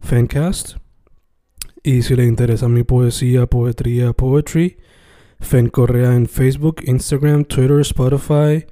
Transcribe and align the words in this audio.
Fancast. 0.00 0.76
Y 1.82 2.02
si 2.02 2.16
le 2.16 2.24
interesa 2.24 2.68
mi 2.68 2.82
poesía, 2.82 3.46
poetría, 3.46 4.12
poetry, 4.12 4.78
Fen 5.40 5.68
Correa 5.68 6.14
en 6.14 6.26
Facebook, 6.26 6.82
Instagram, 6.84 7.44
Twitter, 7.44 7.80
Spotify, 7.80 8.66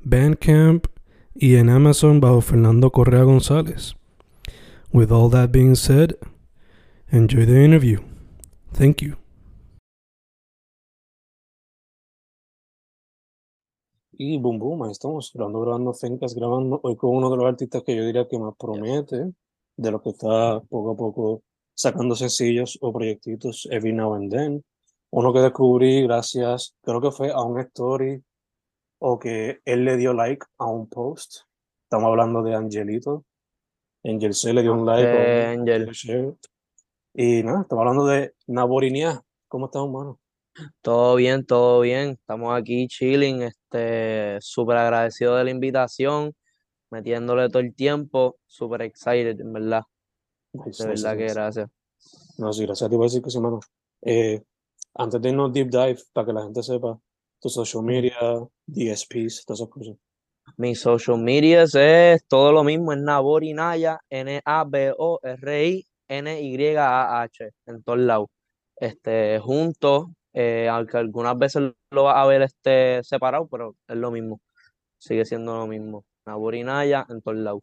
Bandcamp 0.00 0.86
y 1.34 1.56
en 1.56 1.70
Amazon 1.70 2.20
bajo 2.20 2.40
Fernando 2.40 2.90
Correa 2.90 3.22
González. 3.22 3.94
With 4.92 5.12
all 5.12 5.30
that 5.30 5.52
being 5.52 5.76
said, 5.76 6.16
enjoy 7.12 7.46
the 7.46 7.64
interview. 7.64 8.00
Thank 8.72 9.02
you. 9.02 9.16
Y 14.22 14.36
boom, 14.36 14.58
boom, 14.58 14.90
estamos 14.90 15.32
grabando, 15.32 15.60
grabando 15.60 15.94
Fencas, 15.94 16.34
grabando 16.34 16.78
hoy 16.82 16.94
con 16.96 17.16
uno 17.16 17.30
de 17.30 17.38
los 17.38 17.46
artistas 17.46 17.82
que 17.82 17.96
yo 17.96 18.04
diría 18.04 18.28
que 18.28 18.38
más 18.38 18.54
promete, 18.58 19.32
de 19.80 19.90
los 19.90 20.02
que 20.02 20.10
está 20.10 20.60
poco 20.68 20.90
a 20.92 20.96
poco 20.96 21.42
sacando 21.74 22.14
sencillos 22.14 22.78
o 22.82 22.92
proyectitos 22.92 23.66
every 23.70 23.92
now 23.92 24.14
and 24.14 24.30
then. 24.30 24.64
Uno 25.10 25.32
que 25.32 25.40
descubrí 25.40 26.02
gracias, 26.02 26.76
creo 26.82 27.00
que 27.00 27.10
fue 27.10 27.32
a 27.32 27.40
un 27.42 27.58
story 27.60 28.22
o 29.00 29.18
que 29.18 29.60
él 29.64 29.84
le 29.84 29.96
dio 29.96 30.12
like 30.12 30.44
a 30.58 30.66
un 30.66 30.88
post. 30.88 31.42
Estamos 31.84 32.08
hablando 32.08 32.42
de 32.42 32.54
Angelito. 32.54 33.24
Angel 34.04 34.34
C 34.34 34.52
le 34.52 34.62
dio 34.62 34.74
un 34.74 34.84
like. 34.84 35.08
Eh, 35.10 35.46
a 35.46 35.52
un- 35.54 35.60
Angel. 35.60 36.36
Y 37.14 37.42
nada, 37.42 37.62
estamos 37.62 37.82
hablando 37.82 38.06
de 38.06 38.34
Naborinia. 38.46 39.22
¿Cómo 39.48 39.66
estás, 39.66 39.82
hermano? 39.82 40.20
Todo 40.82 41.16
bien, 41.16 41.44
todo 41.46 41.80
bien. 41.80 42.10
Estamos 42.10 42.54
aquí 42.54 42.86
chilling, 42.86 43.42
este, 43.42 44.36
súper 44.40 44.76
agradecido 44.76 45.36
de 45.36 45.44
la 45.44 45.50
invitación, 45.50 46.34
metiéndole 46.90 47.48
todo 47.48 47.60
el 47.60 47.74
tiempo, 47.74 48.36
súper 48.46 48.82
excited, 48.82 49.40
en 49.40 49.52
verdad. 49.52 49.82
Nice, 50.52 50.82
De 50.82 50.90
nice, 50.90 51.04
verdad 51.04 51.18
que 51.18 51.32
gracias. 51.32 51.70
No, 52.38 52.52
sí, 52.52 52.64
gracias 52.64 52.86
a 52.86 52.90
ti 52.90 52.96
por 52.96 53.06
decir 53.06 53.22
que 53.22 53.30
sí, 53.30 53.38
hermano. 53.38 53.60
Eh, 54.02 54.42
antes 54.94 55.20
de 55.20 55.28
irnos 55.28 55.52
deep 55.52 55.70
dive, 55.70 55.98
para 56.12 56.26
que 56.26 56.32
la 56.32 56.42
gente 56.42 56.62
sepa, 56.62 56.98
tu 57.40 57.48
social 57.48 57.82
media, 57.82 58.16
DSPs, 58.66 59.44
todas 59.44 59.60
esas 59.60 59.68
cosas. 59.68 59.96
Mis 60.56 60.80
social 60.80 61.18
medias 61.18 61.74
es 61.74 62.26
todo 62.26 62.52
lo 62.52 62.64
mismo, 62.64 62.92
es 62.92 62.98
Nabori 62.98 63.54
Naya, 63.54 64.00
N-A-B-O-R-I, 64.10 65.86
N-Y-A-H, 66.08 67.50
en 67.66 67.82
todos 67.82 67.98
lados. 67.98 68.28
Este, 68.76 69.38
juntos, 69.38 70.06
eh, 70.32 70.68
aunque 70.68 70.96
algunas 70.96 71.38
veces 71.38 71.72
lo 71.90 72.04
vas 72.04 72.16
a 72.16 72.26
ver 72.26 72.42
este, 72.42 73.02
separado, 73.04 73.46
pero 73.48 73.76
es 73.86 73.96
lo 73.96 74.10
mismo. 74.10 74.40
Sigue 74.98 75.24
siendo 75.24 75.56
lo 75.56 75.66
mismo. 75.66 76.04
Nabori 76.26 76.62
Naya, 76.64 77.06
en 77.08 77.20
todos 77.22 77.38
lados. 77.38 77.62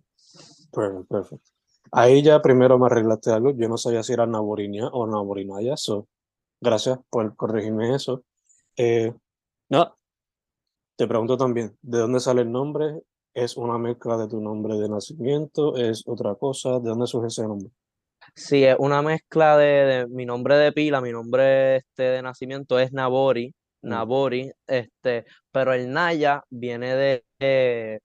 Perfect, 0.71 1.07
perfect. 1.09 1.43
Ahí 1.91 2.21
ya 2.21 2.41
primero 2.41 2.77
me 2.77 2.87
arreglaste 2.87 3.31
algo. 3.31 3.51
Yo 3.51 3.69
no 3.69 3.77
sabía 3.77 4.03
si 4.03 4.13
era 4.13 4.25
Naborinia 4.25 4.87
o 4.87 5.07
Naborinaya. 5.07 5.77
So, 5.77 6.07
gracias 6.59 6.99
por 7.09 7.35
corregirme 7.35 7.95
eso. 7.95 8.23
Eh, 8.75 9.13
no, 9.69 9.97
te 10.95 11.07
pregunto 11.07 11.37
también, 11.37 11.77
¿de 11.81 11.99
dónde 11.99 12.19
sale 12.19 12.41
el 12.41 12.51
nombre? 12.51 13.01
¿Es 13.33 13.55
una 13.55 13.77
mezcla 13.77 14.17
de 14.17 14.27
tu 14.27 14.41
nombre 14.41 14.77
de 14.77 14.89
nacimiento? 14.89 15.75
¿Es 15.75 16.03
otra 16.05 16.35
cosa? 16.35 16.79
¿De 16.79 16.89
dónde 16.89 17.07
surge 17.07 17.27
ese 17.27 17.43
nombre? 17.43 17.69
Sí, 18.35 18.63
es 18.63 18.75
una 18.79 19.01
mezcla 19.01 19.57
de, 19.57 19.65
de 19.65 20.07
mi 20.07 20.25
nombre 20.25 20.57
de 20.57 20.71
pila, 20.73 20.99
mi 20.99 21.11
nombre 21.11 21.77
este, 21.77 22.03
de 22.03 22.21
nacimiento 22.21 22.77
es 22.79 22.91
Nabori, 22.91 23.53
Mm. 23.81 23.89
Nabori, 23.89 24.51
este, 24.67 25.25
pero 25.51 25.73
el 25.73 25.91
Naya 25.91 26.43
viene 26.49 26.95
de, 26.95 27.25
de, 27.39 27.99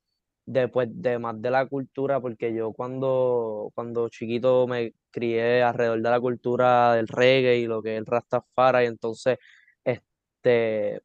de, 0.44 0.68
pues, 0.68 0.88
de 0.90 1.18
más 1.18 1.40
de 1.40 1.50
la 1.50 1.66
cultura, 1.66 2.20
porque 2.20 2.54
yo 2.54 2.72
cuando, 2.72 3.70
cuando 3.74 4.08
chiquito 4.08 4.66
me 4.66 4.92
crié 5.10 5.62
alrededor 5.62 6.02
de 6.02 6.10
la 6.10 6.20
cultura 6.20 6.94
del 6.94 7.08
reggae 7.08 7.58
y 7.58 7.66
lo 7.66 7.82
que 7.82 7.94
es 7.94 7.98
el 7.98 8.06
Rastafari, 8.06 8.84
y 8.84 8.88
entonces, 8.88 9.38
este, 9.84 11.00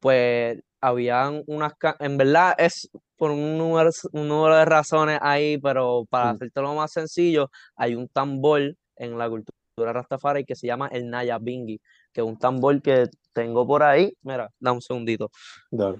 pues, 0.00 0.60
habían 0.80 1.42
unas, 1.46 1.72
en 2.00 2.16
verdad 2.18 2.54
es 2.58 2.88
por 3.16 3.30
un 3.30 3.56
número, 3.56 3.90
un 4.12 4.28
número 4.28 4.56
de 4.56 4.64
razones 4.66 5.18
ahí, 5.22 5.58
pero 5.58 6.04
para 6.10 6.32
Mm. 6.32 6.36
hacértelo 6.36 6.74
más 6.74 6.92
sencillo, 6.92 7.50
hay 7.74 7.94
un 7.94 8.08
tambor 8.08 8.76
en 8.96 9.18
la 9.18 9.28
cultura 9.28 9.92
Rastafari 9.92 10.44
que 10.44 10.54
se 10.54 10.66
llama 10.66 10.88
el 10.92 11.08
Naya 11.08 11.38
Bingi, 11.38 11.80
que 12.12 12.20
es 12.20 12.26
un 12.26 12.38
tambor 12.38 12.80
que 12.82 13.08
tengo 13.32 13.66
por 13.66 13.82
ahí. 13.82 14.12
Mira, 14.22 14.50
da 14.58 14.72
un 14.72 14.80
segundito. 14.82 15.30
Dale. 15.70 15.98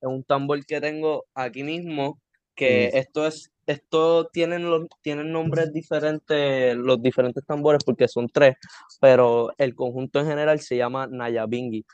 Es 0.00 0.08
un 0.08 0.22
tambor 0.24 0.64
que 0.66 0.80
tengo 0.80 1.24
aquí 1.34 1.62
mismo, 1.64 2.20
que 2.54 2.88
esto 2.94 3.26
es, 3.26 3.50
esto 3.66 4.26
tienen 4.28 4.68
los, 4.70 4.86
tienen 5.02 5.32
nombres 5.32 5.72
diferentes, 5.72 6.76
los 6.76 7.02
diferentes 7.02 7.44
tambores, 7.44 7.82
porque 7.84 8.06
son 8.08 8.28
tres, 8.28 8.56
pero 9.00 9.50
el 9.58 9.74
conjunto 9.74 10.20
en 10.20 10.26
general 10.26 10.60
se 10.60 10.76
llama 10.76 11.06
Naya 11.08 11.46
Bingi. 11.46 11.84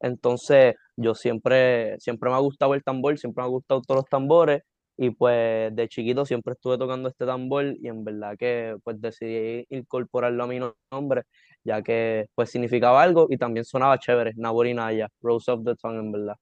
Entonces, 0.00 0.74
yo 0.96 1.14
siempre, 1.14 1.98
siempre 2.00 2.30
me 2.30 2.36
ha 2.36 2.40
gustado 2.40 2.74
el 2.74 2.82
tambor, 2.84 3.18
siempre 3.18 3.42
me 3.42 3.46
ha 3.48 3.50
gustado 3.50 3.82
todos 3.82 4.00
los 4.02 4.08
tambores, 4.08 4.62
y 4.96 5.10
pues 5.10 5.74
de 5.74 5.88
chiquito 5.88 6.26
siempre 6.26 6.54
estuve 6.54 6.78
tocando 6.78 7.08
este 7.08 7.26
tambor, 7.26 7.66
y 7.80 7.88
en 7.88 8.04
verdad 8.04 8.36
que 8.38 8.76
pues 8.84 9.00
decidí 9.00 9.66
incorporarlo 9.70 10.44
a 10.44 10.46
mi 10.46 10.58
no- 10.60 10.76
nombre, 10.92 11.24
ya 11.64 11.82
que 11.82 12.26
pues 12.34 12.50
significaba 12.50 13.02
algo 13.02 13.26
y 13.30 13.36
también 13.38 13.64
sonaba 13.64 13.98
chévere, 13.98 14.32
Nabori 14.36 14.74
Naya, 14.74 15.08
Rose 15.22 15.50
of 15.50 15.64
the 15.64 15.74
Tongue, 15.76 16.00
en 16.00 16.12
verdad. 16.12 16.36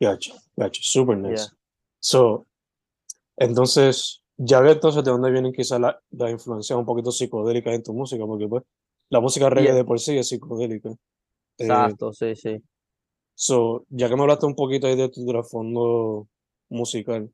Gotcha, 0.00 0.34
gotcha. 0.56 0.80
Super 0.82 1.16
nice. 1.16 1.48
Yeah. 1.48 1.58
So, 2.00 2.46
entonces, 3.38 4.22
ya 4.36 4.60
veo 4.60 4.72
entonces 4.72 5.04
de 5.04 5.10
dónde 5.10 5.30
vienen 5.30 5.52
quizás 5.52 5.80
la, 5.80 5.98
la 6.10 6.30
influencia 6.30 6.76
un 6.76 6.84
poquito 6.84 7.10
psicodélica 7.10 7.72
en 7.72 7.82
tu 7.82 7.92
música, 7.94 8.24
porque 8.26 8.46
pues 8.48 8.62
la 9.10 9.20
música 9.20 9.48
reggae 9.48 9.68
Yeah. 9.68 9.76
de 9.76 9.84
por 9.84 9.98
sí 10.00 10.16
es 10.18 10.28
psicodélica. 10.28 10.90
Eh, 10.90 10.94
Exacto, 11.64 12.12
sí, 12.12 12.36
sí. 12.36 12.62
So, 13.34 13.84
ya 13.90 14.08
que 14.08 14.16
me 14.16 14.22
hablaste 14.22 14.46
un 14.46 14.54
poquito 14.54 14.86
ahí 14.86 14.96
de 14.96 15.08
tu 15.10 15.26
trasfondo 15.26 16.26
musical, 16.70 17.30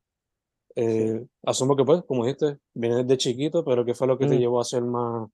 eh, 0.77 1.25
asumo 1.45 1.77
que 1.77 1.85
pues, 1.85 2.03
como 2.05 2.25
dijiste, 2.25 2.59
vienes 2.75 3.07
desde 3.07 3.19
chiquito, 3.19 3.65
pero 3.65 3.85
¿qué 3.85 3.95
fue 3.95 4.07
lo 4.07 4.19
que 4.19 4.27
te 4.27 4.35
Ujú. 4.35 4.41
llevó 4.41 4.59
a 4.59 4.63
hacer 4.63 4.83
más 4.83 5.29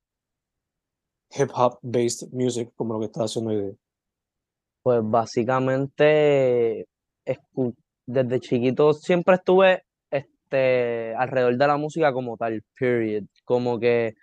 hip 1.31 1.51
hop 1.55 1.79
based 1.83 2.29
music 2.33 2.71
como 2.77 2.95
lo 2.95 3.01
que 3.01 3.07
estás 3.07 3.25
haciendo 3.31 3.51
hoy 3.51 3.63
día? 3.63 3.75
Pues 4.83 5.01
básicamente, 5.03 6.88
desde 8.07 8.41
chiquito 8.41 8.93
siempre 8.95 9.35
estuve 9.37 9.85
este, 10.11 11.15
alrededor 11.17 11.57
de 11.57 11.67
la 11.67 11.77
música 11.77 12.13
como 12.13 12.37
tal, 12.37 12.63
period. 12.79 13.25
Como 13.45 13.79
que 13.79 14.15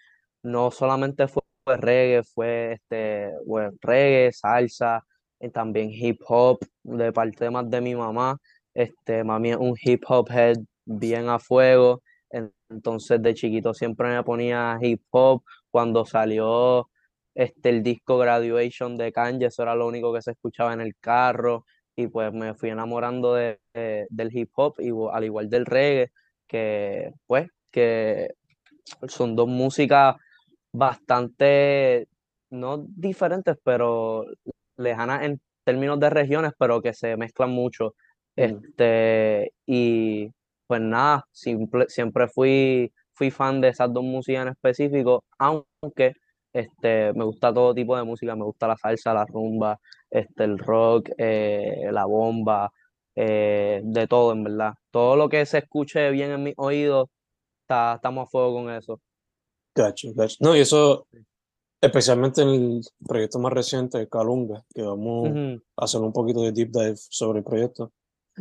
no 0.44 0.72
solamente 0.72 1.28
fue 1.28 1.44
reggae, 1.66 2.24
fue 2.24 2.74
este, 2.74 3.32
bueno, 3.46 3.72
reggae, 3.82 4.32
salsa, 4.34 5.04
y 5.40 5.50
también 5.50 5.90
hip 5.92 6.20
hop, 6.28 6.60
de 6.84 7.12
parte 7.14 7.50
más 7.50 7.70
de 7.70 7.82
mi 7.82 7.96
mamá. 7.96 8.38
Este, 8.74 9.24
mami 9.24 9.52
es 9.52 9.58
un 9.58 9.76
hip 9.82 10.04
hop 10.08 10.30
head 10.32 10.58
bien 10.86 11.30
a 11.30 11.40
fuego. 11.40 12.02
en- 12.30 12.54
Entonces 12.70 13.22
de 13.22 13.34
chiquito 13.34 13.74
siempre 13.74 14.10
me 14.10 14.24
ponía 14.24 14.78
hip 14.82 15.02
hop. 15.12 15.44
Cuando 15.72 16.06
salió 16.06 16.90
este, 17.34 17.70
el 17.70 17.84
disco 17.84 18.18
Graduation 18.18 18.98
de 18.98 19.12
Kanye, 19.12 19.48
eso 19.48 19.64
era 19.64 19.76
lo 19.76 19.88
único 19.88 20.14
que 20.14 20.22
se 20.22 20.32
escuchaba 20.32 20.74
en 20.74 20.82
el 20.82 20.96
carro. 21.00 21.66
Y 21.96 22.08
pues 22.08 22.34
me 22.34 22.54
fui 22.56 22.70
enamorando 22.70 23.34
de, 23.36 23.60
de- 23.74 24.08
del 24.10 24.36
hip 24.36 24.52
hop, 24.56 24.76
y, 24.80 24.92
al 25.12 25.24
igual 25.24 25.50
del 25.50 25.66
reggae, 25.66 26.12
que 26.48 27.12
pues 27.28 27.50
que 27.72 28.30
son 29.08 29.36
dos 29.36 29.48
músicas 29.48 30.16
bastante, 30.74 32.08
no 32.52 32.86
diferentes, 32.90 33.58
pero 33.64 34.26
lejanas 34.78 35.24
en 35.24 35.42
términos 35.64 36.00
de 36.00 36.10
regiones, 36.10 36.54
pero 36.60 36.82
que 36.82 36.94
se 36.94 37.18
mezclan 37.18 37.52
mucho. 37.52 37.96
Mm. 38.36 38.42
Este, 38.44 39.54
y 39.66 40.30
pues 40.68 40.82
nada, 40.82 41.26
simple- 41.32 41.88
siempre 41.90 42.28
fui, 42.28 42.92
fui 43.14 43.32
fan 43.32 43.62
de 43.62 43.70
esas 43.70 43.92
dos 43.94 44.04
músicas 44.04 44.44
en 44.44 44.50
específico, 44.54 45.24
aunque 45.40 46.14
este, 46.54 47.14
me 47.14 47.24
gusta 47.26 47.54
todo 47.54 47.74
tipo 47.74 47.98
de 47.98 48.04
música, 48.04 48.36
me 48.36 48.46
gusta 48.46 48.68
la 48.68 48.78
salsa, 48.78 49.14
la 49.14 49.26
rumba, 49.26 49.80
este, 50.16 50.44
el 50.46 50.58
rock, 50.58 51.10
eh, 51.18 51.90
la 51.92 52.06
bomba, 52.06 52.72
eh, 53.16 53.82
de 53.84 54.08
todo 54.08 54.32
en 54.32 54.44
verdad. 54.44 54.74
Todo 54.92 55.16
lo 55.16 55.30
que 55.30 55.46
se 55.46 55.60
escuche 55.60 56.10
bien 56.12 56.32
en 56.32 56.44
mis 56.44 56.54
oídos, 56.58 57.10
está, 57.62 57.96
estamos 57.96 58.28
a 58.28 58.30
fuego 58.30 58.54
con 58.54 58.72
eso. 58.72 59.02
Gacho, 59.76 60.10
gacho. 60.16 60.38
No, 60.40 60.56
y 60.56 60.62
eso, 60.62 61.08
especialmente 61.82 62.42
en 62.42 62.50
el 62.50 62.82
proyecto 63.06 63.40
más 63.40 63.52
reciente, 63.52 64.08
Calunga, 64.08 64.64
que 64.74 64.82
vamos 64.84 65.60
a 65.76 65.84
hacer 65.84 66.02
un 66.02 66.14
poquito 66.14 66.42
de 66.42 66.52
deep 66.52 66.72
dive 66.72 66.96
sobre 66.96 67.40
el 67.40 67.46
proyecto. 67.46 67.92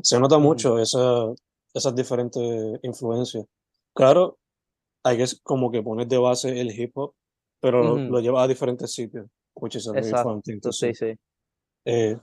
Se 0.00 0.18
nota 0.18 0.38
mucho 0.38 0.78
esa, 0.78 1.32
esas 1.72 1.94
diferentes 1.94 2.78
influencias. 2.82 3.44
Claro, 3.94 4.38
hay 5.04 5.18
que 5.18 5.24
como 5.42 5.70
que 5.70 5.82
poner 5.82 6.06
de 6.06 6.18
base 6.18 6.60
el 6.60 6.70
hip 6.70 6.96
hop, 6.96 7.14
pero 7.60 7.82
lo, 7.82 7.96
lo 7.96 8.20
lleva 8.20 8.42
a 8.42 8.48
diferentes 8.48 8.92
sitios, 8.92 9.26
which 9.54 9.76
is 9.76 9.86
a 9.88 9.92
very 9.92 10.10
fun 10.10 10.42
thing 10.42 10.60
to 10.60 10.68
Exacto, 10.68 10.72
sí, 10.72 10.94
sí. 10.94 11.18
Eh, 11.84 12.18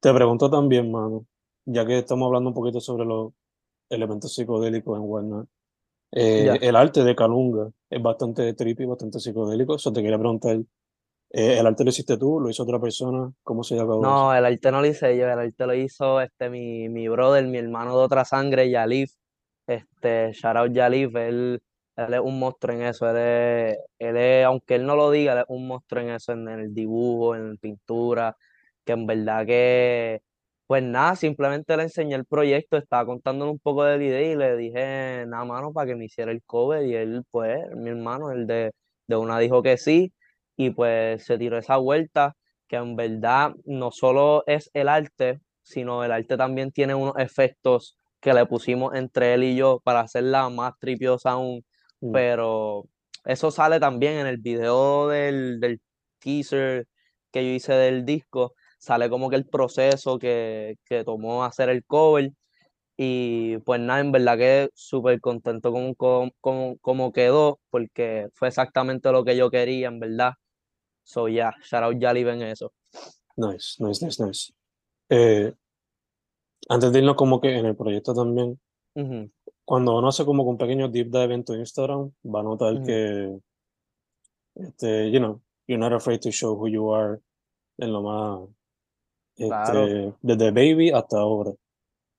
te 0.00 0.14
pregunto 0.14 0.50
también, 0.50 0.90
mano, 0.90 1.26
ya 1.64 1.86
que 1.86 1.98
estamos 1.98 2.26
hablando 2.26 2.50
un 2.50 2.54
poquito 2.54 2.80
sobre 2.80 3.04
los 3.04 3.32
elementos 3.88 4.34
psicodélicos 4.34 4.98
en 4.98 5.04
whatnot, 5.04 5.48
eh, 6.12 6.58
el 6.62 6.76
arte 6.76 7.02
de 7.04 7.14
Calunga 7.16 7.70
es 7.90 8.02
bastante 8.02 8.54
trippy, 8.54 8.84
bastante 8.86 9.18
psicodélico. 9.18 9.76
Eso 9.76 9.92
te 9.92 10.02
quería 10.02 10.18
preguntar, 10.18 10.56
eh, 11.30 11.58
¿el 11.58 11.66
arte 11.66 11.84
lo 11.84 11.90
hiciste 11.90 12.16
tú? 12.16 12.40
¿Lo 12.40 12.48
hizo 12.48 12.62
otra 12.62 12.80
persona? 12.80 13.30
¿Cómo 13.42 13.62
se 13.62 13.74
eso? 13.74 14.00
No, 14.00 14.34
el 14.34 14.44
arte 14.44 14.70
no 14.70 14.80
lo 14.80 14.86
hice 14.86 15.16
yo, 15.16 15.24
el 15.24 15.38
arte 15.38 15.66
lo 15.66 15.74
hizo 15.74 16.20
este 16.20 16.48
mi, 16.48 16.88
mi 16.88 17.08
brother, 17.08 17.44
mi 17.46 17.58
hermano 17.58 17.98
de 17.98 18.04
otra 18.04 18.24
sangre, 18.24 18.70
Yalif. 18.70 19.12
Este, 19.66 20.32
shout 20.32 20.56
out 20.56 20.72
Yalif, 20.72 21.14
él, 21.16 21.60
él 21.96 22.14
es 22.14 22.20
un 22.20 22.38
monstruo 22.38 22.74
en 22.74 22.82
eso, 22.82 23.10
él 23.10 23.16
es, 23.16 23.78
él 23.98 24.16
es, 24.16 24.44
aunque 24.44 24.76
él 24.76 24.86
no 24.86 24.94
lo 24.94 25.10
diga, 25.10 25.32
él 25.32 25.38
es 25.40 25.44
un 25.48 25.66
monstruo 25.66 26.02
en 26.02 26.10
eso, 26.10 26.32
en, 26.32 26.48
el 26.48 26.72
dibujo, 26.72 27.34
en 27.34 27.56
pintura, 27.58 28.36
que 28.86 28.92
en 28.94 29.06
verdad 29.06 29.46
que, 29.46 30.22
pues 30.66 30.82
nada, 30.82 31.16
simplemente 31.16 31.76
le 31.76 31.84
enseñé 31.84 32.14
el 32.16 32.24
proyecto, 32.26 32.78
estaba 32.78 33.06
contándole 33.06 33.52
un 33.52 33.58
poco 33.60 33.84
de 33.84 33.98
la 33.98 34.04
idea 34.04 34.32
y 34.32 34.36
le 34.36 34.56
dije, 34.56 35.26
nada, 35.26 35.44
mano, 35.44 35.72
para 35.74 35.88
que 35.88 35.96
me 35.96 36.06
hiciera 36.06 36.32
el 36.32 36.42
cover, 36.44 36.84
y 36.86 36.94
él, 36.96 37.24
pues, 37.30 37.58
mi 37.76 37.90
hermano, 37.90 38.32
él 38.32 38.46
de, 38.46 38.72
de 39.08 39.16
una 39.16 39.38
dijo 39.38 39.62
que 39.62 39.76
sí, 39.78 40.14
y 40.56 40.70
pues 40.70 41.24
se 41.24 41.38
tiró 41.38 41.58
esa 41.58 41.76
vuelta 41.76 42.34
que 42.68 42.76
en 42.76 42.96
verdad 42.96 43.52
no 43.64 43.90
solo 43.92 44.42
es 44.46 44.70
el 44.74 44.88
arte, 44.88 45.40
sino 45.62 46.04
el 46.04 46.12
arte 46.12 46.36
también 46.36 46.72
tiene 46.72 46.94
unos 46.94 47.14
efectos 47.18 47.96
que 48.20 48.32
le 48.34 48.46
pusimos 48.46 48.94
entre 48.94 49.34
él 49.34 49.44
y 49.44 49.56
yo 49.56 49.80
para 49.84 50.00
hacerla 50.00 50.48
más 50.50 50.72
tripiosa 50.80 51.32
aún, 51.32 51.62
Mm, 52.00 52.12
pero 52.12 52.84
eso 53.24 53.50
sale 53.50 53.80
también 53.80 54.18
en 54.18 54.26
el 54.26 54.38
video 54.38 55.08
del, 55.08 55.60
del 55.60 55.80
teaser 56.18 56.86
que 57.32 57.44
yo 57.44 57.50
hice 57.50 57.72
del 57.74 58.04
disco, 58.04 58.54
sale 58.78 59.08
como 59.08 59.30
que 59.30 59.36
el 59.36 59.46
proceso 59.46 60.18
que, 60.18 60.76
que 60.84 61.04
tomó 61.04 61.44
hacer 61.44 61.68
el 61.68 61.84
cover 61.84 62.32
y 62.96 63.58
pues 63.58 63.78
nada, 63.80 64.00
en 64.00 64.10
verdad 64.10 64.38
que 64.38 64.70
súper 64.74 65.20
contento 65.20 65.70
con 65.70 65.94
cómo 65.94 66.30
con, 66.40 66.76
cómo 66.76 67.12
quedó, 67.12 67.60
porque 67.70 68.28
fue 68.32 68.48
exactamente 68.48 69.12
lo 69.12 69.22
que 69.24 69.36
yo 69.36 69.50
quería, 69.50 69.88
en 69.88 70.00
verdad. 70.00 70.32
So, 71.04 71.28
yeah, 71.28 71.54
shout 71.62 71.84
out 71.84 71.98
Yali 71.98 72.22
en 72.22 72.42
eso. 72.42 72.72
Nice, 73.36 73.76
nice, 73.84 74.04
nice, 74.04 74.24
nice. 74.24 74.52
Eh, 75.10 75.52
antes 76.68 76.90
de 76.90 76.98
irnos 76.98 77.16
como 77.16 77.40
que 77.40 77.56
en 77.56 77.66
el 77.66 77.76
proyecto 77.76 78.14
también, 78.14 78.58
cuando 79.64 79.98
uno 79.98 80.08
hace 80.08 80.24
como 80.24 80.42
que 80.44 80.50
un 80.50 80.58
pequeño 80.58 80.88
deep 80.88 81.10
dive 81.10 81.34
en 81.34 81.44
tu 81.44 81.52
Instagram, 81.52 82.10
va 82.24 82.40
a 82.40 82.42
notar 82.42 82.82
que, 82.82 83.38
este, 84.54 85.10
you 85.10 85.18
know, 85.18 85.42
you're 85.66 85.78
not 85.78 85.92
afraid 85.92 86.20
to 86.20 86.30
show 86.30 86.56
who 86.56 86.66
you 86.66 86.92
are 86.94 87.20
en 87.76 87.92
lo 87.92 88.02
más, 88.02 88.48
Claro, 89.36 89.86
este, 89.86 90.14
desde 90.22 90.50
baby 90.50 90.90
hasta 90.90 91.18
ahora. 91.18 91.52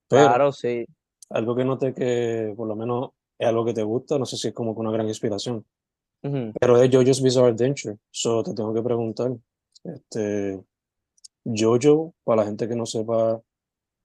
Pero 0.08 0.28
claro, 0.28 0.52
sí. 0.52 0.86
algo 1.30 1.56
que 1.56 1.66
noté 1.66 1.94
que 1.94 2.54
por 2.56 2.68
lo 2.68 2.76
menos 2.76 3.10
es 3.40 3.48
algo 3.48 3.66
que 3.66 3.74
te 3.74 3.84
gusta, 3.84 4.18
no 4.18 4.26
sé 4.26 4.38
si 4.38 4.50
es 4.50 4.54
como 4.54 4.74
que 4.74 4.82
una 4.82 4.92
gran 4.92 5.08
inspiración, 5.08 5.66
pero 6.22 6.82
es 6.82 6.90
JoJo's 6.92 7.22
Bizarre 7.22 7.50
Adventure. 7.50 7.98
So 8.12 8.44
te 8.44 8.54
tengo 8.54 8.74
que 8.74 8.82
preguntar, 8.82 9.32
este, 9.84 10.60
JoJo, 11.46 12.14
para 12.24 12.42
la 12.42 12.48
gente 12.48 12.68
que 12.68 12.76
no 12.76 12.86
sepa, 12.86 13.40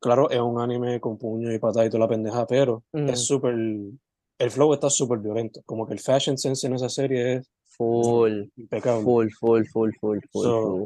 claro, 0.00 0.30
es 0.30 0.40
un 0.40 0.60
anime 0.60 1.00
con 1.00 1.18
puño 1.18 1.52
y 1.52 1.58
patada 1.58 1.86
y 1.86 1.90
toda 1.90 2.00
la 2.00 2.08
pendeja, 2.08 2.46
pero 2.46 2.82
es 2.92 3.24
súper, 3.26 3.54
el 3.54 4.50
flow 4.50 4.74
está 4.74 4.90
súper 4.90 5.18
violento, 5.18 5.60
como 5.64 5.86
que 5.86 5.94
el 5.94 6.00
fashion 6.00 6.36
sense 6.38 6.66
en 6.66 6.74
esa 6.74 6.88
serie 6.88 7.34
es 7.34 7.50
Full, 7.76 8.48
impecable. 8.56 9.02
full, 9.02 9.28
full, 9.40 9.64
full, 9.64 9.90
full, 9.98 10.18
full, 10.30 10.42
So, 10.44 10.62
full. 10.62 10.84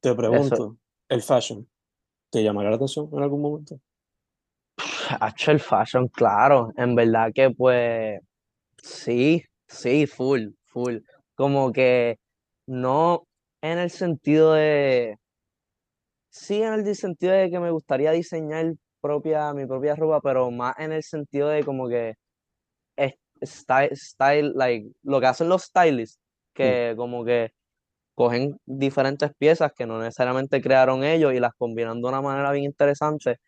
te 0.00 0.08
Eso, 0.10 0.16
pregunto, 0.16 0.76
el 1.08 1.22
fashion, 1.22 1.68
¿te 2.30 2.42
llamará 2.42 2.70
la 2.70 2.76
atención 2.76 3.08
en 3.12 3.22
algún 3.22 3.42
momento? 3.42 3.80
ha 5.20 5.28
hecho 5.30 5.50
el 5.50 5.60
fashion, 5.60 6.08
claro. 6.08 6.70
En 6.76 6.94
verdad 6.94 7.30
que 7.34 7.50
pues 7.50 8.20
sí, 8.82 9.44
sí, 9.68 10.06
full, 10.06 10.48
full. 10.66 10.98
Como 11.34 11.72
que 11.72 12.18
no 12.66 13.26
en 13.62 13.78
el 13.78 13.90
sentido 13.90 14.54
de, 14.54 15.16
sí 16.30 16.62
en 16.62 16.74
el 16.74 16.94
sentido 16.94 17.32
de 17.32 17.50
que 17.50 17.60
me 17.60 17.70
gustaría 17.70 18.12
diseñar 18.12 18.74
propia, 19.00 19.52
mi 19.54 19.66
propia 19.66 19.94
ropa, 19.94 20.20
pero 20.20 20.50
más 20.50 20.74
en 20.78 20.92
el 20.92 21.02
sentido 21.02 21.48
de 21.48 21.64
como 21.64 21.88
que 21.88 22.14
style, 23.44 23.96
style, 23.96 24.52
like, 24.54 24.90
lo 25.02 25.20
que 25.20 25.26
hacen 25.26 25.48
los 25.48 25.64
stylists, 25.64 26.18
Mm, 26.62 26.78
que 26.82 26.94
como 26.96 27.24
que 27.24 27.52
cogen 28.18 28.58
diferentes 28.66 29.30
piezas 29.38 29.72
que 29.76 29.86
no 29.86 30.00
necesariamente 30.00 30.60
crearon 30.60 31.04
ellos 31.04 31.32
y 31.34 31.38
las 31.40 31.52
combinan 31.56 32.02
de 32.02 32.08
una 32.08 32.20
manera 32.20 32.50
bien 32.50 32.64
interesante, 32.64 33.38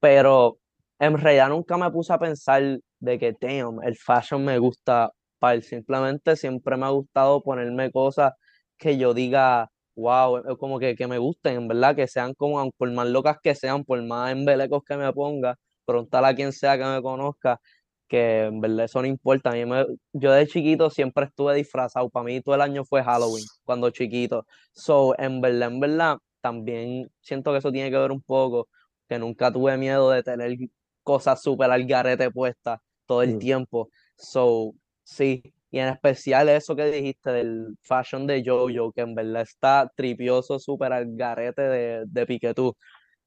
pero 0.00 0.58
en 1.00 1.18
realidad 1.18 1.48
nunca 1.50 1.76
me 1.76 1.90
puse 1.90 2.12
a 2.12 2.18
pensar 2.18 2.78
de 3.00 3.18
que, 3.18 3.34
damn, 3.40 3.82
el 3.82 3.96
fashion 3.96 4.44
me 4.44 4.58
gusta, 4.58 5.10
para 5.40 5.60
simplemente 5.62 6.36
siempre 6.36 6.76
me 6.76 6.86
ha 6.86 6.90
gustado 6.90 7.42
ponerme 7.42 7.90
cosas 7.90 8.32
que 8.78 8.96
yo 8.98 9.14
diga, 9.14 9.68
wow, 9.96 10.38
eh, 10.38 10.56
como 10.58 10.78
que, 10.78 10.94
que 10.96 11.08
me 11.08 11.18
gusten, 11.18 11.56
en 11.56 11.68
verdad, 11.68 11.96
que 11.96 12.06
sean 12.08 12.34
como, 12.34 12.70
por 12.72 12.90
más 12.92 13.08
locas 13.08 13.38
que 13.42 13.54
sean, 13.56 13.84
por 13.84 14.00
más 14.04 14.32
embelecos 14.32 14.82
que 14.84 14.96
me 14.96 15.12
ponga, 15.12 15.56
preguntar 15.86 16.24
a 16.24 16.34
quien 16.34 16.52
sea 16.52 16.78
que 16.78 16.84
me 16.84 17.02
conozca, 17.02 17.60
que 18.08 18.44
en 18.44 18.60
verdad 18.60 18.84
eso 18.86 19.00
no 19.02 19.08
importa. 19.08 19.50
A 19.50 19.52
mí 19.54 19.64
me- 19.66 19.86
yo 20.12 20.32
de 20.32 20.46
chiquito 20.46 20.90
siempre 20.90 21.26
estuve 21.26 21.54
disfrazado, 21.56 22.08
para 22.10 22.24
mí 22.24 22.40
todo 22.40 22.54
el 22.54 22.60
año 22.62 22.84
fue 22.84 23.02
Halloween, 23.02 23.44
cuando 23.64 23.90
chiquito. 23.90 24.46
So, 24.72 25.14
en 25.18 25.40
verdad, 25.40 25.70
en 25.72 25.80
verdad, 25.80 26.18
también 26.40 27.10
siento 27.20 27.52
que 27.52 27.58
eso 27.58 27.72
tiene 27.72 27.90
que 27.90 27.98
ver 27.98 28.12
un 28.12 28.22
poco, 28.22 28.68
que 29.08 29.18
nunca 29.18 29.52
tuve 29.52 29.76
miedo 29.76 30.10
de 30.10 30.22
tener 30.22 30.56
cosas 31.02 31.42
súper 31.42 31.70
al 31.70 31.86
garete 31.86 32.30
puestas 32.30 32.80
todo 33.06 33.22
el 33.22 33.36
mm, 33.36 33.38
tiempo. 33.38 33.90
So, 34.16 34.72
sí, 35.02 35.42
y 35.70 35.78
en 35.78 35.88
especial 35.88 36.48
eso 36.48 36.76
que 36.76 36.86
dijiste 36.90 37.30
del 37.30 37.76
fashion 37.82 38.26
de 38.26 38.42
Jojo, 38.44 38.92
que 38.92 39.00
en 39.02 39.14
verdad 39.14 39.42
está 39.42 39.90
tripioso, 39.96 40.58
súper 40.58 40.92
al 40.92 41.06
garete 41.16 41.62
de, 41.62 42.04
de 42.06 42.26
Piquetú. 42.26 42.74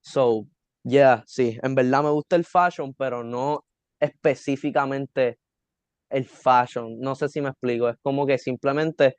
So, 0.01 0.47
yeah, 0.83 1.23
sí, 1.27 1.57
en 1.61 1.75
verdad 1.75 2.03
me 2.03 2.09
gusta 2.11 2.35
el 2.35 2.45
fashion, 2.45 2.93
pero 2.93 3.23
no 3.23 3.65
específicamente 3.99 5.39
el 6.09 6.25
fashion. 6.27 6.99
No 6.99 7.15
sé 7.15 7.29
si 7.29 7.41
me 7.41 7.49
explico, 7.49 7.89
es 7.89 7.97
como 8.01 8.25
que 8.25 8.37
simplemente 8.37 9.15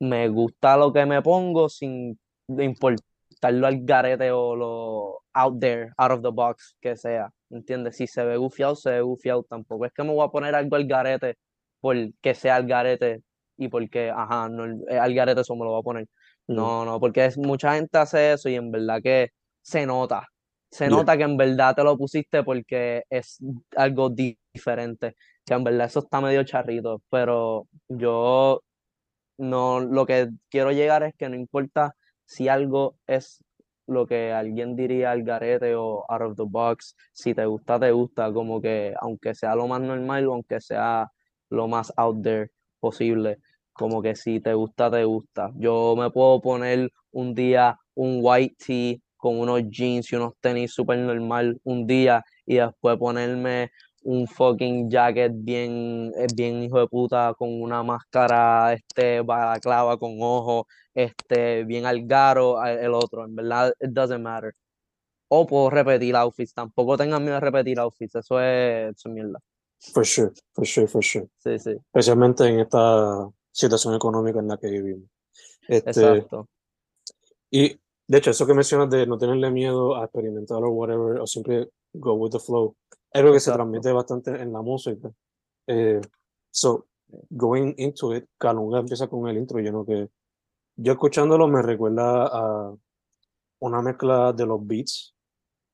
me 0.00 0.28
gusta 0.28 0.76
lo 0.76 0.92
que 0.92 1.06
me 1.06 1.22
pongo 1.22 1.68
sin 1.68 2.18
importarlo 2.48 3.66
al 3.66 3.80
garete 3.84 4.30
o 4.30 4.56
lo 4.56 5.22
out 5.34 5.60
there, 5.60 5.92
out 5.98 6.12
of 6.12 6.22
the 6.22 6.30
box 6.30 6.76
que 6.80 6.96
sea. 6.96 7.30
¿Entiendes? 7.50 7.96
Si 7.96 8.06
se 8.06 8.24
ve 8.24 8.36
gufiado, 8.36 8.74
se 8.76 8.90
ve 8.90 9.00
gufiado. 9.02 9.44
Tampoco 9.44 9.86
es 9.86 9.92
que 9.92 10.02
me 10.02 10.12
voy 10.12 10.24
a 10.26 10.30
poner 10.30 10.54
algo 10.54 10.76
al 10.76 10.86
garete 10.86 11.36
porque 11.80 12.34
sea 12.34 12.56
al 12.56 12.66
garete 12.66 13.22
y 13.56 13.68
porque, 13.68 14.10
ajá, 14.10 14.48
no, 14.48 14.66
eh, 14.88 14.98
al 14.98 15.14
garete 15.14 15.42
eso 15.42 15.54
me 15.54 15.64
lo 15.64 15.72
voy 15.72 15.80
a 15.80 15.82
poner. 15.82 16.08
No, 16.48 16.84
no, 16.84 17.00
porque 17.00 17.24
es, 17.26 17.38
mucha 17.38 17.74
gente 17.74 17.98
hace 17.98 18.32
eso 18.32 18.48
y 18.48 18.54
en 18.54 18.70
verdad 18.70 19.00
que 19.02 19.30
se 19.62 19.86
nota. 19.86 20.26
Se 20.70 20.88
yeah, 20.88 20.90
nota 20.90 21.16
que 21.16 21.22
en 21.24 21.36
verdad 21.36 21.74
te 21.74 21.84
lo 21.84 21.96
pusiste 21.96 22.42
porque 22.42 23.04
es 23.10 23.38
algo 23.76 24.10
di- 24.10 24.38
diferente. 24.52 25.14
Que 25.44 25.54
en 25.54 25.64
verdad 25.64 25.86
eso 25.86 26.00
está 26.00 26.20
medio 26.20 26.44
charrito. 26.44 27.02
Pero 27.10 27.68
yo 27.88 28.62
no, 29.38 29.80
lo 29.80 30.06
que 30.06 30.28
quiero 30.50 30.72
llegar 30.72 31.02
es 31.02 31.14
que 31.16 31.28
no 31.28 31.36
importa 31.36 31.94
si 32.24 32.48
algo 32.48 32.98
es 33.06 33.42
lo 33.86 34.06
que 34.06 34.32
alguien 34.32 34.74
diría 34.76 35.12
al 35.12 35.22
garete 35.22 35.74
o 35.76 36.04
out 36.08 36.22
of 36.22 36.36
the 36.36 36.44
box, 36.46 36.96
si 37.12 37.34
te 37.34 37.46
gusta, 37.46 37.78
te 37.78 37.92
gusta, 37.92 38.32
como 38.32 38.60
que 38.60 38.94
aunque 39.00 39.34
sea 39.34 39.54
lo 39.54 39.68
más 39.68 39.80
normal 39.80 40.26
o 40.28 40.34
aunque 40.34 40.60
sea 40.60 41.08
lo 41.50 41.68
más 41.68 41.92
out 41.96 42.22
there 42.22 42.50
posible. 42.80 43.38
Como 43.72 44.02
que 44.02 44.16
si 44.16 44.40
te 44.40 44.54
gusta, 44.54 44.90
te 44.90 45.04
gusta. 45.04 45.50
Yo 45.56 45.94
me 45.96 46.10
puedo 46.10 46.40
poner 46.40 46.90
un 47.12 47.34
día 47.34 47.78
un 47.94 48.20
white 48.22 48.56
tee 48.64 49.02
con 49.26 49.40
unos 49.40 49.60
jeans 49.68 50.12
y 50.12 50.14
unos 50.14 50.34
tenis 50.40 50.72
súper 50.72 50.98
normal 50.98 51.58
un 51.64 51.84
día 51.84 52.24
y 52.46 52.58
después 52.58 52.96
ponerme 52.96 53.72
un 54.04 54.28
fucking 54.28 54.88
jacket 54.88 55.32
bien, 55.34 56.12
eh, 56.16 56.28
bien 56.32 56.62
hijo 56.62 56.78
de 56.78 56.86
puta 56.86 57.34
con 57.36 57.60
una 57.60 57.82
máscara, 57.82 58.72
este, 58.72 59.20
balaclava 59.22 59.98
con 59.98 60.16
ojos, 60.20 60.66
este, 60.94 61.64
bien 61.64 61.86
algaro 61.86 62.64
el 62.64 62.94
otro. 62.94 63.24
En 63.24 63.34
verdad, 63.34 63.72
it 63.80 63.90
doesn't 63.90 64.22
matter. 64.22 64.54
O 65.26 65.44
puedo 65.44 65.70
repetir 65.70 66.14
outfits. 66.14 66.54
Tampoco 66.54 66.96
tengan 66.96 67.20
miedo 67.24 67.34
de 67.34 67.40
repetir 67.40 67.80
outfits. 67.80 68.14
Eso 68.14 68.40
es, 68.40 68.94
eso 68.94 69.08
es 69.08 69.12
mierda. 69.12 69.40
For 69.92 70.06
sure, 70.06 70.30
for 70.52 70.64
sure, 70.64 70.86
for 70.86 71.02
sure. 71.02 71.26
Sí, 71.38 71.58
sí. 71.58 71.70
Especialmente 71.72 72.46
en 72.46 72.60
esta 72.60 73.28
situación 73.50 73.92
económica 73.96 74.38
en 74.38 74.46
la 74.46 74.56
que 74.56 74.68
vivimos. 74.68 75.10
Este, 75.66 75.90
Exacto. 75.90 76.48
Y 77.50 77.76
de 78.08 78.18
hecho, 78.18 78.30
eso 78.30 78.46
que 78.46 78.54
mencionas 78.54 78.88
de 78.90 79.06
no 79.06 79.18
tenerle 79.18 79.50
miedo 79.50 79.96
a 79.96 80.04
experimentar 80.04 80.62
o 80.62 80.70
whatever, 80.70 81.20
o 81.20 81.26
siempre 81.26 81.70
go 81.92 82.14
with 82.14 82.30
the 82.30 82.38
flow, 82.38 82.76
es 83.12 83.20
algo 83.20 83.32
que 83.32 83.40
se 83.40 83.50
Exacto. 83.50 83.56
transmite 83.70 83.92
bastante 83.92 84.30
en 84.42 84.52
la 84.52 84.62
música. 84.62 85.10
Eh, 85.66 86.00
so, 86.50 86.86
going 87.30 87.74
into 87.78 88.14
it, 88.14 88.26
Calunga 88.38 88.78
empieza 88.80 89.08
con 89.08 89.26
el 89.28 89.36
intro 89.36 89.58
lleno 89.58 89.84
que 89.84 90.08
yo 90.76 90.92
escuchándolo 90.92 91.48
me 91.48 91.62
recuerda 91.62 92.26
a 92.26 92.74
una 93.60 93.80
mezcla 93.82 94.32
de 94.32 94.44
los 94.46 94.64
beats 94.66 95.14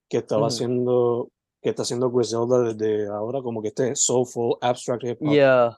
que 0.08 0.18
estaba 0.18 0.42
Ujú. 0.42 0.48
haciendo, 0.48 1.28
que 1.60 1.70
está 1.70 1.82
haciendo 1.82 2.10
Griselda 2.10 2.60
desde 2.72 3.08
ahora, 3.08 3.42
como 3.42 3.60
que 3.60 3.68
este 3.68 3.96
soulful, 3.96 4.56
abstract 4.60 5.04
hip 5.04 5.18
hop. 5.20 5.32
Yeah. 5.32 5.76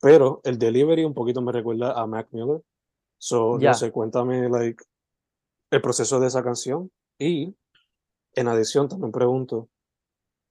Pero 0.00 0.40
el 0.44 0.58
delivery 0.58 1.04
un 1.04 1.14
poquito 1.14 1.42
me 1.42 1.52
recuerda 1.52 1.92
a 1.92 2.06
Mac 2.06 2.28
Miller. 2.30 2.60
So, 3.18 3.58
Ya. 3.58 3.70
no 3.70 3.74
sé, 3.74 3.90
cuéntame, 3.90 4.48
like, 4.48 4.82
el 5.74 5.82
proceso 5.82 6.20
de 6.20 6.28
esa 6.28 6.42
canción. 6.42 6.90
Y, 7.18 7.54
en 8.34 8.48
adición, 8.48 8.88
también 8.88 9.12
pregunto, 9.12 9.68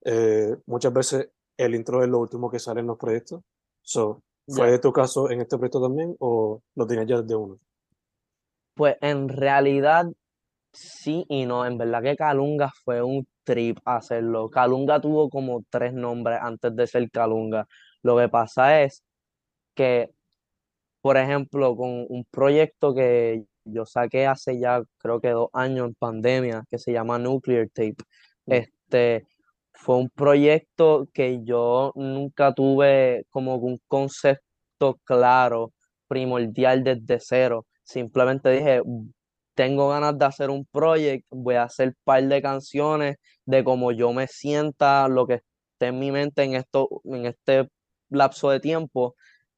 eh, 0.06 0.56
muchas 0.66 0.94
veces 0.94 1.30
el 1.58 1.76
intro 1.76 2.04
es 2.04 2.10
lo 2.10 2.20
último 2.20 2.50
que 2.50 2.60
sale 2.60 2.82
en 2.82 2.88
los 2.88 2.98
proyectos. 2.98 3.42
So, 3.82 4.22
¿fue 4.48 4.72
Ya. 4.72 4.82
tu 4.82 4.92
caso 4.92 5.30
en 5.30 5.42
este 5.42 5.58
proyecto 5.58 5.82
también 5.82 6.16
o 6.20 6.62
lo 6.76 6.88
tenías 6.88 7.08
ya 7.08 7.22
desde 7.22 7.36
uno? 7.36 7.60
Pues 8.76 8.98
en 9.02 9.30
realidad 9.30 10.06
sí 10.72 11.26
y 11.30 11.46
no. 11.46 11.66
En 11.66 11.78
verdad 11.78 12.02
que 12.02 12.16
Calunga 12.16 12.72
fue 12.84 13.02
un 13.02 13.28
trip 13.44 13.78
hacerlo. 13.86 14.50
Calunga 14.50 15.00
tuvo 15.00 15.30
como 15.30 15.64
tres 15.70 15.94
nombres 15.94 16.40
antes 16.42 16.76
de 16.76 16.88
ser 16.88 17.10
Calunga. 17.12 17.68
Lo 18.02 18.18
que 18.18 18.30
pasa 18.30 18.82
es 18.82 19.04
que, 19.76 20.10
por 21.02 21.18
ejemplo, 21.18 21.76
con 21.76 22.06
un 22.10 22.26
proyecto 22.32 22.94
que 22.96 23.46
yo 23.66 23.86
saqué 23.86 24.28
hace 24.28 24.60
ya 24.60 24.82
creo 24.98 25.20
que 25.22 25.30
dos 25.30 25.50
años 25.54 25.88
en 25.88 25.96
pandemia, 25.96 26.64
que 26.70 26.78
se 26.80 26.92
llama 26.94 27.20
Nuclear 27.20 27.68
Tape, 27.70 27.96
Mm. 28.46 28.54
este 28.54 29.28
fue 29.74 29.98
un 29.98 30.10
proyecto 30.10 31.08
que 31.14 31.44
yo 31.44 31.92
nunca 31.96 32.54
tuve 32.54 33.26
como 33.30 33.56
un 33.56 33.80
concepto 33.88 35.00
claro, 35.04 35.74
primordial 36.08 36.84
desde 36.84 37.20
cero. 37.20 37.66
Simplemente 37.84 38.50
dije, 38.52 38.82
tengo 39.56 39.90
ganas 39.90 40.18
de 40.18 40.26
hacer 40.26 40.50
un 40.50 40.66
proyecto, 40.66 41.36
voy 41.36 41.56
a 41.56 41.64
hacer 41.64 41.90
un 41.90 41.96
par 42.04 42.24
de 42.24 42.42
canciones 42.42 43.18
de 43.46 43.64
cómo 43.64 43.92
yo 43.92 44.14
me 44.14 44.28
sienta, 44.28 45.08
lo 45.08 45.28
que 45.28 45.36
esté 45.74 45.88
en 45.88 46.00
mi 46.00 46.12
mente 46.12 46.44
en 46.44 46.56
esto, 46.56 46.88
en 47.06 47.26
este 47.26 47.68
lapso 48.10 48.50
de 48.50 48.60
tiempo, 48.60 49.16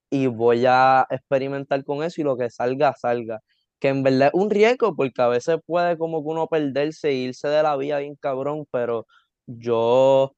y 0.09 0.27
voy 0.27 0.65
a 0.67 1.05
experimentar 1.09 1.83
con 1.83 2.03
eso 2.03 2.21
y 2.21 2.23
lo 2.23 2.37
que 2.37 2.49
salga, 2.49 2.93
salga. 2.93 3.41
Que 3.79 3.89
en 3.89 4.03
verdad 4.03 4.29
es 4.29 4.33
un 4.39 4.49
riesgo, 4.49 4.95
porque 4.95 5.21
a 5.21 5.27
veces 5.27 5.57
puede 5.65 5.97
como 5.97 6.23
que 6.23 6.29
uno 6.29 6.47
perderse 6.47 7.09
e 7.09 7.13
irse 7.13 7.47
de 7.47 7.63
la 7.63 7.75
vía 7.77 7.99
bien 7.99 8.15
cabrón, 8.15 8.65
pero 8.71 9.05
yo 9.47 10.33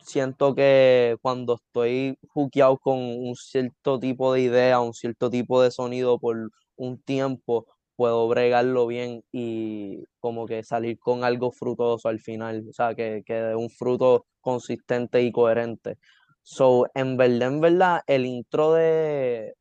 siento 0.00 0.54
que 0.54 1.16
cuando 1.22 1.54
estoy 1.56 2.18
juqueado 2.28 2.78
con 2.78 2.98
un 2.98 3.34
cierto 3.36 3.98
tipo 4.00 4.32
de 4.32 4.42
idea, 4.42 4.80
un 4.80 4.94
cierto 4.94 5.30
tipo 5.30 5.62
de 5.62 5.70
sonido 5.70 6.18
por 6.18 6.50
un 6.76 7.00
tiempo, 7.02 7.66
puedo 7.96 8.28
bregarlo 8.28 8.86
bien 8.86 9.22
y 9.32 10.04
como 10.20 10.46
que 10.46 10.62
salir 10.64 10.98
con 10.98 11.24
algo 11.24 11.50
frutoso 11.52 12.08
al 12.08 12.20
final, 12.20 12.64
o 12.68 12.72
sea, 12.72 12.94
que, 12.94 13.22
que 13.26 13.54
un 13.56 13.70
fruto 13.70 14.26
consistente 14.40 15.22
y 15.22 15.32
coherente. 15.32 15.98
So, 16.42 16.86
en 16.94 17.16
verdad, 17.16 17.48
en 17.48 17.60
verdad, 17.60 18.00
el 18.06 18.26
intro 18.26 18.72
de, 18.74 19.54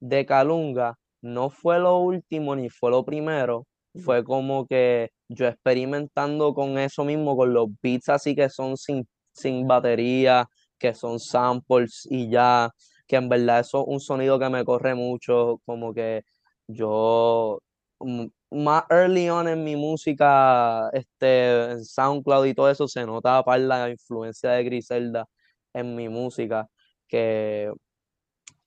de 0.00 0.26
Calunga 0.26 0.99
no 1.22 1.50
fue 1.50 1.78
lo 1.78 1.98
último 1.98 2.56
ni 2.56 2.70
fue 2.70 2.90
lo 2.90 3.04
primero, 3.04 3.66
fue 4.04 4.24
como 4.24 4.66
que 4.66 5.10
yo 5.28 5.46
experimentando 5.48 6.54
con 6.54 6.78
eso 6.78 7.04
mismo, 7.04 7.36
con 7.36 7.52
los 7.52 7.68
beats 7.82 8.08
así 8.08 8.34
que 8.34 8.48
son 8.48 8.76
sin, 8.76 9.06
sin 9.32 9.66
batería, 9.66 10.48
que 10.78 10.94
son 10.94 11.18
samples 11.20 12.06
y 12.10 12.30
ya, 12.30 12.70
que 13.06 13.16
en 13.16 13.28
verdad 13.28 13.60
eso 13.60 13.82
es 13.82 13.86
un 13.88 14.00
sonido 14.00 14.38
que 14.38 14.48
me 14.48 14.64
corre 14.64 14.94
mucho, 14.94 15.60
como 15.66 15.92
que 15.94 16.22
yo 16.68 17.60
mm, 18.00 18.26
más 18.50 18.84
early 18.90 19.28
on 19.30 19.48
en 19.48 19.64
mi 19.64 19.76
música, 19.76 20.88
este, 20.92 21.72
en 21.72 21.84
SoundCloud 21.84 22.46
y 22.46 22.54
todo 22.54 22.70
eso, 22.70 22.88
se 22.88 23.04
notaba 23.06 23.44
par 23.44 23.60
la 23.60 23.90
influencia 23.90 24.50
de 24.52 24.64
Griselda 24.64 25.26
en 25.74 25.94
mi 25.96 26.08
música, 26.08 26.68
que 27.08 27.72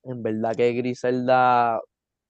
en 0.04 0.22
verdad 0.22 0.54
que 0.56 0.72
Griselda 0.72 1.80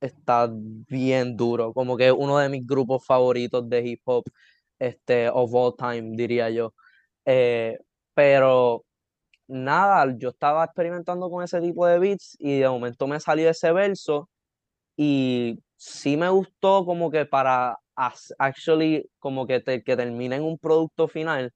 está 0.06 0.48
bien 0.52 1.36
duro, 1.36 1.72
como 1.72 1.96
que 1.96 2.08
es 2.08 2.14
uno 2.16 2.38
de 2.38 2.48
mis 2.48 2.66
grupos 2.66 3.04
favoritos 3.06 3.68
de 3.68 3.86
hip 3.88 4.00
hop, 4.04 4.24
este, 4.78 5.28
of 5.30 5.52
all 5.54 5.74
time, 5.76 6.16
diría 6.16 6.50
yo. 6.50 6.74
Eh, 7.24 7.78
pero 8.14 8.84
nada, 9.48 10.14
yo 10.18 10.30
estaba 10.30 10.64
experimentando 10.64 11.30
con 11.30 11.44
ese 11.44 11.60
tipo 11.60 11.86
de 11.86 11.98
beats 11.98 12.36
y 12.40 12.60
de 12.60 12.68
momento 12.68 13.06
me 13.08 13.20
salió 13.20 13.50
ese 13.50 13.72
verso 13.72 14.30
y 14.96 15.58
sí 15.76 16.16
me 16.16 16.28
gustó 16.30 16.84
como 16.84 17.10
que 17.10 17.26
para 17.26 17.78
as- 17.96 18.34
actually 18.38 19.08
como 19.18 19.46
que, 19.46 19.60
te- 19.60 19.82
que 19.82 19.96
termine 19.96 20.36
en 20.36 20.44
un 20.44 20.58
producto 20.58 21.08
final, 21.08 21.52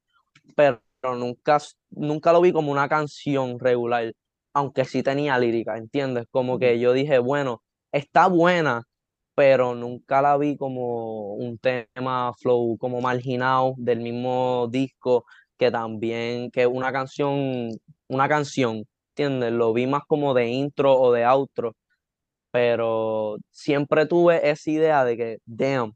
pero 0.56 0.80
nunca, 1.16 1.58
nunca 1.90 2.32
lo 2.32 2.40
vi 2.40 2.52
como 2.52 2.72
una 2.72 2.88
canción 2.88 3.58
regular, 3.58 4.12
aunque 4.54 4.84
sí 4.84 5.02
tenía 5.02 5.38
lírica, 5.38 5.76
¿entiendes? 5.78 6.26
Como 6.30 6.58
que 6.58 6.78
yo 6.80 6.92
dije, 6.92 7.18
bueno, 7.18 7.62
está 7.92 8.28
buena, 8.28 8.84
pero 9.34 9.74
nunca 9.74 10.22
la 10.22 10.36
vi 10.36 10.56
como 10.56 11.34
un 11.34 11.58
tema 11.58 12.32
flow 12.40 12.76
como 12.78 13.00
marginado 13.00 13.74
del 13.78 14.00
mismo 14.00 14.68
disco 14.70 15.24
que 15.58 15.70
también 15.70 16.50
que 16.50 16.66
una 16.66 16.92
canción, 16.92 17.70
una 18.08 18.28
canción, 18.28 18.84
¿entiendes? 19.10 19.52
Lo 19.52 19.72
vi 19.72 19.86
más 19.86 20.02
como 20.06 20.34
de 20.34 20.48
intro 20.48 20.94
o 20.98 21.12
de 21.12 21.24
outro, 21.24 21.74
pero 22.50 23.38
siempre 23.50 24.06
tuve 24.06 24.48
esa 24.50 24.70
idea 24.70 25.04
de 25.04 25.16
que, 25.16 25.38
damn, 25.46 25.94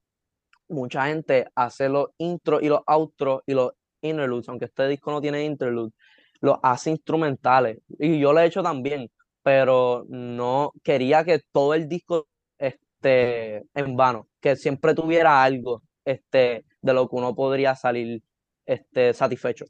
mucha 0.68 1.06
gente 1.06 1.46
hace 1.54 1.88
los 1.88 2.08
intros 2.18 2.62
y 2.62 2.68
los 2.68 2.80
outros 2.86 3.42
y 3.46 3.54
los 3.54 3.72
interludes, 4.02 4.48
aunque 4.48 4.66
este 4.66 4.88
disco 4.88 5.10
no 5.12 5.20
tiene 5.20 5.44
interludes, 5.44 5.94
los 6.40 6.58
hace 6.62 6.90
instrumentales. 6.90 7.78
Y 7.98 8.18
yo 8.20 8.32
lo 8.32 8.40
he 8.40 8.46
hecho 8.46 8.62
también, 8.62 9.10
pero 9.42 10.04
no 10.08 10.72
quería 10.82 11.24
que 11.24 11.40
todo 11.52 11.74
el 11.74 11.88
disco 11.88 12.26
esté 12.58 13.64
en 13.74 13.96
vano, 13.96 14.28
que 14.40 14.56
siempre 14.56 14.94
tuviera 14.94 15.42
algo 15.42 15.82
este, 16.04 16.64
de 16.80 16.94
lo 16.94 17.08
que 17.08 17.16
uno 17.16 17.34
podría 17.34 17.74
salir 17.74 18.22
este, 18.66 19.12
satisfecho. 19.14 19.64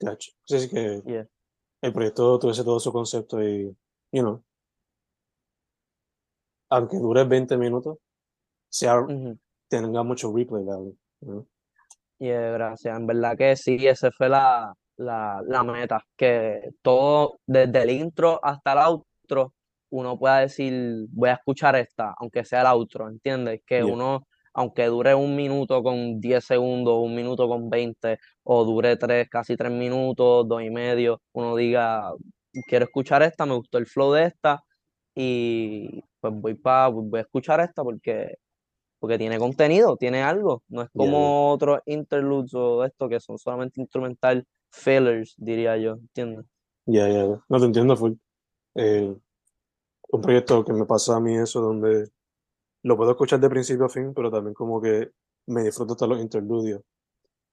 Gotcha. 0.00 0.30
Sí, 0.44 0.60
sí 0.60 0.68
que 0.70 1.02
Yeah. 1.04 1.26
el 1.82 1.92
proyecto 1.92 2.38
tuviese 2.38 2.64
todo 2.64 2.80
su 2.80 2.92
concepto 2.92 3.42
y, 3.42 3.76
you 4.12 4.22
know, 4.22 4.42
aunque 6.70 6.98
dure 6.98 7.24
20 7.24 7.56
minutos, 7.56 7.98
sea, 8.68 9.04
tenga 9.68 10.02
mucho 10.02 10.32
replay 10.34 10.64
value. 10.64 10.96
you 11.20 11.28
know. 11.28 11.46
Y 12.18 12.28
eh, 12.28 12.52
gracias, 12.52 12.96
en 12.98 13.06
verdad 13.06 13.36
que 13.36 13.56
sí, 13.56 13.86
esa 13.86 14.10
fue 14.10 14.28
la, 14.28 14.74
la, 14.98 15.42
la 15.46 15.64
meta, 15.64 16.02
que 16.16 16.70
todo, 16.82 17.40
desde 17.46 17.82
el 17.84 17.90
intro 17.90 18.40
hasta 18.44 18.72
el 18.72 18.78
outro, 18.80 19.54
uno 19.90 20.18
pueda 20.18 20.40
decir, 20.40 21.06
voy 21.10 21.30
a 21.30 21.34
escuchar 21.34 21.76
esta, 21.76 22.14
aunque 22.18 22.44
sea 22.44 22.60
el 22.62 22.66
outro, 22.68 23.08
¿entiendes? 23.08 23.60
Que 23.66 23.82
Yeah. 23.82 23.84
uno, 23.84 24.26
aunque 24.54 24.86
dure 24.86 25.14
un 25.14 25.36
minuto 25.36 25.82
con 25.82 26.20
10 26.20 26.44
segundos, 26.44 26.98
un 26.98 27.14
minuto 27.14 27.48
con 27.48 27.70
20, 27.70 28.18
o 28.44 28.64
dure 28.64 28.96
tres, 28.96 29.28
casi 29.30 29.56
tres 29.56 29.72
minutos, 29.72 30.46
dos 30.48 30.62
y 30.62 30.70
medio, 30.70 31.20
uno 31.32 31.56
diga, 31.56 32.12
quiero 32.66 32.84
escuchar 32.86 33.22
esta, 33.22 33.46
me 33.46 33.54
gustó 33.54 33.78
el 33.78 33.86
flow 33.86 34.12
de 34.12 34.24
esta, 34.26 34.60
y 35.14 36.02
pues 36.20 36.32
voy, 36.36 36.54
pa, 36.54 36.88
voy 36.88 37.18
a 37.18 37.22
escuchar 37.22 37.60
esta 37.60 37.82
porque 37.84 38.36
porque 39.00 39.18
tiene 39.18 39.38
contenido, 39.38 39.96
tiene 39.96 40.22
algo. 40.22 40.62
No 40.68 40.82
es 40.82 40.88
Yeah, 40.94 41.12
como 41.12 41.52
otros 41.52 41.80
interludes 41.86 42.54
o 42.54 42.84
esto 42.84 43.08
que 43.08 43.20
son 43.20 43.38
solamente 43.38 43.80
instrumental 43.80 44.44
fillers, 44.70 45.34
diría 45.36 45.76
yo, 45.76 45.92
¿entiendes? 45.92 46.46
Ya, 46.86 47.08
ya, 47.08 47.26
ya. 47.26 47.44
No 47.48 47.58
te 47.58 47.64
entiendo 47.66 47.96
full. 47.96 48.12
Eh, 48.74 49.14
un 50.10 50.20
proyecto 50.20 50.64
que 50.64 50.72
me 50.72 50.86
pasa 50.86 51.16
a 51.16 51.20
mí 51.20 51.36
eso, 51.36 51.60
donde 51.60 52.08
lo 52.82 52.96
puedo 52.96 53.10
escuchar 53.10 53.40
de 53.40 53.50
principio 53.50 53.86
a 53.86 53.88
fin, 53.88 54.12
pero 54.14 54.30
también 54.30 54.54
como 54.54 54.80
que 54.80 55.10
me 55.46 55.64
disfruto 55.64 55.92
hasta 55.92 56.06
los 56.06 56.20
interludios. 56.20 56.82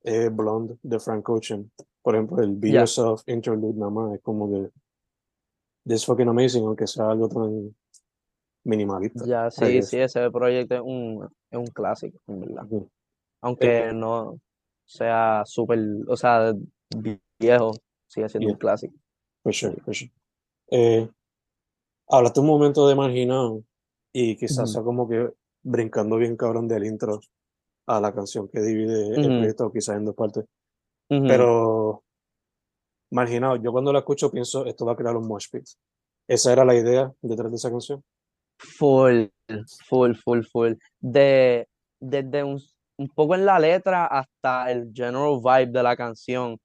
Es 0.04 0.34
Blonde 0.34 0.78
de 0.84 1.00
Frank 1.00 1.28
Ocean. 1.30 1.72
Por 2.02 2.16
ejemplo, 2.16 2.42
el 2.42 2.56
Be. 2.56 2.72
Yourself 2.72 3.24
interlude 3.28 3.74
nada 3.74 3.92
más 3.92 4.14
es 4.14 4.22
como 4.22 4.50
que 4.50 4.70
this 5.86 6.06
fucking 6.06 6.30
amazing, 6.30 6.66
aunque 6.66 6.88
sea 6.88 7.10
algo 7.10 7.28
tan 7.28 7.76
minimalista. 8.64 9.26
Ya, 9.26 9.50
sí, 9.50 9.82
sí, 9.82 10.00
ese 10.00 10.30
proyecto 10.32 10.76
es 10.76 10.82
un, 10.82 11.28
es 11.50 11.60
un 11.60 11.68
clásico, 11.68 12.20
en 12.28 12.40
verdad. 12.42 12.68
Aunque 13.42 13.92
no 13.94 14.40
sea 14.86 15.44
súper, 15.46 15.80
o 16.08 16.16
sea, 16.16 16.54
viejo, 17.02 17.72
sigue 18.08 18.30
siendo 18.30 18.50
un 18.50 18.54
Yeah. 18.56 18.60
clásico. 18.60 18.96
For 19.44 19.54
sure, 19.54 19.76
for 19.84 19.94
sure. 19.94 20.12
Eh, 20.72 21.10
hablaste 22.08 22.40
un 22.40 22.48
momento 22.48 22.88
de 22.88 22.96
marginado 22.96 23.64
y 24.12 24.36
quizás 24.38 24.60
Ujú. 24.60 24.68
sea 24.68 24.84
como 24.84 25.08
que 25.08 25.32
brincando 25.64 26.18
bien 26.18 26.36
cabrón 26.36 26.68
del 26.68 26.86
intro 26.86 27.20
a 27.88 28.00
la 28.00 28.14
canción 28.14 28.48
que 28.48 28.62
divide 28.62 29.16
el 29.16 29.28
Ujú. 29.28 29.38
proyecto, 29.38 29.72
quizás 29.72 29.98
en 29.98 30.06
dos 30.06 30.16
partes. 30.16 30.46
Ujú. 31.10 31.28
Pero 31.28 32.04
marginado, 33.12 33.56
yo 33.58 33.72
cuando 33.72 33.94
la 33.94 34.00
escucho 34.00 34.32
pienso, 34.32 34.66
esto 34.66 34.86
va 34.86 34.94
a 34.94 34.96
crear 34.96 35.16
un 35.16 35.28
mosh 35.28 35.48
pit. 35.52 35.66
Esa 36.28 36.52
era 36.52 36.66
la 36.66 36.76
idea 36.76 37.14
detrás 37.22 37.52
de 37.52 37.58
esa 37.58 37.70
canción. 37.70 38.04
Full, 38.58 39.26
full, 39.88 40.14
full, 40.16 40.42
full. 40.52 40.74
De, 41.00 41.68
desde 42.00 42.44
un, 42.44 42.60
un 42.98 43.08
poco 43.10 43.36
en 43.36 43.46
la 43.46 43.60
letra 43.60 44.08
hasta 44.08 44.72
el 44.72 44.92
general 44.94 45.40
vibe 45.40 45.72
de 45.72 45.84
la 45.84 45.96
canción. 45.96 46.58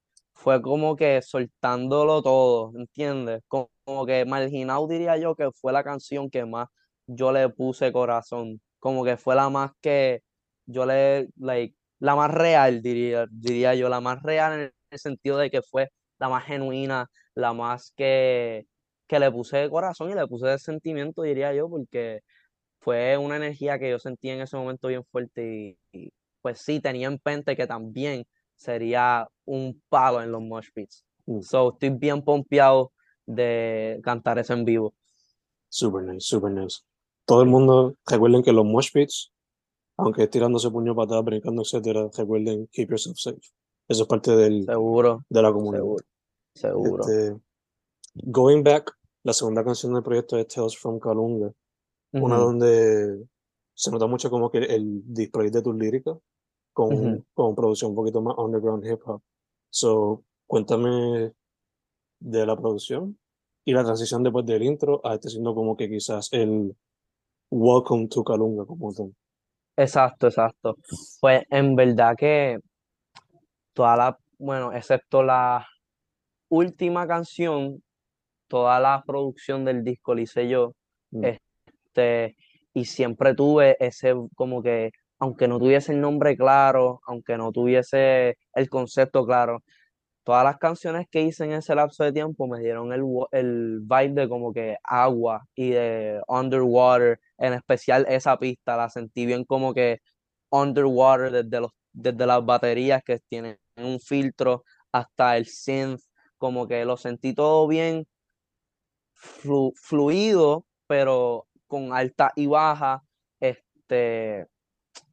Fue 0.42 0.62
como 0.62 0.96
que 0.96 1.20
soltándolo 1.20 2.22
todo, 2.22 2.72
¿entiendes? 2.78 3.42
Como, 3.46 3.70
como 3.84 4.06
que 4.06 4.24
Marginado 4.24 4.86
diría 4.88 5.18
yo 5.18 5.34
que 5.36 5.50
fue 5.52 5.70
la 5.72 5.84
canción 5.84 6.30
que 6.30 6.46
más 6.46 6.68
yo 7.06 7.30
le 7.30 7.50
puse 7.50 7.92
corazón. 7.92 8.58
Como 8.78 9.04
que 9.04 9.18
fue 9.18 9.34
la 9.34 9.50
más 9.50 9.72
que 9.82 10.22
yo 10.64 10.86
le, 10.86 11.28
like, 11.36 11.76
la 11.98 12.16
más 12.16 12.30
real, 12.30 12.80
diría, 12.80 13.26
diría 13.30 13.74
yo, 13.74 13.90
la 13.90 14.00
más 14.00 14.22
real 14.22 14.52
en 14.60 14.72
el 14.90 14.98
sentido 14.98 15.36
de 15.36 15.50
que 15.50 15.60
fue 15.60 15.90
la 16.18 16.30
más 16.30 16.44
genuina, 16.46 17.10
la 17.34 17.52
más 17.52 17.92
que, 17.94 18.64
que 19.08 19.18
le 19.20 19.30
puse 19.30 19.68
corazón 19.68 20.10
y 20.10 20.14
le 20.14 20.26
puse 20.26 20.58
sentimiento, 20.58 21.20
diría 21.22 21.52
yo, 21.54 21.68
porque 21.68 22.20
fue 22.80 23.16
una 23.18 23.36
energía 23.36 23.78
que 23.78 23.90
yo 23.90 23.98
sentí 23.98 24.30
en 24.30 24.40
ese 24.40 24.56
momento 24.56 24.88
bien 24.88 25.04
fuerte 25.04 25.76
y, 25.92 25.98
y, 26.06 26.12
pues 26.42 26.60
sí, 26.62 26.80
tenía 26.80 27.08
en 27.08 27.20
mente 27.24 27.56
que 27.56 27.66
también 27.66 28.24
sería 28.60 29.26
un 29.46 29.82
palo 29.88 30.22
en 30.22 30.30
los 30.30 30.42
mosh 30.42 30.68
pits. 30.74 31.04
Mm. 31.26 31.40
So, 31.40 31.72
estoy 31.72 31.90
bien 31.90 32.22
pompeado 32.22 32.92
de 33.26 34.00
cantar 34.02 34.38
eso 34.38 34.52
en 34.52 34.64
vivo. 34.64 34.94
Super 35.68 36.02
nice, 36.02 36.26
super 36.26 36.50
nice. 36.50 36.80
Todo 37.24 37.42
el 37.42 37.48
mundo, 37.48 37.96
recuerden 38.06 38.42
que 38.42 38.52
los 38.52 38.64
mosh 38.64 38.90
pits, 38.92 39.32
aunque 39.96 40.28
tirándose 40.28 40.70
puño 40.70 40.94
para 40.94 41.06
atrás, 41.06 41.24
brincando, 41.24 41.62
etcétera, 41.62 42.08
recuerden 42.16 42.68
keep 42.72 42.90
yourself 42.90 43.16
safe. 43.16 43.40
Eso 43.88 44.02
es 44.02 44.08
parte 44.08 44.36
del, 44.36 44.64
Seguro, 44.66 45.24
de 45.28 45.42
la 45.42 45.52
comunidad. 45.52 45.82
seguro, 45.82 46.04
seguro. 46.54 47.04
Este, 47.04 47.40
going 48.14 48.62
back, 48.62 48.92
la 49.22 49.32
segunda 49.32 49.64
canción 49.64 49.94
del 49.94 50.02
proyecto 50.02 50.36
es 50.36 50.46
Tales 50.48 50.76
from 50.76 50.98
Kalunga, 50.98 51.52
una 52.12 52.36
donde 52.36 53.26
se 53.74 53.90
nota 53.90 54.06
mucho 54.06 54.28
como 54.28 54.50
que 54.50 54.58
el 54.58 55.02
display 55.06 55.50
de 55.50 55.62
tus 55.62 55.74
líricas 55.74 56.16
con, 56.88 57.54
producción 57.54 57.90
un 57.90 57.96
poquito 57.96 58.20
más 58.22 58.36
underground 58.38 58.84
hip 58.86 59.00
hop. 59.04 59.20
So, 59.70 60.24
cuéntame 60.46 61.32
de 62.20 62.46
la 62.46 62.56
producción 62.56 63.18
y 63.64 63.72
la 63.72 63.84
transición 63.84 64.22
después 64.22 64.46
del 64.46 64.62
intro 64.62 65.00
a 65.04 65.14
este 65.14 65.28
siendo 65.28 65.54
como 65.54 65.76
que 65.76 65.88
quizás 65.88 66.28
el 66.32 66.74
Welcome 67.50 68.08
to 68.08 68.24
Kalunga 68.24 68.64
como 68.64 68.92
tal. 68.92 69.14
Exacto, 69.76 70.26
exacto. 70.26 70.76
Pues 71.20 71.42
en 71.50 71.74
verdad 71.74 72.14
que 72.16 72.58
toda 73.72 73.96
la, 73.96 74.18
bueno, 74.38 74.72
excepto 74.72 75.22
la 75.22 75.66
última 76.48 77.06
canción, 77.06 77.82
toda 78.48 78.78
la 78.80 79.02
producción 79.06 79.64
del 79.64 79.84
disco 79.84 80.14
la 80.14 80.20
hice 80.22 80.48
yo. 80.48 80.74
Mm. 81.10 81.24
Este, 81.24 82.36
y 82.74 82.84
siempre 82.84 83.34
tuve 83.34 83.76
ese 83.80 84.14
como 84.34 84.62
que, 84.62 84.90
aunque 85.20 85.48
no 85.48 85.58
tuviese 85.60 85.92
el 85.92 86.02
nombre 86.02 86.36
claro, 86.36 87.00
aunque 87.06 87.38
no 87.38 87.52
tuviese 87.52 88.38
el 88.54 88.70
concepto 88.70 89.26
claro, 89.26 89.62
todas 90.24 90.44
las 90.44 90.58
canciones 90.58 91.06
que 91.10 91.22
hice 91.22 91.44
en 91.44 91.52
ese 91.52 91.74
lapso 91.74 92.04
de 92.04 92.12
tiempo 92.12 92.46
me 92.48 92.60
dieron 92.60 92.92
el, 92.92 93.02
el 93.32 93.80
vibe 93.82 94.10
de 94.22 94.28
como 94.28 94.52
que 94.52 94.76
agua 94.84 95.44
y 95.54 95.70
de 95.70 96.20
underwater, 96.28 97.20
en 97.38 97.54
especial 97.54 98.06
esa 98.08 98.38
pista, 98.38 98.76
la 98.76 98.88
sentí 98.90 99.26
bien 99.26 99.44
como 99.44 99.74
que 99.74 100.00
underwater 100.50 101.30
desde 101.32 101.60
los, 101.60 101.72
desde 101.92 102.26
las 102.26 102.44
baterías 102.44 103.02
que 103.04 103.20
tienen 103.28 103.58
un 103.76 104.00
filtro 104.00 104.64
hasta 104.92 105.36
el 105.36 105.46
synth, 105.46 106.00
como 106.38 106.66
que 106.68 106.84
lo 106.84 106.96
sentí 106.96 107.34
todo 107.34 107.66
bien 107.68 108.06
flu- 109.14 109.72
fluido, 109.76 110.66
pero 110.86 111.46
con 111.66 111.92
alta 111.92 112.32
y 112.36 112.46
baja, 112.46 113.02
este, 113.40 114.46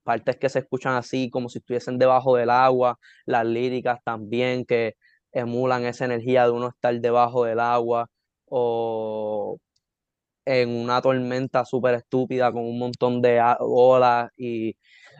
partes 0.07 0.37
que 0.37 0.47
se 0.47 0.59
escuchan 0.59 0.95
así 0.95 1.29
como 1.29 1.49
si 1.49 1.57
estuviesen 1.59 1.97
debajo 1.99 2.37
del 2.37 2.49
agua, 2.49 2.97
las 3.25 3.45
líricas 3.45 3.99
también 4.05 4.63
que 4.65 4.93
emulan 5.33 5.83
esa 5.85 6.05
energía 6.05 6.45
de 6.45 6.51
uno 6.51 6.69
estar 6.69 6.97
debajo 7.01 7.43
del 7.43 7.59
agua 7.59 8.09
o 8.45 9.57
en 10.45 10.69
una 10.69 11.01
tormenta 11.01 11.65
súper 11.65 11.95
estúpida 11.95 12.53
con 12.53 12.63
un 12.63 12.79
montón 12.79 13.21
de 13.21 13.41
olas 13.59 14.29
y 14.37 14.77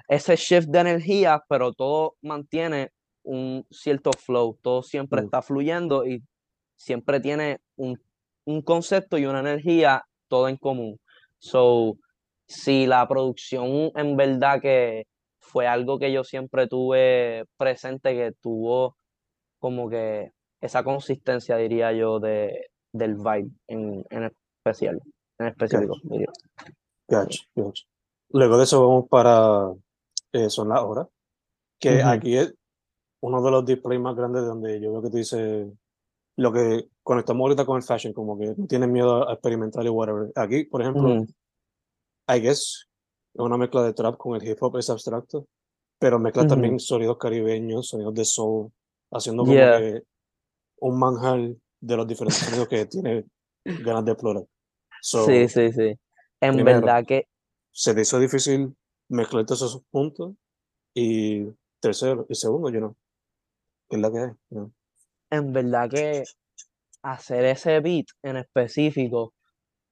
ese 0.08 0.38
shift 0.38 0.70
de 0.70 0.80
energía, 0.80 1.42
pero 1.50 1.74
todo 1.74 2.16
mantiene 2.22 2.92
un 3.24 3.66
cierto 3.70 4.12
flow, 4.14 4.58
todo 4.62 4.84
siempre 4.84 5.22
Mm. 5.22 5.26
está 5.26 5.42
fluyendo 5.42 6.06
y 6.06 6.24
siempre 6.78 7.20
tiene 7.20 7.60
un, 7.76 8.00
un 8.46 8.62
concepto 8.62 9.18
y 9.18 9.26
una 9.26 9.42
energía 9.42 10.04
todo 10.30 10.48
en 10.48 10.56
común. 10.56 10.98
So, 11.40 11.98
si 12.48 12.86
la 12.86 13.08
producción 13.08 13.92
en 13.96 14.16
verdad 14.16 14.62
que 14.62 15.06
fue 15.40 15.68
algo 15.68 16.00
que 16.00 16.12
yo 16.12 16.24
siempre 16.24 16.68
tuve 16.68 17.46
presente, 17.58 18.14
que 18.14 18.34
tuvo 18.42 18.98
como 19.60 19.90
que 19.90 20.32
esa 20.62 20.84
consistencia, 20.84 21.58
diría 21.58 21.92
yo, 21.94 22.20
de, 22.20 22.70
del 22.94 23.16
vibe 23.16 23.52
en, 23.68 24.06
en 24.10 24.32
especial, 24.58 25.02
en 25.40 25.48
específico, 25.48 25.96
Gotcha. 26.02 26.10
diría. 26.10 26.32
Gotcha, 27.08 27.44
gotcha. 27.56 27.84
Luego 28.30 28.58
de 28.58 28.64
eso 28.64 28.88
vamos 28.88 29.08
para 29.10 29.72
eh, 30.34 30.50
Son 30.50 30.70
las 30.70 30.82
horas, 30.82 31.08
que 31.80 32.04
aquí 32.04 32.38
es 32.38 32.54
uno 33.22 33.42
de 33.42 33.52
los 33.52 33.66
displays 33.66 34.02
más 34.02 34.16
grandes 34.16 34.44
donde 34.44 34.82
yo 34.82 34.92
veo 34.92 35.02
que 35.02 35.10
tú 35.10 35.18
dices 35.18 35.68
lo 36.36 36.52
que 36.52 36.90
conectamos 37.04 37.46
ahorita 37.46 37.66
con 37.66 37.78
el 37.78 37.84
fashion, 37.84 38.14
como 38.14 38.38
que 38.38 38.54
no 38.56 38.68
tienes 38.68 38.90
miedo 38.90 39.28
a 39.28 39.34
experimentar 39.34 39.86
y 39.86 39.90
whatever. 39.90 40.32
Aquí, 40.36 40.66
por 40.66 40.82
ejemplo. 40.82 41.26
I 42.30 42.40
guess, 42.40 42.88
es 43.34 43.40
una 43.40 43.58
mezcla 43.58 43.84
de 43.84 43.94
trap 43.94 44.18
con 44.18 44.36
el 44.40 44.48
hip 44.48 44.58
hop, 44.62 44.78
es 44.78 44.90
abstracto, 44.90 45.48
pero 46.00 46.20
mezcla 46.20 46.46
también 46.46 46.80
sonidos 46.80 47.18
caribeños, 47.18 47.88
sonidos 47.88 48.14
de 48.14 48.26
soul, 48.26 48.72
haciendo 49.12 49.44
como 49.44 49.54
Yeah. 49.54 49.80
que 49.80 50.02
un 50.80 51.00
manjar 51.00 51.40
de 51.80 51.98
los 51.98 52.08
diferentes 52.08 52.40
sonidos 52.42 52.68
que 52.68 52.86
tiene 52.86 53.26
ganas 53.64 54.06
de 54.06 54.12
explorar. 54.12 54.44
So, 55.02 55.26
Sí, 55.26 55.48
sí, 55.48 55.72
sí. 55.72 55.96
En 56.42 56.56
primero, 56.56 56.82
verdad 56.82 57.06
que 57.06 57.28
se 57.72 57.94
te 57.96 58.02
hizo 58.02 58.20
difícil 58.20 58.76
mezclar 59.10 59.46
todos 59.46 59.62
esos 59.62 59.84
puntos. 59.90 60.34
Y 60.94 61.46
tercero, 61.80 62.26
y 62.28 62.36
segundo, 62.36 62.70
yo 62.70 62.80
no. 62.80 62.98
¿Qué 63.90 63.96
es 63.98 64.02
la 64.02 64.12
que 64.12 64.20
hay? 64.20 64.32
¿no? 64.50 64.72
en 65.30 65.52
verdad 65.54 65.90
que 65.90 66.24
hacer 67.04 67.46
ese 67.46 67.80
beat 67.82 68.08
en 68.24 68.38
específico 68.38 69.34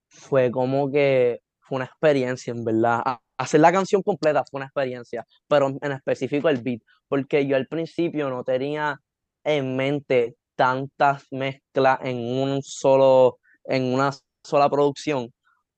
fue 0.07 0.49
como 0.49 0.89
que 0.89 1.41
fue 1.65 1.77
una 1.77 1.85
experiencia, 1.85 2.51
en 2.51 2.63
verdad. 2.63 3.01
Hacer 3.37 3.59
la 3.59 3.71
canción 3.71 4.01
completa 4.03 4.43
fue 4.49 4.59
una 4.59 4.67
experiencia, 4.67 5.25
pero 5.47 5.67
en 5.81 5.91
específico 5.91 6.49
el 6.49 6.61
beat, 6.61 6.81
porque 7.07 7.45
yo 7.45 7.55
al 7.55 7.67
principio 7.67 8.29
no 8.29 8.43
tenía 8.43 8.99
en 9.43 9.75
mente 9.75 10.35
tantas 10.55 11.25
mezclas 11.31 11.99
en 12.03 12.17
un 12.17 12.61
solo, 12.63 13.39
en 13.65 13.93
una 13.93 14.11
sola 14.43 14.69
producción, 14.69 15.33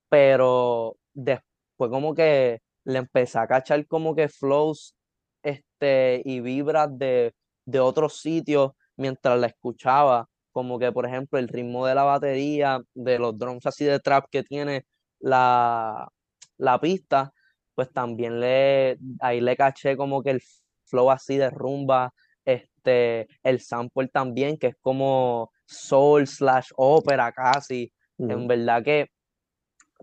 pero 0.08 0.96
después 1.14 1.90
como 1.90 2.14
que 2.14 2.60
le 2.84 2.98
empecé 2.98 3.38
a 3.38 3.46
cachar 3.46 3.86
como 3.86 4.14
que 4.14 4.28
flows 4.28 4.94
este, 5.42 6.22
y 6.24 6.40
vibras 6.40 6.88
de, 6.98 7.34
de 7.66 7.80
otros 7.80 8.20
sitios 8.20 8.72
mientras 8.96 9.38
la 9.38 9.48
escuchaba, 9.48 10.28
como 10.52 10.78
que 10.78 10.92
por 10.92 11.06
ejemplo 11.06 11.38
el 11.38 11.48
ritmo 11.48 11.86
de 11.86 11.94
la 11.94 12.04
batería, 12.04 12.80
de 12.94 13.18
los 13.18 13.38
drums 13.38 13.66
así 13.66 13.84
de 13.84 14.00
trap 14.00 14.26
que 14.30 14.42
tiene 14.42 14.84
la, 15.20 16.10
la 16.56 16.80
pista, 16.80 17.32
pues 17.74 17.92
también 17.92 18.40
le, 18.40 18.98
ahí 19.20 19.40
le 19.40 19.56
caché 19.56 19.96
como 19.96 20.22
que 20.22 20.30
el 20.30 20.42
flow 20.84 21.10
así 21.10 21.36
de 21.36 21.50
rumba, 21.50 22.12
este, 22.44 23.28
el 23.42 23.60
sample 23.60 24.08
también, 24.08 24.56
que 24.56 24.68
es 24.68 24.76
como 24.80 25.52
soul 25.66 26.26
slash 26.26 26.70
ópera 26.76 27.30
casi, 27.32 27.92
En 28.18 28.48
verdad 28.48 28.82
que 28.82 29.10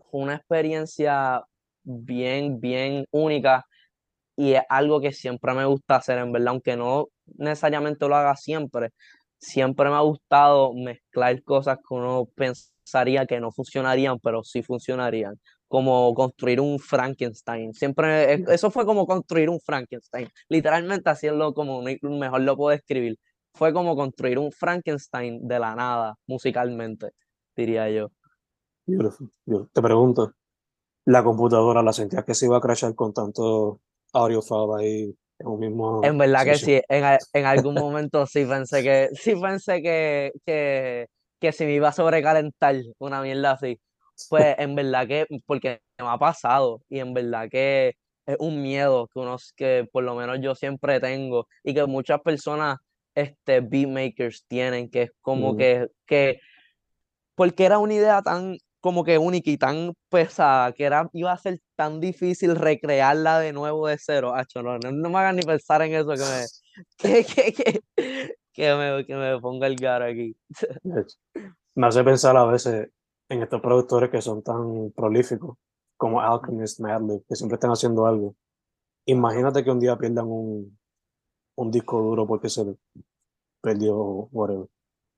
fue 0.09 0.21
una 0.21 0.35
experiencia 0.35 1.43
bien, 1.83 2.61
bien 2.61 3.05
única 3.11 3.65
y 4.37 4.53
es 4.53 4.63
algo 4.69 4.99
que 5.01 5.11
siempre 5.11 5.53
me 5.53 5.65
gusta 5.65 5.97
hacer, 5.97 6.17
en 6.19 6.31
verdad, 6.31 6.49
aunque 6.49 6.75
no 6.75 7.07
necesariamente 7.37 8.07
lo 8.07 8.15
haga 8.15 8.35
siempre, 8.35 8.91
siempre 9.37 9.89
me 9.89 9.95
ha 9.95 10.01
gustado 10.01 10.73
mezclar 10.73 11.41
cosas 11.43 11.77
que 11.77 11.93
uno 11.93 12.27
pensaría 12.35 13.25
que 13.25 13.39
no 13.39 13.51
funcionarían, 13.51 14.19
pero 14.19 14.43
sí 14.43 14.61
funcionarían, 14.61 15.39
como 15.67 16.13
construir 16.13 16.59
un 16.59 16.79
Frankenstein. 16.79 17.73
Siempre, 17.73 18.43
eso 18.53 18.71
fue 18.71 18.85
como 18.85 19.05
construir 19.05 19.49
un 19.49 19.59
Frankenstein, 19.59 20.29
literalmente 20.49 21.09
haciendo 21.09 21.53
como 21.53 21.81
mejor 21.81 22.41
lo 22.41 22.55
puedo 22.57 22.71
describir. 22.71 23.17
Fue 23.53 23.71
como 23.71 23.95
construir 23.95 24.37
un 24.37 24.51
Frankenstein 24.51 25.47
de 25.47 25.59
la 25.59 25.75
nada, 25.75 26.15
musicalmente, 26.27 27.11
diría 27.55 27.89
yo. 27.89 28.11
Te 28.85 29.81
pregunto, 29.81 30.33
¿la 31.05 31.23
computadora 31.23 31.81
la 31.81 31.93
sentías 31.93 32.25
que 32.25 32.35
se 32.35 32.45
iba 32.47 32.57
a 32.57 32.61
crashar 32.61 32.93
con 32.95 33.13
tanto 33.13 33.79
audio 34.13 34.41
file 34.41 34.73
ahí 34.77 35.17
mismo... 35.43 36.01
En 36.03 36.17
verdad 36.17 36.45
que 36.45 36.55
sí, 36.55 36.81
en, 36.87 37.17
en, 37.33 37.45
algún 37.45 37.75
momento 37.75 38.25
sí 38.25 38.45
pensé 38.45 38.83
que, 38.83 39.09
sí 39.13 39.35
pensé 39.35 39.81
que, 39.81 40.31
que, 40.45 41.07
que 41.39 41.51
se 41.51 41.65
me 41.65 41.73
iba 41.73 41.89
a 41.89 41.93
sobrecalentar 41.93 42.75
una 42.99 43.21
mierda 43.21 43.51
así. 43.51 43.79
Pues 44.29 44.55
en 44.57 44.75
verdad 44.75 45.07
que, 45.07 45.25
porque 45.45 45.79
me 45.99 46.07
ha 46.07 46.17
pasado 46.17 46.81
y 46.89 46.99
en 46.99 47.13
verdad 47.13 47.49
que 47.49 47.95
es 48.25 48.37
un 48.39 48.61
miedo 48.61 49.07
que 49.13 49.19
unos 49.19 49.53
que 49.55 49.87
por 49.91 50.03
lo 50.03 50.15
menos 50.15 50.39
yo 50.41 50.55
siempre 50.55 50.99
tengo 50.99 51.47
y 51.63 51.73
que 51.73 51.85
muchas 51.85 52.21
personas 52.21 52.77
este 53.13 53.61
beatmakers 53.61 54.45
tienen 54.47 54.89
que 54.89 55.03
es 55.03 55.11
como 55.21 55.55
que 55.55 55.87
que 56.05 56.39
porque 57.35 57.65
era 57.65 57.77
una 57.77 57.93
idea 57.93 58.21
tan 58.21 58.57
como 58.85 59.03
que 59.03 59.17
única 59.17 59.49
y 59.49 59.57
tan 59.57 59.95
pesada 60.11 60.71
que 60.71 60.83
era, 60.83 61.09
iba 61.11 61.31
a 61.31 61.37
ser 61.39 61.59
tan 61.75 61.99
difícil 61.99 62.55
recrearla 62.55 63.39
de 63.39 63.51
nuevo 63.51 63.87
de 63.87 63.97
cero. 63.97 64.35
no, 64.63 64.77
no, 64.77 65.09
me 65.09 65.17
hagan 65.17 65.37
ni 65.37 65.41
pensar 65.41 65.81
en 65.81 65.95
eso 65.95 66.09
que 66.09 66.19
me, 66.19 66.45
que, 67.25 67.25
que, 67.25 67.81
que, 68.53 68.75
me, 68.75 69.03
que 69.07 69.15
me 69.15 69.39
ponga 69.39 69.65
el 69.65 69.75
gar 69.75 70.03
aquí. 70.03 70.37
Me 71.73 71.87
hace 71.87 72.03
pensar 72.03 72.37
a 72.37 72.45
veces 72.45 72.89
en 73.27 73.41
estos 73.41 73.59
productores 73.59 74.11
que 74.11 74.21
son 74.21 74.43
tan 74.43 74.91
prolíficos 74.91 75.57
como 75.97 76.21
Alchemist, 76.21 76.79
Madlib, 76.79 77.25
que 77.27 77.35
siempre 77.35 77.55
están 77.55 77.71
haciendo 77.71 78.05
algo. 78.05 78.35
Imagínate 79.05 79.63
que 79.63 79.71
un 79.71 79.79
día 79.79 79.97
pierdan 79.97 80.27
un, 80.27 80.77
un 81.55 81.71
disco 81.71 81.99
duro 81.99 82.27
porque 82.27 82.49
se 82.49 82.63
perdió 83.61 83.95
whatever. 84.31 84.67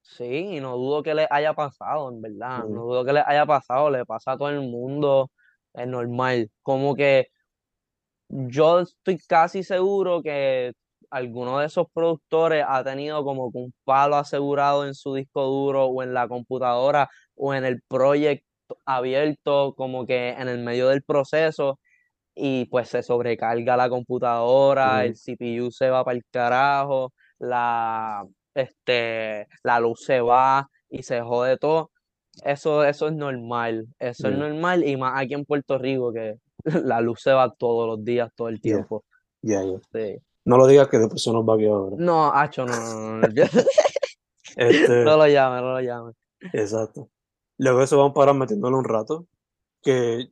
Sí, 0.07 0.55
y 0.57 0.59
no 0.61 0.77
dudo 0.77 1.03
que 1.03 1.13
le 1.13 1.27
haya 1.29 1.53
pasado, 1.53 2.09
en 2.09 2.21
verdad. 2.21 2.65
No 2.65 2.85
dudo 2.85 3.03
que 3.05 3.13
le 3.13 3.23
haya 3.25 3.45
pasado, 3.45 3.89
le 3.89 4.05
pasa 4.05 4.31
a 4.31 4.37
todo 4.37 4.49
el 4.49 4.61
mundo, 4.61 5.31
es 5.73 5.87
normal. 5.87 6.49
Como 6.63 6.95
que 6.95 7.27
yo 8.29 8.79
estoy 8.81 9.17
casi 9.27 9.63
seguro 9.63 10.21
que 10.21 10.73
alguno 11.09 11.59
de 11.59 11.67
esos 11.67 11.87
productores 11.93 12.63
ha 12.67 12.83
tenido 12.83 13.23
como 13.23 13.49
un 13.53 13.73
palo 13.83 14.15
asegurado 14.15 14.85
en 14.85 14.93
su 14.93 15.13
disco 15.13 15.43
duro 15.43 15.85
o 15.85 16.03
en 16.03 16.13
la 16.13 16.27
computadora 16.27 17.09
o 17.35 17.53
en 17.53 17.65
el 17.65 17.81
proyecto 17.87 18.45
abierto, 18.85 19.73
como 19.75 20.05
que 20.05 20.29
en 20.29 20.47
el 20.49 20.59
medio 20.59 20.89
del 20.89 21.03
proceso, 21.03 21.79
y 22.35 22.65
pues 22.65 22.89
se 22.89 23.03
sobrecarga 23.03 23.77
la 23.77 23.89
computadora, 23.89 25.05
el 25.05 25.15
CPU 25.15 25.71
se 25.71 25.89
va 25.89 26.03
para 26.05 26.17
el 26.17 26.23
carajo, 26.31 27.13
la, 27.39 28.25
este, 28.57 29.47
la 29.63 29.79
luz 29.79 30.03
se 30.03 30.21
va 30.21 30.69
y 30.89 31.03
se 31.03 31.21
jode 31.21 31.57
todo. 31.57 31.91
Eso, 32.43 32.83
eso 32.83 33.07
es 33.07 33.13
normal, 33.13 33.87
eso 33.99 34.27
es 34.27 34.37
normal 34.37 34.87
y 34.87 34.95
más 34.95 35.19
aquí 35.19 35.33
en 35.33 35.45
Puerto 35.45 35.77
Rico 35.77 36.13
que 36.13 36.35
la 36.83 37.01
luz 37.01 37.21
se 37.21 37.31
va 37.31 37.51
todos 37.53 37.87
los 37.87 38.03
días, 38.03 38.31
todo 38.35 38.49
el 38.49 38.61
tiempo. 38.61 39.03
Ya, 39.41 39.63
ya. 39.63 39.79
No 40.45 40.57
lo 40.57 40.67
digas 40.67 40.87
que 40.87 40.97
después 40.97 41.21
se 41.21 41.31
nos 41.31 41.47
va 41.47 41.55
aquí 41.55 41.65
ahora. 41.65 41.95
No, 41.99 42.31
Hacho, 42.33 42.65
no, 42.65 42.75
no, 42.75 43.19
no. 43.19 43.27
este... 44.55 45.03
no 45.03 45.17
lo 45.17 45.27
llame, 45.27 45.61
no 45.61 45.73
lo 45.73 45.81
llame. 45.81 46.13
Exacto. 46.53 47.09
Luego 47.57 47.81
eso 47.81 47.97
vamos 47.97 48.13
para 48.13 48.33
metiéndole 48.33 48.75
un 48.75 48.83
rato, 48.83 49.25
que 49.81 50.31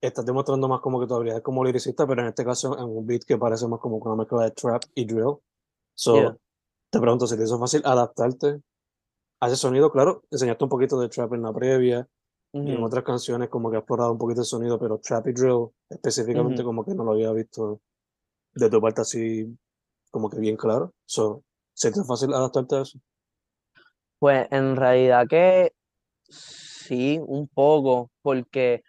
estás 0.00 0.24
demostrando 0.24 0.68
más 0.68 0.80
como 0.80 1.00
que 1.00 1.06
tu 1.06 1.14
habilidad 1.14 1.42
como 1.42 1.64
liricista, 1.64 2.06
pero 2.06 2.22
en 2.22 2.28
este 2.28 2.44
caso 2.44 2.78
en 2.78 2.84
un 2.84 3.06
beat 3.06 3.24
que 3.24 3.36
parece 3.36 3.66
más 3.66 3.80
como 3.80 3.96
una 3.96 4.16
mezcla 4.16 4.44
de 4.44 4.50
trap 4.52 4.82
y 4.94 5.04
drill. 5.04 5.36
So, 5.94 6.38
te 6.90 7.00
pregunto 7.00 7.26
si 7.26 7.36
te 7.36 7.44
hizo 7.44 7.58
fácil 7.58 7.82
adaptarte 7.84 8.60
a 9.40 9.46
ese 9.46 9.56
sonido, 9.56 9.90
claro, 9.90 10.22
enseñaste 10.30 10.64
un 10.64 10.70
poquito 10.70 10.98
de 11.00 11.08
trap 11.08 11.34
en 11.34 11.42
la 11.42 11.52
previa 11.52 12.08
y 12.52 12.72
en 12.72 12.82
otras 12.82 13.04
canciones 13.04 13.50
como 13.50 13.70
que 13.70 13.76
has 13.76 13.80
explorado 13.82 14.12
un 14.12 14.18
poquito 14.18 14.40
el 14.40 14.46
sonido, 14.46 14.78
pero 14.78 14.98
trap 14.98 15.26
y 15.26 15.32
drill 15.32 15.68
específicamente 15.90 16.64
como 16.64 16.84
que 16.86 16.94
no 16.94 17.04
lo 17.04 17.12
había 17.12 17.30
visto 17.32 17.80
de 18.54 18.70
tu 18.70 18.80
parte 18.80 19.02
así 19.02 19.54
como 20.10 20.30
que 20.30 20.38
bien 20.38 20.56
claro. 20.56 20.94
So, 21.04 21.42
¿Se 21.76 21.90
te 21.90 21.98
hizo 21.98 22.06
fácil 22.06 22.32
adaptarte 22.32 22.76
a 22.76 22.82
eso? 22.82 22.98
Pues 24.18 24.48
en 24.50 24.76
realidad 24.76 25.26
que 25.28 25.74
sí, 26.26 27.20
un 27.22 27.48
poco, 27.48 28.10
porque 28.22 28.82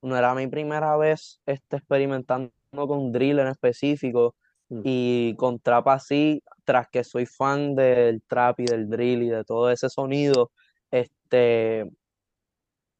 no 0.00 0.16
era 0.16 0.34
mi 0.34 0.46
primera 0.46 0.96
vez 0.96 1.42
este, 1.44 1.76
experimentando 1.76 2.50
con 2.72 3.12
drill 3.12 3.40
en 3.40 3.48
específico. 3.48 4.34
Mm. 4.70 4.80
Y 4.84 5.34
con 5.36 5.58
trap 5.58 5.88
así, 5.88 6.42
tras 6.70 6.88
que 6.88 7.02
soy 7.02 7.26
fan 7.26 7.74
del 7.74 8.22
trap 8.28 8.60
y 8.60 8.64
del 8.64 8.88
drill 8.88 9.24
y 9.24 9.28
de 9.28 9.42
todo 9.42 9.72
ese 9.72 9.88
sonido, 9.88 10.52
este, 10.92 11.90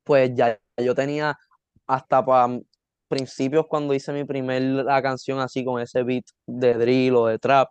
pues 0.03 0.33
ya 0.35 0.59
yo 0.77 0.93
tenía 0.93 1.39
hasta 1.87 2.25
para 2.25 2.59
principios 3.07 3.67
cuando 3.69 3.95
hice 3.95 4.13
mi 4.13 4.25
primera 4.25 5.01
canción 5.03 5.39
así 5.39 5.65
con 5.65 5.81
ese 5.81 6.03
beat 6.03 6.25
de 6.47 6.75
drill 6.75 7.15
o 7.15 7.27
de 7.29 7.39
trap, 7.39 7.69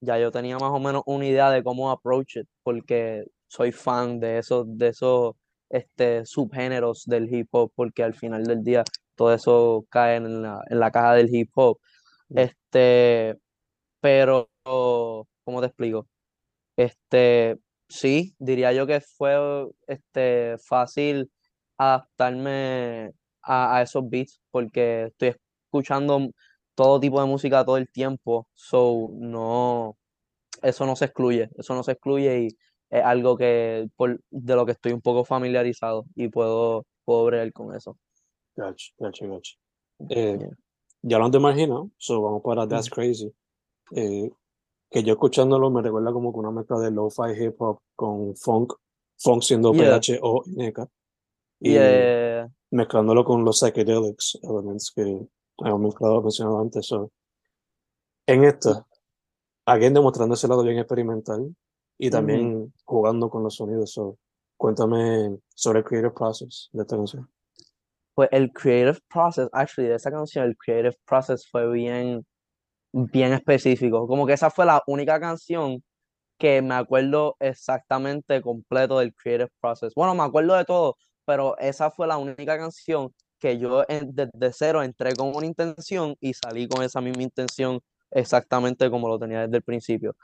ya 0.00 0.18
yo 0.18 0.30
tenía 0.30 0.56
más 0.56 0.70
o 0.70 0.80
menos 0.80 1.02
una 1.04 1.26
idea 1.26 1.50
de 1.50 1.62
cómo 1.62 1.90
approach 1.90 2.36
it, 2.36 2.46
porque 2.62 3.26
soy 3.46 3.72
fan 3.72 4.20
de 4.20 4.38
esos, 4.38 4.64
de 4.66 4.88
esos 4.88 5.34
este, 5.68 6.24
subgéneros 6.24 7.04
del 7.04 7.32
hip 7.32 7.48
hop, 7.50 7.70
porque 7.74 8.02
al 8.02 8.14
final 8.14 8.44
del 8.44 8.64
día 8.64 8.84
todo 9.16 9.34
eso 9.34 9.84
cae 9.90 10.16
en 10.16 10.40
la, 10.40 10.62
en 10.70 10.80
la 10.80 10.90
caja 10.90 11.12
del 11.12 11.34
hip 11.34 11.50
hop. 11.56 11.78
Este, 12.30 13.36
pero, 14.00 14.48
¿cómo 15.44 15.60
te 15.60 15.66
explico? 15.66 16.08
Este, 16.76 17.58
sí, 17.88 18.34
diría 18.38 18.72
yo 18.72 18.86
que 18.86 19.00
fue 19.00 19.68
este, 19.86 20.56
fácil 20.58 21.30
adaptarme 21.76 23.12
a, 23.42 23.76
a 23.76 23.82
esos 23.82 24.08
beats, 24.08 24.40
porque 24.50 25.04
estoy 25.04 25.34
escuchando 25.66 26.30
todo 26.74 27.00
tipo 27.00 27.20
de 27.20 27.26
música 27.26 27.64
todo 27.64 27.76
el 27.76 27.90
tiempo, 27.90 28.48
so 28.54 29.08
no, 29.12 29.96
eso 30.62 30.86
no 30.86 30.96
se 30.96 31.06
excluye, 31.06 31.50
eso 31.56 31.74
no 31.74 31.82
se 31.82 31.92
excluye 31.92 32.42
y 32.42 32.48
es 32.90 33.04
algo 33.04 33.36
que 33.36 33.88
por, 33.96 34.20
de 34.30 34.54
lo 34.54 34.66
que 34.66 34.72
estoy 34.72 34.92
un 34.92 35.00
poco 35.00 35.24
familiarizado 35.24 36.04
y 36.14 36.28
puedo, 36.28 36.84
puedo 37.04 37.24
bregar 37.26 37.52
con 37.52 37.74
eso. 37.74 37.96
Gotcha, 38.54 38.92
gotcha, 38.98 39.26
gotcha. 39.26 39.54
Eh, 40.10 40.48
ya 41.02 41.18
lo 41.18 41.24
han 41.24 41.34
imaginado, 41.34 41.90
so 41.96 42.20
vamos 42.20 42.42
para 42.42 42.66
That's 42.66 42.90
Crazy. 42.90 43.32
Eh, 43.94 44.30
que 44.92 45.02
yo 45.02 45.14
escuchándolo 45.14 45.70
me 45.70 45.82
recuerda 45.82 46.12
como 46.12 46.32
que 46.32 46.38
una 46.38 46.50
mezcla 46.50 46.78
de 46.78 46.90
lo-fi 46.90 47.32
hip 47.36 47.60
hop 47.60 47.80
con 47.96 48.36
funk, 48.36 48.74
funk 49.18 49.42
siendo 49.42 49.72
PH 49.72 50.20
o 50.22 50.44
NK, 50.46 50.80
y 51.60 51.76
mezclándolo 52.70 53.24
con 53.24 53.44
los 53.44 53.58
psychedelics 53.58 54.38
elements 54.42 54.92
que 54.94 55.02
hemos 55.02 55.80
mezclado, 55.80 56.22
mencionado 56.22 56.60
antes. 56.60 56.86
So. 56.86 57.10
En 58.26 58.44
esto, 58.44 58.86
alguien 59.64 59.94
demostrando 59.94 60.34
ese 60.34 60.46
lado 60.46 60.62
bien 60.62 60.78
experimental, 60.78 61.54
y 61.98 62.10
también 62.10 62.72
jugando 62.84 63.30
con 63.30 63.44
los 63.44 63.54
sonidos. 63.54 63.98
cuéntame 64.56 65.38
sobre 65.54 65.80
el 65.80 65.84
creative 65.84 66.12
process 66.12 66.68
de 66.72 66.82
esta 66.82 66.96
canción. 66.96 67.28
Pues 68.14 68.28
el 68.32 68.52
creative 68.52 68.98
process, 69.08 69.48
actually, 69.52 69.88
de 69.88 69.94
esa 69.94 70.10
canción, 70.10 70.44
el 70.44 70.56
creative 70.56 70.96
process 71.06 71.48
fue 71.48 71.70
bien, 71.72 72.26
bien 72.92 73.32
específico. 73.32 74.06
Como 74.06 74.26
que 74.26 74.34
esa 74.34 74.50
fue 74.50 74.66
la 74.66 74.82
única 74.86 75.18
canción 75.20 75.82
que 76.38 76.62
me 76.62 76.74
acuerdo 76.74 77.36
exactamente 77.40 78.42
completo 78.42 78.98
del 78.98 79.14
creative 79.14 79.50
process. 79.60 79.94
Bueno, 79.94 80.14
me 80.14 80.24
acuerdo 80.24 80.54
de 80.56 80.64
todo, 80.64 80.96
pero 81.24 81.56
esa 81.58 81.90
fue 81.90 82.06
la 82.06 82.18
única 82.18 82.58
canción 82.58 83.12
que 83.38 83.58
yo 83.58 83.84
desde 83.88 84.52
cero 84.52 84.82
entré 84.82 85.14
con 85.16 85.34
una 85.34 85.46
intención 85.46 86.16
y 86.20 86.34
salí 86.34 86.68
con 86.68 86.82
esa 86.84 87.00
misma 87.00 87.22
intención 87.22 87.80
exactamente 88.10 88.90
como 88.90 89.08
lo 89.08 89.18
tenía 89.18 89.42
desde 89.42 89.56
el 89.58 89.62
principio. 89.62 90.16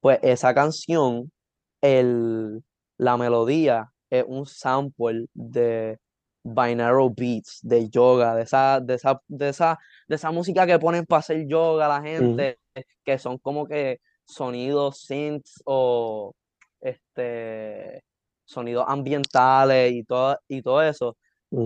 Pues 0.00 0.18
esa 0.22 0.54
canción, 0.54 1.32
el, 1.80 2.62
la 2.98 3.16
melodía 3.16 3.92
es 4.10 4.24
un 4.26 4.46
sample 4.46 5.26
de 5.34 5.98
binaural 6.46 7.10
beats, 7.14 7.60
de 7.62 7.88
yoga, 7.88 8.34
de 8.36 8.42
esa, 8.44 8.80
de 8.80 8.94
esa, 8.94 9.20
de 9.28 9.48
esa, 9.48 9.78
de 10.08 10.14
esa 10.16 10.30
música 10.30 10.66
que 10.66 10.78
ponen 10.78 11.06
para 11.06 11.20
hacer 11.20 11.46
yoga 11.48 11.88
la 11.88 12.02
gente, 12.02 12.58
que 13.04 13.18
son 13.18 13.38
como 13.38 13.66
que 13.66 14.00
sonidos 14.24 14.98
synths 15.00 15.62
o 15.66 16.34
este 16.80 18.02
sonidos 18.44 18.84
ambientales 18.88 19.92
y 19.92 20.04
todo, 20.04 20.38
y 20.48 20.62
todo 20.62 20.82
eso. 20.82 21.16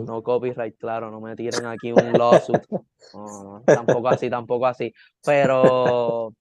No 0.06 0.22
copyright, 0.22 0.76
claro, 0.78 1.10
no 1.10 1.20
me 1.20 1.36
tiren 1.36 1.66
aquí 1.66 1.92
un 1.92 2.16
lawsuit. 2.16 2.64
No, 3.12 3.44
no, 3.44 3.64
tampoco 3.72 4.08
así, 4.08 4.30
tampoco 4.30 4.66
así. 4.66 4.92
Pero 5.24 6.32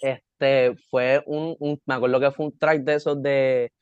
este 0.00 0.74
fue 0.90 1.22
un, 1.26 1.56
un- 1.60 1.80
me 1.86 1.94
acuerdo 1.94 2.20
que 2.20 2.30
fue 2.30 2.46
un 2.46 2.58
track 2.58 2.82
de 2.82 2.94
esos 2.94 3.22
de, 3.22 3.72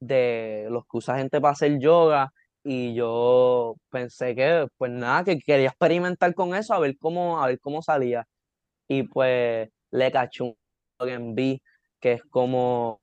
de 0.00 0.68
los 0.70 0.84
que 0.84 0.98
usa 0.98 1.18
gente 1.18 1.40
para 1.40 1.52
hacer 1.52 1.78
yoga. 1.80 2.32
Y 2.70 2.92
yo 2.92 3.76
pensé 3.88 4.34
que, 4.36 4.68
pues 4.76 4.92
nada, 4.92 5.24
que 5.24 5.38
quería 5.38 5.68
experimentar 5.68 6.34
con 6.34 6.54
eso, 6.54 6.74
a 6.74 6.78
ver 6.78 6.98
cómo, 6.98 7.42
a 7.42 7.46
ver 7.46 7.58
cómo 7.60 7.80
salía. 7.80 8.26
Y 8.88 9.04
pues 9.04 9.70
le 9.90 10.12
caché 10.12 10.42
un 10.44 10.54
en 11.00 11.34
B, 11.34 11.62
que 11.98 12.12
es 12.12 12.24
como, 12.24 13.00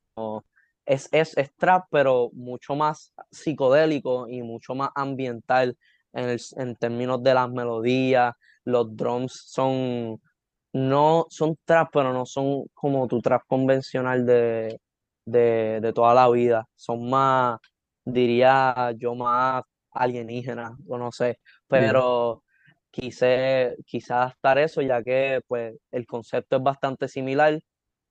es, 0.86 1.10
es, 1.12 1.36
trap, 1.58 1.88
pero 1.90 2.30
mucho 2.34 2.76
más 2.76 3.12
psicodélico 3.32 4.28
y 4.30 4.44
mucho 4.44 4.76
más 4.76 4.92
ambiental 4.94 5.76
en, 6.14 6.38
en 6.58 6.76
términos 6.76 7.24
de 7.24 7.34
las 7.34 7.50
melodías. 7.50 8.36
Los 8.66 8.96
drums 8.96 9.34
son, 9.48 10.22
no 10.74 11.26
son 11.32 11.58
trap, 11.66 11.90
pero 11.92 12.14
no 12.14 12.28
son 12.28 12.66
como 12.76 13.08
tu 13.08 13.20
trap 13.20 13.42
convencional 13.48 14.28
de, 14.28 14.80
de, 15.26 15.80
de 15.82 15.94
toda 15.94 16.14
la 16.14 16.30
vida. 16.30 16.68
Son 16.76 17.10
más, 17.10 17.60
diría 18.06 18.92
yo, 18.98 19.16
más 19.16 19.64
alienígenas, 19.92 20.74
o 20.88 20.98
no 20.98 21.12
sé, 21.12 21.40
pero 21.68 22.44
quise, 22.92 23.76
quise 23.86 24.14
adaptar 24.14 24.58
eso 24.60 24.82
ya 24.82 25.04
que 25.04 25.42
pues 25.48 25.76
el 25.92 26.06
concepto 26.08 26.58
es 26.58 26.64
bastante 26.64 27.08
similar 27.08 27.60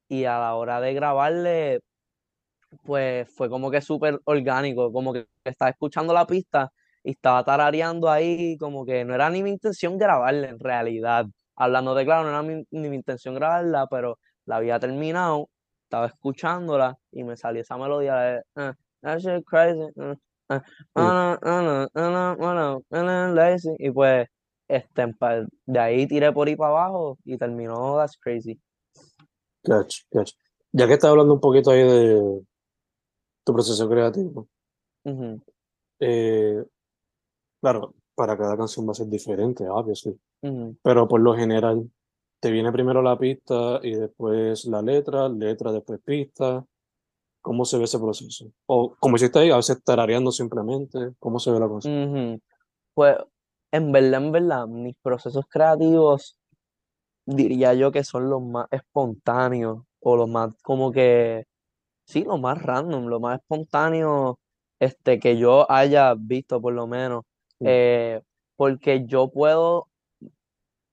y 0.09 0.25
a 0.27 0.39
la 0.41 0.55
hora 0.57 0.81
de 0.81 0.95
grabarle 0.95 1.81
pues 2.83 3.29
fue 3.35 3.49
como 3.49 3.71
que 3.71 3.81
súper 3.81 4.21
orgánico, 4.25 4.93
como 4.93 5.13
que 5.13 5.27
estaba 5.45 5.71
escuchando 5.71 6.13
la 6.15 6.27
pista 6.27 6.71
y 7.03 7.13
estaba 7.13 7.45
tarareando 7.45 8.11
ahí, 8.11 8.57
como 8.59 8.85
que 8.87 9.05
no 9.05 9.15
era 9.15 9.31
ni 9.31 9.43
mi 9.43 9.51
intención 9.51 9.99
grabarla 9.99 10.49
en 10.49 10.59
realidad. 10.59 11.27
Hablando 11.57 11.95
de 11.95 12.05
claro, 12.05 12.25
no 12.25 12.31
era 12.31 12.43
mi- 12.43 12.65
ni 12.71 12.89
mi 12.89 12.97
intención 12.97 13.35
grabarla, 13.35 13.87
pero 13.89 14.19
la 14.47 14.57
había 14.57 14.79
terminado, 14.81 15.49
estaba 15.85 16.07
escuchándola 16.07 16.97
y 17.13 17.25
me 17.25 17.37
salió 17.37 17.63
esa 17.63 17.77
melodía 17.77 18.17
de 18.17 18.43
eh, 18.57 18.73
that 19.05 19.21
shit 19.21 19.45
crazy, 19.45 19.81
lazy", 23.35 23.75
y 23.79 23.91
pues 23.91 24.29
este, 24.69 25.15
de 25.67 25.79
ahí 25.79 26.07
tiré 26.07 26.33
por 26.33 26.49
ahí 26.49 26.57
para 26.57 26.71
abajo 26.71 27.19
y 27.25 27.37
terminó 27.37 27.97
That's 27.99 28.17
Crazy. 28.19 28.61
Catch, 29.63 30.03
catch. 30.11 30.33
Ya 30.73 30.87
que 30.87 30.95
estás 30.95 31.11
hablando 31.11 31.35
un 31.35 31.41
poquito 31.41 31.71
ahí 31.71 31.83
de 31.83 32.43
tu 33.45 33.53
proceso 33.53 33.89
creativo, 33.89 34.49
eh, 36.01 36.65
claro, 37.61 37.95
para 38.15 38.37
cada 38.37 38.57
canción 38.57 38.87
va 38.87 38.93
a 38.93 38.95
ser 38.95 39.07
diferente, 39.09 39.69
obvio, 39.69 39.95
sí. 39.95 40.19
ujú. 40.43 40.77
Pero 40.83 41.07
por 41.09 41.21
lo 41.21 41.35
general, 41.35 41.91
te 42.41 42.51
viene 42.51 42.73
primero 42.73 43.03
la 43.03 43.19
pista 43.19 43.81
y 43.83 43.95
después 43.95 44.65
la 44.67 44.83
letra, 44.83 45.29
letra, 45.29 45.73
después 45.73 46.01
pista. 46.05 46.65
¿Cómo 47.45 47.67
se 47.67 47.77
ve 47.77 47.85
ese 47.85 47.99
proceso? 47.99 48.47
O 48.65 48.97
como 48.99 49.17
hiciste 49.17 49.39
ahí, 49.39 49.51
a 49.51 49.57
veces 49.57 49.85
tarareando 49.85 50.33
simplemente. 50.33 51.13
¿Cómo 51.19 51.39
se 51.39 51.51
ve 51.51 51.61
la 51.61 51.69
cosa? 51.69 51.91
Pues 52.95 53.19
en 53.71 53.93
verdad, 53.93 54.25
en 54.25 54.33
verdad, 54.33 54.67
mis 54.67 54.97
procesos 55.03 55.45
creativos 55.47 56.39
diría 57.27 57.75
yo 57.75 57.93
que 57.93 58.03
son 58.03 58.31
los 58.31 58.41
más 58.41 58.67
espontáneos 58.71 59.83
o 60.01 60.17
los 60.17 60.27
más 60.27 60.55
como 60.63 60.91
que, 60.91 61.45
sí, 62.07 62.25
los 62.25 62.41
más 62.41 62.63
random, 62.63 63.09
los 63.09 63.21
más 63.21 63.41
espontáneos 63.41 64.37
este, 64.81 65.21
que 65.21 65.37
yo 65.37 65.71
haya 65.71 66.15
visto 66.15 66.63
por 66.63 66.73
lo 66.73 66.87
menos. 66.87 67.25
Eh, 67.61 68.23
porque 68.57 69.05
yo 69.05 69.31
puedo, 69.31 69.91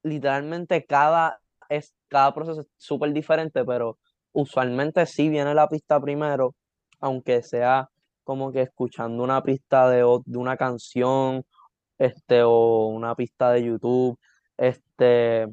literalmente 0.03 0.85
cada, 0.85 1.39
es, 1.69 1.95
cada 2.09 2.33
proceso 2.33 2.59
es 2.59 2.67
súper 2.75 3.13
diferente, 3.13 3.63
pero 3.63 3.99
usualmente 4.33 5.05
sí 5.05 5.29
viene 5.29 5.53
la 5.53 5.67
pista 5.67 5.99
primero, 5.99 6.55
aunque 6.99 7.41
sea 7.43 7.89
como 8.23 8.51
que 8.51 8.61
escuchando 8.61 9.23
una 9.23 9.41
pista 9.43 9.89
de, 9.89 9.97
de 10.25 10.37
una 10.37 10.57
canción 10.57 11.43
este, 11.97 12.43
o 12.43 12.87
una 12.87 13.15
pista 13.15 13.51
de 13.51 13.63
YouTube, 13.65 14.17
este, 14.57 15.47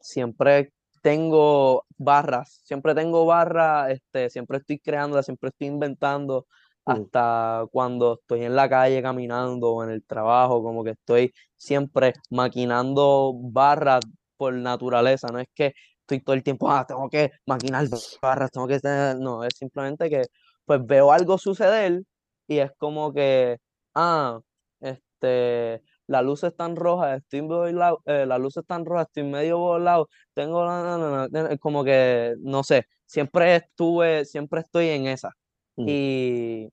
siempre 0.00 0.72
tengo 1.02 1.84
barras, 1.96 2.60
siempre 2.64 2.94
tengo 2.94 3.24
barras, 3.26 3.90
este, 3.90 4.30
siempre 4.30 4.58
estoy 4.58 4.78
creando, 4.78 5.22
siempre 5.22 5.50
estoy 5.50 5.68
inventando, 5.68 6.46
Mm. 6.88 6.92
hasta 6.92 7.66
cuando 7.70 8.14
estoy 8.14 8.44
en 8.44 8.56
la 8.56 8.68
calle 8.68 9.02
caminando 9.02 9.72
o 9.72 9.84
en 9.84 9.90
el 9.90 10.04
trabajo, 10.04 10.62
como 10.62 10.82
que 10.84 10.90
estoy 10.90 11.32
siempre 11.56 12.14
maquinando 12.30 13.32
barras 13.34 14.00
por 14.36 14.54
naturaleza, 14.54 15.28
no 15.32 15.38
es 15.38 15.48
que 15.54 15.74
estoy 16.08 16.20
todo 16.20 16.34
el 16.34 16.42
tiempo, 16.42 16.70
ah, 16.70 16.86
tengo 16.86 17.08
que 17.10 17.32
maquinar 17.46 17.86
barras, 18.22 18.50
tengo 18.50 18.66
que 18.66 18.80
tener, 18.80 19.18
no, 19.18 19.44
es 19.44 19.54
simplemente 19.56 20.08
que 20.08 20.22
pues 20.64 20.84
veo 20.86 21.12
algo 21.12 21.36
suceder 21.36 22.02
y 22.46 22.58
es 22.58 22.70
como 22.78 23.12
que, 23.12 23.58
ah, 23.94 24.40
este, 24.80 25.82
la 26.06 26.22
luz 26.22 26.44
está 26.44 26.64
en 26.64 26.76
roja, 26.76 27.16
estoy 27.16 27.40
volado, 27.42 28.00
eh, 28.06 28.24
la 28.26 28.38
luz 28.38 28.54
en 28.56 28.84
roja, 28.86 29.02
estoy 29.02 29.24
medio 29.24 29.58
volado, 29.58 30.08
tengo 30.32 30.64
la- 30.64 31.28
la- 31.30 31.42
la- 31.42 31.56
como 31.58 31.84
que, 31.84 32.34
no 32.40 32.62
sé, 32.64 32.86
siempre 33.04 33.56
estuve, 33.56 34.24
siempre 34.24 34.60
estoy 34.60 34.88
en 34.88 35.08
esa. 35.08 35.30
Mm. 35.76 35.84
Y 35.88 36.68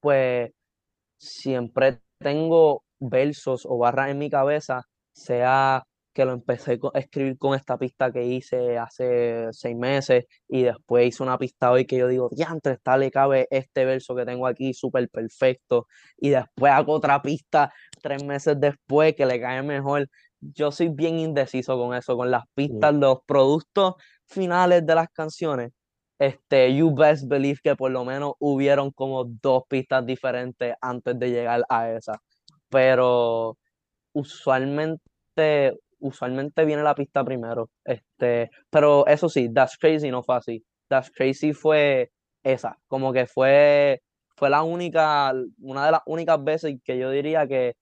pues 0.00 0.50
siempre 1.18 2.00
tengo 2.18 2.82
versos 2.98 3.66
o 3.66 3.76
barras 3.78 4.10
en 4.10 4.18
mi 4.18 4.30
cabeza, 4.30 4.82
sea 5.12 5.84
que 6.12 6.24
lo 6.24 6.32
empecé 6.32 6.78
a 6.94 6.98
escribir 6.98 7.38
con 7.38 7.54
esta 7.54 7.78
pista 7.78 8.12
que 8.12 8.24
hice 8.24 8.78
hace 8.78 9.48
seis 9.52 9.76
meses 9.76 10.24
y 10.48 10.62
después 10.62 11.06
hice 11.08 11.22
una 11.22 11.38
pista 11.38 11.70
hoy 11.70 11.86
que 11.86 11.98
yo 11.98 12.08
digo, 12.08 12.28
diantre, 12.32 12.74
esta 12.74 12.96
le 12.96 13.10
cabe 13.10 13.46
este 13.50 13.84
verso 13.84 14.14
que 14.14 14.24
tengo 14.24 14.46
aquí 14.46 14.74
súper 14.74 15.08
perfecto 15.08 15.86
y 16.16 16.30
después 16.30 16.72
hago 16.72 16.92
otra 16.94 17.22
pista 17.22 17.72
tres 18.02 18.24
meses 18.24 18.58
después 18.58 19.14
que 19.14 19.26
le 19.26 19.40
cae 19.40 19.62
mejor. 19.62 20.08
Yo 20.40 20.72
soy 20.72 20.88
bien 20.88 21.18
indeciso 21.18 21.76
con 21.78 21.94
eso, 21.94 22.16
con 22.16 22.30
las 22.30 22.44
pistas, 22.54 22.94
los 22.94 23.18
productos 23.26 23.94
finales 24.26 24.84
de 24.86 24.94
las 24.94 25.08
canciones. 25.10 25.72
Este, 26.18 26.74
you 26.74 26.94
best 26.94 27.28
believe 27.28 27.60
que 27.62 27.76
por 27.76 27.90
lo 27.90 28.04
menos 28.04 28.34
hubieron 28.38 28.90
como 28.90 29.24
dos 29.24 29.62
pistas 29.68 30.04
diferentes 30.04 30.74
antes 30.80 31.18
de 31.18 31.30
llegar 31.30 31.64
a 31.68 31.90
esa. 31.92 32.20
Pero 32.68 33.56
usualmente, 34.12 35.78
usualmente 36.00 36.64
viene 36.64 36.82
la 36.82 36.94
pista 36.94 37.24
primero. 37.24 37.70
Este, 37.84 38.50
pero 38.70 39.06
eso 39.06 39.28
sí, 39.28 39.52
That's 39.52 39.78
Crazy 39.78 40.10
no 40.10 40.22
fue 40.22 40.36
así. 40.36 40.64
That's 40.88 41.10
Crazy 41.10 41.52
fue 41.52 42.10
esa. 42.42 42.78
Como 42.88 43.12
que 43.12 43.26
fue, 43.26 44.02
fue 44.36 44.50
la 44.50 44.62
única, 44.62 45.32
una 45.60 45.86
de 45.86 45.92
las 45.92 46.02
únicas 46.06 46.42
veces 46.42 46.76
que 46.84 46.98
yo 46.98 47.10
diría 47.10 47.46
que 47.46 47.74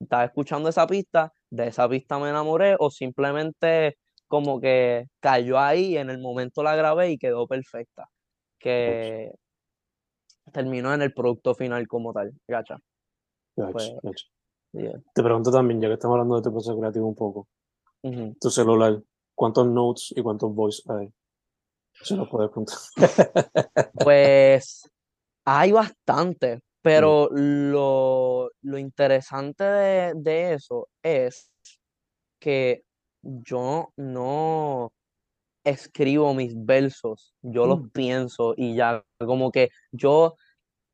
estaba 0.00 0.24
escuchando 0.24 0.68
esa 0.68 0.86
pista, 0.86 1.32
de 1.50 1.68
esa 1.68 1.88
pista 1.88 2.18
me 2.18 2.28
enamoré, 2.28 2.76
o 2.78 2.90
simplemente 2.90 3.96
como 4.26 4.60
que 4.60 5.06
cayó 5.20 5.58
ahí, 5.58 5.96
en 5.96 6.10
el 6.10 6.18
momento 6.18 6.62
la 6.62 6.74
grabé 6.74 7.10
y 7.10 7.18
quedó 7.18 7.46
perfecta. 7.46 8.08
Que 8.58 9.30
terminó 10.52 10.92
en 10.94 11.02
el 11.02 11.12
producto 11.12 11.54
final 11.54 11.86
como 11.86 12.12
tal, 12.12 12.32
gacha. 12.48 12.78
Pues, 13.54 13.94
yeah. 14.72 14.98
Te 15.14 15.22
pregunto 15.22 15.50
también, 15.50 15.80
ya 15.80 15.88
que 15.88 15.94
estamos 15.94 16.14
hablando 16.14 16.36
de 16.36 16.42
tu 16.42 16.50
proceso 16.50 16.78
creativo 16.78 17.06
un 17.06 17.14
poco, 17.14 17.46
Tu 18.40 18.50
celular, 18.50 19.00
¿cuántos 19.34 19.66
notes 19.66 20.12
y 20.14 20.22
cuántos 20.22 20.54
voice 20.54 20.82
hay? 20.92 21.10
Se 22.02 22.16
lo 22.16 22.28
puedes 22.28 22.50
contar. 22.50 22.76
Pues 24.04 24.90
hay 25.46 25.72
bastante, 25.72 26.60
pero 26.82 27.28
lo, 27.30 28.50
lo 28.62 28.78
interesante 28.78 29.64
de, 29.64 30.12
de 30.16 30.52
eso 30.54 30.88
es 31.02 31.50
que 32.38 32.82
yo 33.22 33.88
no 33.96 34.92
escribo 35.64 36.34
mis 36.34 36.52
versos, 36.54 37.34
yo 37.40 37.64
los 37.66 37.80
Mm. 37.80 37.88
pienso 37.88 38.54
y 38.54 38.74
ya 38.74 39.02
como 39.18 39.50
que 39.50 39.70
yo 39.92 40.34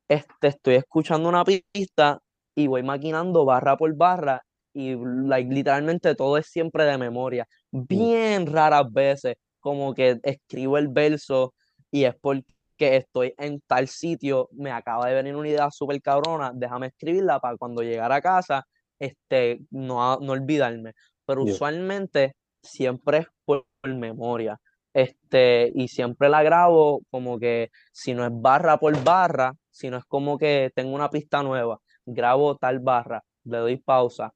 este, 0.07 0.47
estoy 0.47 0.75
escuchando 0.75 1.27
una 1.27 1.43
pista 1.43 2.19
y 2.55 2.67
voy 2.67 2.83
maquinando 2.83 3.43
barra 3.43 3.75
por 3.75 3.93
barra 3.95 4.41
y 4.73 4.95
like, 4.95 5.53
literalmente 5.53 6.15
todo 6.15 6.37
es 6.37 6.47
siempre 6.47 6.85
de 6.85 6.97
memoria. 6.97 7.47
Bien 7.71 8.45
raras 8.47 8.91
veces 8.91 9.35
como 9.59 9.93
que 9.93 10.19
escribo 10.23 10.77
el 10.77 10.87
verso 10.87 11.53
y 11.91 12.05
es 12.05 12.15
porque 12.19 12.45
estoy 12.79 13.33
en 13.37 13.61
tal 13.67 13.87
sitio, 13.87 14.49
me 14.53 14.71
acaba 14.71 15.07
de 15.07 15.15
venir 15.15 15.35
una 15.35 15.49
idea 15.49 15.69
súper 15.71 16.01
cabrona, 16.01 16.51
déjame 16.53 16.87
escribirla 16.87 17.39
para 17.39 17.57
cuando 17.57 17.81
llegara 17.83 18.15
a 18.15 18.21
casa 18.21 18.65
este, 18.99 19.61
no, 19.71 20.17
no 20.19 20.31
olvidarme. 20.33 20.93
Pero 21.25 21.43
usualmente 21.43 22.33
siempre 22.61 23.19
es 23.19 23.27
por, 23.45 23.65
por 23.81 23.93
memoria. 23.95 24.57
este, 24.93 25.71
y 25.73 25.87
siempre 25.87 26.29
la 26.29 26.43
grabo 26.43 27.01
como 27.09 27.39
que 27.39 27.69
si 27.91 28.13
no 28.13 28.25
es 28.25 28.31
barra 28.33 28.77
por 28.77 29.01
barra, 29.03 29.53
si 29.69 29.89
no 29.89 29.97
es 29.97 30.05
como 30.05 30.37
que 30.37 30.71
tengo 30.75 30.93
una 30.93 31.09
pista 31.09 31.43
nueva, 31.43 31.79
grabo 32.05 32.57
tal 32.57 32.79
barra, 32.79 33.23
le 33.43 33.57
doy 33.57 33.77
pausa, 33.77 34.33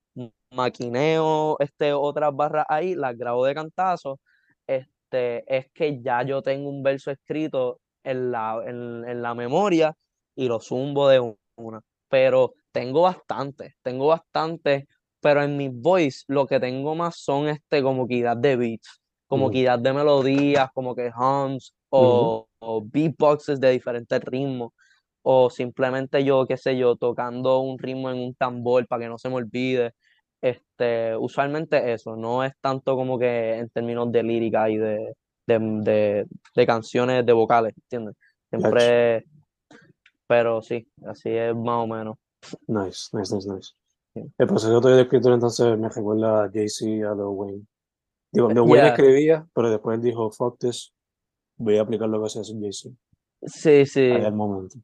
maquineo 0.52 1.58
este, 1.60 1.94
otras 1.94 2.36
barras 2.36 2.66
ahí, 2.70 2.96
las 2.96 3.18
grabo 3.18 3.46
de 3.46 3.54
cantazo, 3.54 4.20
este, 4.68 5.44
es 5.48 5.68
que 5.74 6.02
ya 6.02 6.24
yo 6.24 6.42
tengo 6.42 6.70
un 6.70 6.82
verso 6.84 7.12
escrito 7.12 7.80
en 8.04 8.32
la, 8.32 8.62
en, 8.66 9.22
la 9.22 9.34
memoria 9.34 9.96
y 10.36 10.48
lo 10.48 10.60
zumbo 10.60 11.10
de 11.10 11.36
una. 11.58 11.82
Pero 12.10 12.54
tengo 12.72 13.02
bastante, 13.02 13.76
tengo 13.82 14.08
bastante, 14.08 14.88
pero 15.20 15.44
en 15.44 15.58
mi 15.58 15.70
voice 15.70 16.24
lo 16.28 16.46
que 16.46 16.60
tengo 16.60 16.96
más 16.96 17.18
son 17.18 17.48
este 17.48 17.82
como 17.82 18.08
que 18.08 18.24
de 18.24 18.56
beats, 18.56 19.02
como 19.28 19.50
que 19.50 19.68
de 19.70 19.94
melodías, 19.94 20.70
como 20.74 20.96
que 20.96 21.12
hums 21.16 21.74
o, 21.90 22.48
o 22.60 22.82
beatboxes 22.86 23.60
de 23.60 23.72
diferentes 23.72 24.22
ritmos 24.24 24.72
o 25.28 25.50
simplemente 25.50 26.24
yo, 26.24 26.46
qué 26.46 26.56
sé 26.56 26.78
yo, 26.78 26.96
tocando 26.98 27.60
un 27.60 27.80
ritmo 27.80 28.12
en 28.12 28.20
un 28.20 28.36
tambor 28.36 28.86
para 28.88 29.04
que 29.04 29.10
no 29.10 29.18
se 29.18 29.28
me 29.28 29.36
olvide. 29.36 29.94
Este, 30.40 31.18
usualmente 31.18 31.94
eso, 31.94 32.16
no 32.16 32.44
es 32.44 32.54
tanto 32.62 32.96
como 32.96 33.18
que 33.18 33.56
en 33.56 33.70
términos 33.70 34.12
de 34.12 34.22
lírica 34.22 34.70
y 34.70 34.78
de, 34.78 35.16
de, 35.48 36.28
de, 36.56 36.66
canciones 36.68 37.26
de 37.26 37.34
vocales, 37.34 37.74
¿entiendes? 37.76 38.16
Siempre, 38.52 39.26
pero 40.28 40.62
sí, 40.62 40.88
así 41.08 41.30
es 41.30 41.56
más 41.56 41.84
o 41.84 41.88
menos. 41.88 42.18
Nice, 42.68 43.10
nice, 43.12 43.36
nice, 43.36 43.50
nice. 43.50 43.74
El 44.38 44.48
proceso 44.48 44.80
de 44.80 45.02
escritura 45.02 45.34
entonces 45.34 45.76
me 45.76 45.90
recuerda 45.90 46.44
a 46.44 46.52
Jay-Z, 46.52 46.86
a 47.10 47.16
Lil 47.16 47.24
Wayne. 47.24 47.66
Digo, 48.32 48.50
Lil 48.50 48.60
Wayne 48.60 48.90
escribía, 48.90 49.48
pero 49.56 49.72
después 49.72 50.00
dijo, 50.04 50.30
fuck 50.30 50.60
this, 50.60 50.94
voy 51.58 51.78
a 51.78 51.82
aplicar 51.82 52.10
lo 52.10 52.20
que 52.20 52.28
hace 52.28 52.42
Jay-Z. 52.44 52.96
Sí, 53.48 53.88
sí. 53.88 54.12
Al 54.12 54.34
momento. 54.34 54.78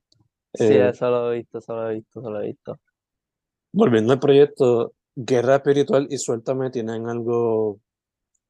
Sí, 0.53 0.65
eh, 0.65 0.89
eso 0.89 1.09
lo 1.09 1.31
he 1.31 1.37
visto, 1.37 1.59
eso 1.59 1.75
lo 1.75 1.89
he 1.89 1.95
visto, 1.95 2.19
eso 2.19 2.29
lo 2.29 2.41
he 2.41 2.47
visto. 2.47 2.79
Volviendo 3.73 4.13
al 4.13 4.19
proyecto, 4.19 4.93
Guerra 5.15 5.55
Espiritual 5.55 6.07
y 6.09 6.17
Suéltame 6.17 6.69
tienen 6.71 7.07
algo 7.07 7.79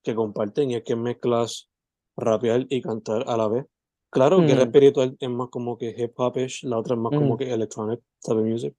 que 0.04 0.16
comparten 0.16 0.72
y 0.72 0.76
es 0.76 0.84
que 0.84 0.96
mezclas 0.96 1.70
rapear 2.18 2.66
y 2.70 2.82
cantar 2.82 3.24
a 3.28 3.38
la 3.38 3.48
vez. 3.48 3.66
Claro, 4.10 4.40
Guerra 4.40 4.66
mm. 4.66 4.68
Espiritual 4.68 5.18
es 5.20 5.30
más 5.30 5.50
como 5.50 5.78
que 5.78 5.96
hip 5.96 6.14
hopish, 6.18 6.64
la 6.64 6.80
otra 6.80 6.96
es 6.96 7.02
más 7.02 7.14
como 7.14 7.36
mm. 7.36 7.38
que 7.38 7.54
electronic 7.54 8.02
type 8.22 8.40
of 8.40 8.46
music. 8.46 8.76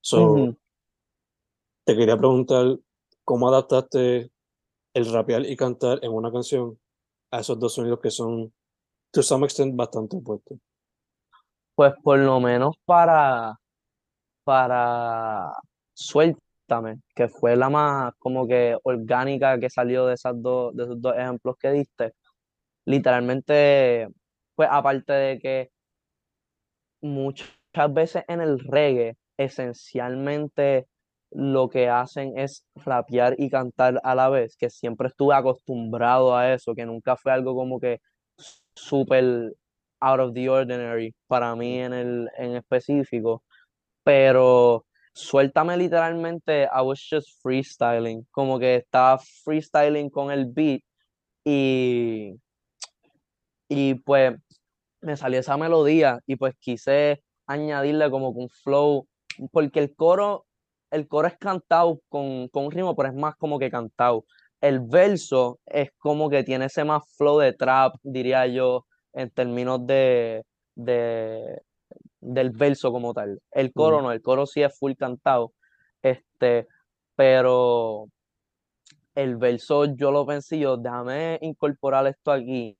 So, 0.00 0.56
te 1.84 1.96
quería 1.96 2.16
preguntar 2.16 2.78
cómo 3.24 3.48
adaptaste 3.48 4.30
el 4.94 5.12
rapear 5.12 5.46
y 5.46 5.56
cantar 5.56 6.00
en 6.02 6.12
una 6.12 6.32
canción 6.32 6.78
a 7.30 7.40
esos 7.40 7.58
dos 7.58 7.74
sonidos 7.74 8.00
que 8.00 8.10
son, 8.10 8.52
to 9.10 9.22
some 9.22 9.44
extent, 9.44 9.74
bastante 9.76 10.16
opuestos. 10.16 10.58
Pues 11.74 11.94
por 12.02 12.18
lo 12.18 12.40
menos 12.40 12.76
para, 12.84 13.54
para 14.44 15.52
Suéltame, 15.94 17.00
que 17.14 17.28
fue 17.28 17.56
la 17.56 17.70
más 17.70 18.12
como 18.18 18.46
que 18.46 18.76
orgánica 18.84 19.58
que 19.60 19.70
salió 19.70 20.06
de 20.06 20.14
esas 20.14 20.34
dos, 20.42 20.74
de 20.76 20.84
esos 20.84 21.00
dos 21.00 21.16
ejemplos 21.16 21.56
que 21.58 21.72
diste. 21.72 22.12
Literalmente, 22.86 24.08
pues 24.56 24.68
aparte 24.72 25.12
de 25.12 25.38
que 25.40 25.70
muchas 27.00 27.48
veces 27.90 28.24
en 28.28 28.40
el 28.40 28.58
reggae, 28.60 29.16
esencialmente 29.36 30.86
lo 31.30 31.68
que 31.68 31.88
hacen 31.88 32.38
es 32.38 32.64
rapear 32.76 33.34
y 33.38 33.50
cantar 33.50 34.00
a 34.04 34.14
la 34.14 34.28
vez, 34.28 34.56
que 34.56 34.70
siempre 34.70 35.08
estuve 35.08 35.34
acostumbrado 35.34 36.36
a 36.36 36.52
eso, 36.52 36.74
que 36.74 36.86
nunca 36.86 37.16
fue 37.16 37.32
algo 37.32 37.54
como 37.54 37.80
que 37.80 38.00
súper 38.74 39.54
out 40.02 40.20
of 40.20 40.34
the 40.34 40.48
ordinary 40.48 41.14
para 41.28 41.54
mí 41.56 41.78
en 41.78 41.92
el 41.92 42.28
en 42.36 42.56
específico, 42.56 43.42
pero 44.04 44.84
suéltame 45.14 45.76
literalmente, 45.76 46.64
I 46.64 46.82
was 46.82 47.00
just 47.08 47.40
freestyling, 47.42 48.26
como 48.30 48.58
que 48.58 48.76
estaba 48.76 49.18
freestyling 49.44 50.10
con 50.10 50.30
el 50.30 50.46
beat 50.46 50.80
y, 51.44 52.34
y 53.68 53.94
pues 53.94 54.34
me 55.00 55.16
salió 55.16 55.40
esa 55.40 55.56
melodía 55.56 56.20
y 56.26 56.36
pues 56.36 56.54
quise 56.58 57.22
añadirle 57.46 58.10
como 58.10 58.30
un 58.30 58.48
flow, 58.48 59.06
porque 59.50 59.80
el 59.80 59.94
coro, 59.94 60.46
el 60.90 61.08
coro 61.08 61.28
es 61.28 61.36
cantado 61.38 62.00
con, 62.08 62.48
con 62.48 62.66
un 62.66 62.70
ritmo, 62.70 62.94
pero 62.96 63.08
es 63.08 63.14
más 63.14 63.36
como 63.36 63.58
que 63.58 63.70
cantado. 63.70 64.24
El 64.60 64.80
verso 64.80 65.58
es 65.66 65.90
como 65.98 66.30
que 66.30 66.44
tiene 66.44 66.66
ese 66.66 66.84
más 66.84 67.02
flow 67.16 67.38
de 67.38 67.52
trap, 67.52 67.96
diría 68.02 68.46
yo, 68.46 68.86
en 69.12 69.30
términos 69.30 69.86
de, 69.86 70.44
de, 70.74 71.60
del 72.20 72.50
verso 72.50 72.92
como 72.92 73.14
tal. 73.14 73.40
El 73.50 73.72
coro 73.72 74.02
no, 74.02 74.12
el 74.12 74.22
coro 74.22 74.46
sí 74.46 74.62
es 74.62 74.76
full 74.78 74.92
cantado, 74.94 75.52
este, 76.02 76.66
pero 77.16 78.06
el 79.14 79.36
verso 79.36 79.84
yo 79.84 80.10
lo 80.10 80.26
pensé 80.26 80.58
yo, 80.58 80.76
déjame 80.76 81.38
incorporar 81.42 82.06
esto 82.06 82.32
aquí, 82.32 82.76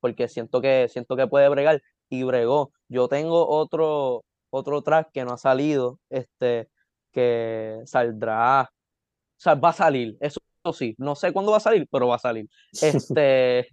porque 0.00 0.28
siento 0.28 0.60
que, 0.60 0.88
siento 0.88 1.16
que 1.16 1.26
puede 1.26 1.48
bregar, 1.48 1.82
y 2.10 2.24
bregó. 2.24 2.72
Yo 2.88 3.08
tengo 3.08 3.48
otro, 3.48 4.24
otro 4.50 4.82
track 4.82 5.10
que 5.12 5.24
no 5.24 5.32
ha 5.32 5.38
salido, 5.38 5.98
este, 6.10 6.68
que 7.12 7.80
saldrá, 7.86 8.62
o 8.62 9.40
sea, 9.42 9.54
va 9.54 9.70
a 9.70 9.72
salir, 9.72 10.16
eso 10.20 10.40
sí, 10.72 10.94
no 10.98 11.14
sé 11.14 11.32
cuándo 11.32 11.52
va 11.52 11.58
a 11.58 11.60
salir, 11.60 11.88
pero 11.90 12.08
va 12.08 12.16
a 12.16 12.18
salir. 12.18 12.48
Este, 12.82 13.68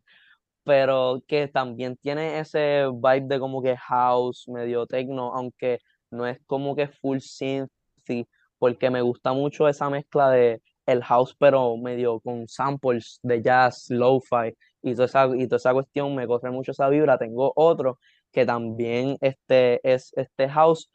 pero 0.67 1.23
que 1.27 1.47
también 1.47 1.95
tiene 1.95 2.39
ese 2.39 2.88
vibe 2.93 3.27
de 3.27 3.39
como 3.39 3.62
que 3.63 3.77
house, 3.77 4.49
medio 4.49 4.86
techno, 4.86 5.34
aunque 5.34 5.80
no 6.12 6.27
es 6.27 6.39
como 6.45 6.75
que 6.75 6.89
full 6.89 7.19
synth, 7.19 7.71
porque 8.60 8.89
me 8.89 9.01
gusta 9.01 9.32
mucho 9.32 9.69
esa 9.69 9.89
mezcla 9.89 10.30
de 10.30 10.62
el 10.86 11.01
house, 11.03 11.34
pero 11.39 11.77
medio 11.77 12.19
con 12.19 12.49
samples 12.49 13.19
de 13.23 13.41
jazz, 13.41 13.86
lo-fi, 13.89 14.53
y 14.82 14.93
toda 14.93 15.06
esa, 15.06 15.27
y 15.38 15.47
toda 15.47 15.56
esa 15.56 15.73
cuestión 15.73 16.13
me 16.15 16.27
corre 16.27 16.51
mucho 16.51 16.71
esa 16.71 16.89
vibra. 16.89 17.17
Tengo 17.17 17.53
otro 17.56 17.97
que 18.34 18.45
también 18.45 19.17
este, 19.21 19.80
es 19.89 20.12
este 20.17 20.49
house, 20.49 20.89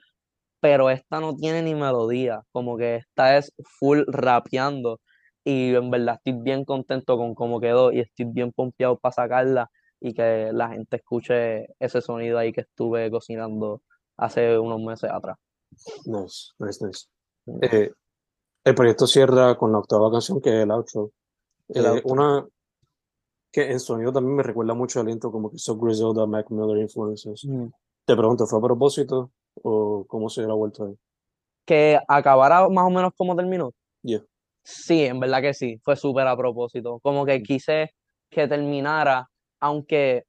pero 0.60 0.90
esta 0.90 1.18
no 1.18 1.34
tiene 1.34 1.62
ni 1.62 1.74
melodía, 1.74 2.42
como 2.52 2.76
que 2.76 2.96
esta 2.96 3.38
es 3.38 3.54
full 3.78 4.02
rapeando 4.06 5.00
y 5.44 5.74
en 5.74 5.90
verdad 5.90 6.16
estoy 6.16 6.40
bien 6.40 6.64
contento 6.64 7.16
con 7.16 7.34
cómo 7.34 7.60
quedó 7.60 7.92
y 7.92 8.00
estoy 8.00 8.26
bien 8.26 8.52
pompeado 8.52 8.98
para 8.98 9.12
sacarla 9.12 9.70
y 10.00 10.14
que 10.14 10.50
la 10.52 10.70
gente 10.70 10.96
escuche 10.96 11.66
ese 11.78 12.00
sonido 12.00 12.38
ahí 12.38 12.52
que 12.52 12.62
estuve 12.62 13.10
cocinando 13.10 13.82
hace 14.16 14.58
unos 14.58 14.80
meses 14.80 15.10
atrás. 15.10 15.38
Nice, 16.04 16.52
nice, 16.58 16.84
nice. 16.84 17.06
Eh, 17.62 17.90
el 18.64 18.74
proyecto 18.74 19.06
cierra 19.06 19.56
con 19.56 19.72
la 19.72 19.78
octava 19.78 20.10
canción 20.10 20.40
que 20.40 20.50
es 20.50 20.62
el 20.62 20.70
outro. 20.70 21.10
Eh, 21.68 22.02
una 22.04 22.46
que 23.50 23.70
en 23.70 23.80
sonido 23.80 24.12
también 24.12 24.36
me 24.36 24.42
recuerda 24.42 24.74
mucho 24.74 25.00
al 25.00 25.08
intro 25.08 25.30
como 25.30 25.50
que 25.50 25.58
So 25.58 25.76
Griselda, 25.76 26.26
Mac 26.26 26.50
Miller 26.50 26.78
Influences. 26.78 27.46
Te 28.04 28.16
pregunto, 28.16 28.46
¿fue 28.46 28.58
a 28.58 28.62
propósito 28.62 29.30
o 29.62 30.04
cómo 30.08 30.28
se 30.28 30.40
dio 30.40 30.48
la 30.48 30.54
vuelta 30.54 30.84
ahí? 30.84 30.96
Que 31.64 31.98
acabara 32.08 32.68
más 32.68 32.86
o 32.86 32.90
menos 32.90 33.12
como 33.16 33.36
terminó. 33.36 33.72
Yeah. 34.02 34.24
Sí, 34.64 35.04
en 35.04 35.18
verdad 35.20 35.42
que 35.42 35.54
sí, 35.54 35.78
fue 35.82 35.96
súper 35.96 36.26
a 36.26 36.36
propósito. 36.36 37.00
Como 37.00 37.26
que 37.26 37.42
quise 37.42 37.90
que 38.30 38.46
terminara, 38.48 39.28
aunque 39.60 40.24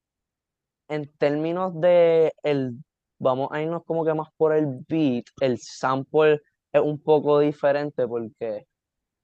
en 0.89 1.11
términos 1.17 1.79
de 1.79 2.33
el, 2.43 2.73
vamos 3.19 3.49
a 3.51 3.61
irnos 3.61 3.83
como 3.85 4.05
que 4.05 4.13
más 4.13 4.29
por 4.37 4.53
el 4.53 4.79
beat, 4.87 5.25
el 5.41 5.57
sample 5.59 6.41
es 6.71 6.81
un 6.81 6.99
poco 7.01 7.39
diferente 7.39 8.07
porque 8.07 8.65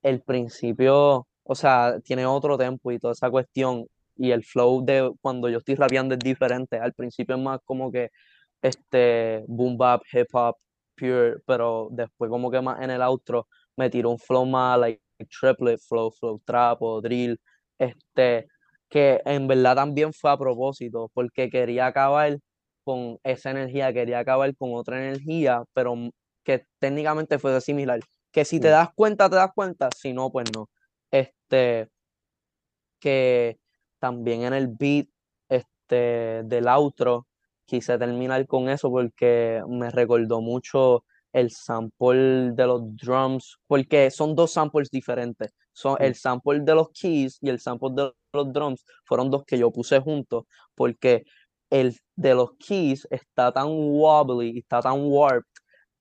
el 0.04 0.22
principio, 0.22 1.28
o 1.44 1.56
sea, 1.56 2.00
tiene 2.04 2.26
otro 2.26 2.58
tempo 2.58 2.92
y 2.92 3.00
toda 3.00 3.14
esa 3.14 3.30
cuestión 3.32 3.86
y 4.18 4.32
el 4.32 4.44
flow 4.44 4.84
de 4.86 5.12
cuando 5.22 5.50
yo 5.50 5.60
estoy 5.60 5.76
rapeando 5.76 6.16
es 6.16 6.20
diferente. 6.22 6.78
Al 6.80 6.94
principio 6.94 7.36
es 7.36 7.42
más 7.42 7.60
como 7.66 7.92
que 7.92 8.10
este 8.62 9.44
boom 9.48 9.78
bap, 9.78 10.02
hip 10.14 10.28
hop, 10.34 10.56
pure, 10.96 11.38
pero 11.46 11.90
después 11.92 12.30
como 12.30 12.52
que 12.52 12.62
más 12.62 12.82
en 12.82 12.92
el 12.92 13.02
outro 13.02 13.48
me 13.80 13.90
tiró 13.90 14.10
un 14.12 14.20
flow 14.20 14.46
más 14.46 14.78
like 14.78 15.02
triplet 15.40 15.80
flow, 15.80 16.12
flow 16.12 16.42
trap 16.46 16.82
o 16.82 17.02
drill, 17.02 17.40
este, 17.80 18.48
que 18.90 19.22
en 19.26 19.48
verdad 19.48 19.76
también 19.76 20.12
fue 20.14 20.32
a 20.32 20.38
propósito, 20.38 21.10
porque 21.14 21.50
quería 21.50 21.88
acabar 21.88 22.38
con 22.84 23.20
esa 23.24 23.52
energía, 23.52 23.94
quería 23.94 24.20
acabar 24.20 24.54
con 24.58 24.74
otra 24.74 24.98
energía, 24.98 25.64
pero 25.74 25.96
que 26.44 26.66
técnicamente 26.80 27.40
fue 27.40 27.60
similar. 27.62 28.02
Que 28.32 28.44
si 28.44 28.60
te 28.60 28.68
mm. 28.68 28.72
das 28.72 28.90
cuenta, 28.96 29.30
te 29.30 29.38
das 29.38 29.52
cuenta, 29.56 29.90
si 29.96 30.14
no, 30.14 30.30
pues 30.30 30.50
no. 30.54 30.70
Este, 31.12 31.88
que 33.00 33.58
también 34.00 34.44
en 34.44 34.54
el 34.54 34.68
beat 34.68 35.08
este, 35.48 36.44
del 36.44 36.68
outro 36.68 37.28
quise 37.66 37.98
terminar 37.98 38.46
con 38.48 38.68
eso 38.68 38.90
porque 38.90 39.62
me 39.68 39.90
recordó 39.90 40.42
mucho 40.42 41.06
el 41.34 41.52
sample 41.52 42.52
de 42.54 42.66
los 42.68 42.96
drums, 42.96 43.58
porque 43.68 44.12
son 44.12 44.36
dos 44.36 44.52
samples 44.52 44.90
diferentes. 44.90 45.52
Son 45.74 45.96
el 46.00 46.16
sample 46.16 46.62
de 46.62 46.76
los 46.76 46.90
keys 46.90 47.38
y 47.42 47.50
el 47.50 47.60
sample 47.60 47.90
de 47.96 48.12
los 48.34 48.54
drums 48.54 48.86
fueron 49.06 49.30
dos 49.30 49.44
que 49.46 49.58
yo 49.58 49.72
puse 49.72 50.00
juntos, 50.00 50.46
porque 50.76 51.24
el 51.70 51.98
de 52.16 52.34
los 52.34 52.52
keys 52.58 53.08
está 53.12 53.52
tan 53.52 53.68
wobbly, 53.70 54.58
está 54.60 54.82
tan 54.82 55.00
warped, 55.04 55.46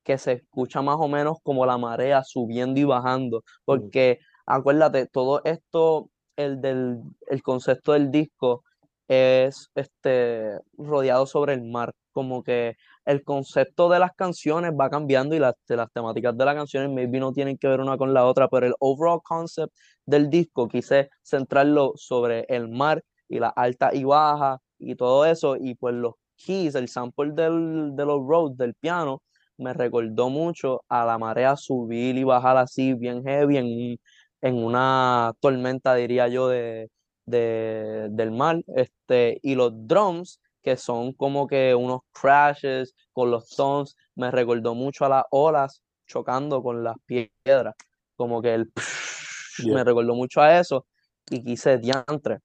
que 0.03 0.19
se 0.19 0.33
escucha 0.33 0.83
más 0.83 0.97
o 0.99 1.09
menos 1.09 1.39
como 1.43 1.67
la 1.67 1.79
marea 1.79 2.25
subiendo 2.25 2.81
y 2.81 2.85
bajando, 2.85 3.45
porque 3.65 4.21
acuérdate, 4.47 5.07
todo 5.07 5.43
esto, 5.45 6.11
el 6.37 6.61
del 6.61 7.03
el 7.29 7.43
concepto 7.43 7.93
del 7.93 8.11
disco 8.11 8.65
es 9.09 9.71
este 9.75 10.59
rodeado 10.77 11.27
sobre 11.27 11.55
el 11.55 11.65
mar, 11.65 11.93
como 12.13 12.43
que 12.43 12.77
el 13.05 13.25
concepto 13.25 13.89
de 13.89 13.99
las 13.99 14.13
canciones 14.15 14.73
va 14.79 14.91
cambiando 14.91 15.35
y 15.35 15.39
las, 15.39 15.55
las 15.69 15.91
temáticas 15.93 16.37
de 16.37 16.45
las 16.45 16.55
canciones 16.55 16.91
maybe 16.91 17.19
no 17.21 17.33
tienen 17.33 17.57
que 17.59 17.69
ver 17.69 17.81
una 17.81 17.97
con 17.97 18.13
la 18.15 18.27
otra, 18.27 18.49
pero 18.49 18.67
el 18.67 18.75
overall 18.81 19.21
concept 19.23 19.75
del 20.05 20.29
disco 20.31 20.69
quise 20.69 21.09
centrarlo 21.23 21.93
sobre 21.97 22.45
el 22.49 22.69
mar 22.69 23.03
y 23.29 23.39
la 23.39 23.49
alta 23.49 23.95
y 23.95 24.05
baja 24.05 24.59
y 24.79 24.95
todo 24.95 25.25
eso, 25.27 25.57
y 25.57 25.75
pues 25.75 25.95
los 25.95 26.15
keys, 26.37 26.75
el 26.75 26.89
sample 26.89 27.33
del, 27.33 27.97
de 27.97 28.05
los 28.05 28.21
roads 28.27 28.57
del 28.57 28.75
piano, 28.75 29.23
me 29.57 29.73
recordó 29.73 30.31
mucho 30.31 30.83
a 30.89 31.05
la 31.05 31.19
marea 31.19 31.57
subir 31.57 32.17
y 32.17 32.25
bajar 32.25 32.57
así, 32.57 32.95
bien 32.95 33.23
heavy, 33.25 33.57
en, 33.57 33.99
en 34.41 34.55
una 34.65 35.33
tormenta, 35.41 35.95
diría 35.95 36.29
yo, 36.29 36.49
de, 36.49 36.89
de, 37.29 38.09
del 38.11 38.31
mar. 38.31 38.63
Este, 38.77 39.39
y 39.43 39.55
los 39.55 39.73
drums, 39.87 40.41
que 40.63 40.77
son 40.77 41.13
como 41.13 41.47
que 41.47 41.75
unos 41.75 42.01
crashes 42.13 42.95
con 43.13 43.31
los 43.31 43.49
tones, 43.51 43.97
me 44.15 44.31
recordó 44.31 44.75
mucho 44.75 45.05
a 45.05 45.09
las 45.09 45.25
olas 45.31 45.83
chocando 46.07 46.63
con 46.63 46.83
las 46.85 46.97
piedras. 47.07 47.75
Como 48.17 48.43
que 48.43 48.55
el 48.55 48.73
me 49.67 49.85
recordó 49.85 50.15
mucho 50.15 50.41
a 50.41 50.59
eso 50.59 50.87
y 51.31 51.45
quise 51.45 51.79
diantre. 51.79 52.39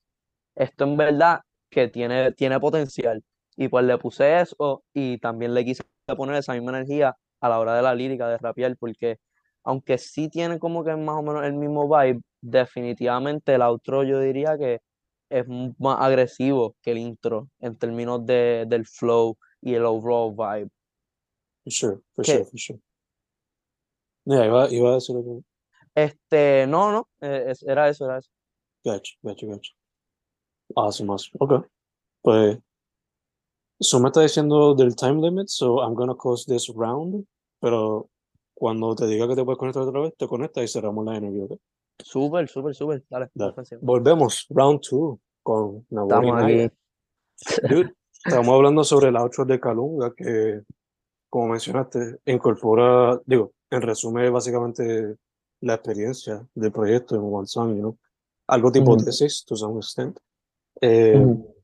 Esto 0.55 0.84
en 0.86 0.97
verdad 0.97 1.41
que 1.69 1.88
tiene, 1.88 2.31
tiene 2.34 2.59
potencial. 2.59 3.23
Y 3.55 3.67
pues 3.67 3.86
le 3.86 3.97
puse 3.97 4.41
eso 4.41 4.84
y 4.93 5.17
también 5.19 5.53
le 5.53 5.65
quise 5.65 5.84
poner 6.17 6.36
esa 6.38 6.53
misma 6.53 6.71
energía 6.71 7.15
a 7.39 7.49
la 7.49 7.59
hora 7.59 7.75
de 7.75 7.81
la 7.81 7.93
lírica, 7.93 8.27
de 8.27 8.38
rapear, 8.38 8.75
porque 8.77 9.17
aunque 9.63 9.97
sí 9.97 10.29
tiene 10.29 10.59
como 10.59 10.84
que 10.84 10.95
más 10.95 11.17
o 11.17 11.21
menos 11.21 11.43
el 11.45 11.53
mismo 11.53 11.88
vibe, 11.88 12.21
definitivamente 12.44 13.56
el 13.56 13.62
outro 13.62 14.04
yo 14.04 14.20
diría 14.20 14.58
que 14.58 14.82
es 15.30 15.48
más 15.80 15.98
agresivo 16.00 16.76
que 16.82 16.91
el 16.91 16.98
intro 16.98 17.50
en 17.60 17.76
términos 17.78 18.26
de, 18.26 18.66
del 18.68 18.86
flow 18.86 19.38
y 19.62 19.74
el 19.74 19.86
overall 19.86 20.32
vibe. 20.32 20.70
For 21.64 21.72
sure, 21.72 22.02
for 22.14 22.26
sure, 22.26 22.46
for 22.46 22.60
sure. 22.60 22.80
Yeah, 24.26 24.46
iba, 24.46 24.70
iba 24.70 24.89
a 24.91 24.94
decir 24.96 25.16
algo. 25.16 25.44
Este, 25.96 26.68
no, 26.68 26.91
no, 26.91 27.08
eh, 27.22 27.54
era 27.66 27.89
eso, 27.89 28.06
era 28.06 28.18
eso. 28.18 28.30
Gotcha, 28.84 29.14
gotcha, 29.22 29.46
gotcha. 29.48 29.72
Awesome, 30.76 31.12
awesome. 31.12 31.38
Ok. 31.39 31.66
Pues, 32.22 32.58
so 33.80 34.00
me 34.00 34.10
está 34.10 34.22
diciendo 34.22 34.76
del 34.76 34.96
time 34.96 35.22
limit, 35.22 35.48
so 35.48 35.82
I'm 35.82 35.94
gonna 35.94 36.16
close 36.16 36.46
this 36.46 36.70
round, 36.76 37.26
pero 37.60 38.10
cuando 38.54 38.96
te 38.96 39.08
diga 39.08 39.28
que 39.28 39.36
te 39.36 39.44
puedes 39.44 39.58
conectar 39.58 39.84
otra 39.84 40.02
vez, 40.02 40.14
te 40.18 40.28
conectas 40.28 40.64
y 40.64 40.68
cerramos 40.68 41.06
la 41.06 41.18
energía, 41.18 41.46
¿ok? 41.46 41.60
Súper, 42.04 42.48
súper, 42.50 42.76
súper. 42.76 43.04
Dale, 43.10 43.30
Dale. 43.34 43.54
Volvemos, 43.82 44.46
round 44.50 44.82
two, 44.82 45.20
con 45.41 45.86
Nabori 45.89 46.28
Estamos 46.28 46.41
Naya. 46.41 46.66
aquí. 46.66 46.76
Dude, 47.70 47.94
estamos 48.26 48.54
hablando 48.56 48.84
sobre 48.84 49.10
el 49.10 49.16
outro 49.18 49.46
de 49.46 49.60
Calunga, 49.60 50.14
que, 50.16 50.62
como 51.30 51.48
mencionaste, 51.50 52.20
incorpora, 52.26 53.20
digo, 53.26 53.54
en 53.70 53.82
resumen, 53.82 54.32
básicamente 54.32 55.16
la 55.62 55.76
experiencia 55.76 56.46
del 56.54 56.72
proyecto 56.72 57.16
en 57.16 57.22
One 57.22 57.48
Song, 57.48 57.74
you 57.76 57.80
know? 57.80 57.98
algo 58.48 58.72
tipo 58.72 58.94
Ujú. 58.94 59.06
tesis, 59.06 59.44
to 59.46 59.56
some 59.56 59.78
extent, 59.80 60.20
eh, 60.82 61.18
Ujú. 61.18 61.56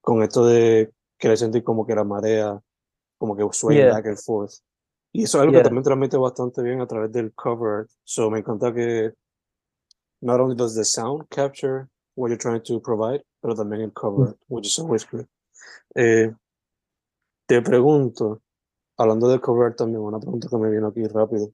con 0.00 0.22
esto 0.22 0.46
de 0.46 0.92
querer 1.18 1.36
sentir 1.36 1.64
como 1.64 1.84
que 1.84 1.94
la 1.94 2.04
marea, 2.04 2.58
como 3.18 3.36
que 3.36 3.44
sway 3.52 3.76
Yeah. 3.78 3.92
back 3.92 4.06
and 4.06 4.18
forth. 4.18 4.52
Y 5.12 5.24
eso 5.24 5.38
es 5.38 5.42
algo 5.42 5.52
Yeah. 5.52 5.62
que 5.62 5.68
también 5.68 5.82
transmite 5.82 6.16
bastante 6.16 6.62
bien 6.62 6.80
a 6.80 6.86
través 6.86 7.10
del 7.10 7.32
cover. 7.34 7.86
So 8.04 8.30
me 8.30 8.38
encanta 8.38 8.72
que 8.72 9.12
not 10.20 10.40
only 10.40 10.56
does 10.56 10.74
the 10.74 10.84
sound 10.84 11.28
capture 11.30 11.88
what 12.14 12.28
you're 12.28 12.36
trying 12.36 12.62
to 12.62 12.80
provide, 12.80 13.22
pero 13.40 13.54
también 13.54 13.82
el 13.82 13.92
cover, 13.92 14.28
art, 14.28 14.38
which 14.48 14.66
is 14.66 14.78
always 14.78 15.04
good. 15.04 15.26
Eh, 15.94 16.32
te 17.46 17.62
pregunto, 17.62 18.42
hablando 18.96 19.28
del 19.28 19.40
cover 19.40 19.74
también, 19.74 20.00
una 20.00 20.18
pregunta 20.18 20.48
que 20.48 20.56
me 20.56 20.70
vino 20.70 20.88
aquí 20.88 21.06
rápido. 21.06 21.52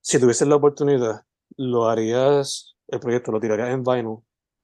Si 0.00 0.18
tuvieses 0.18 0.48
la 0.48 0.56
oportunidad, 0.56 1.22
¿lo 1.56 1.88
harías, 1.88 2.74
el 2.88 3.00
proyecto 3.00 3.32
lo 3.32 3.40
tirarías 3.40 3.70
en 3.70 3.84
vinyl? 3.84 4.18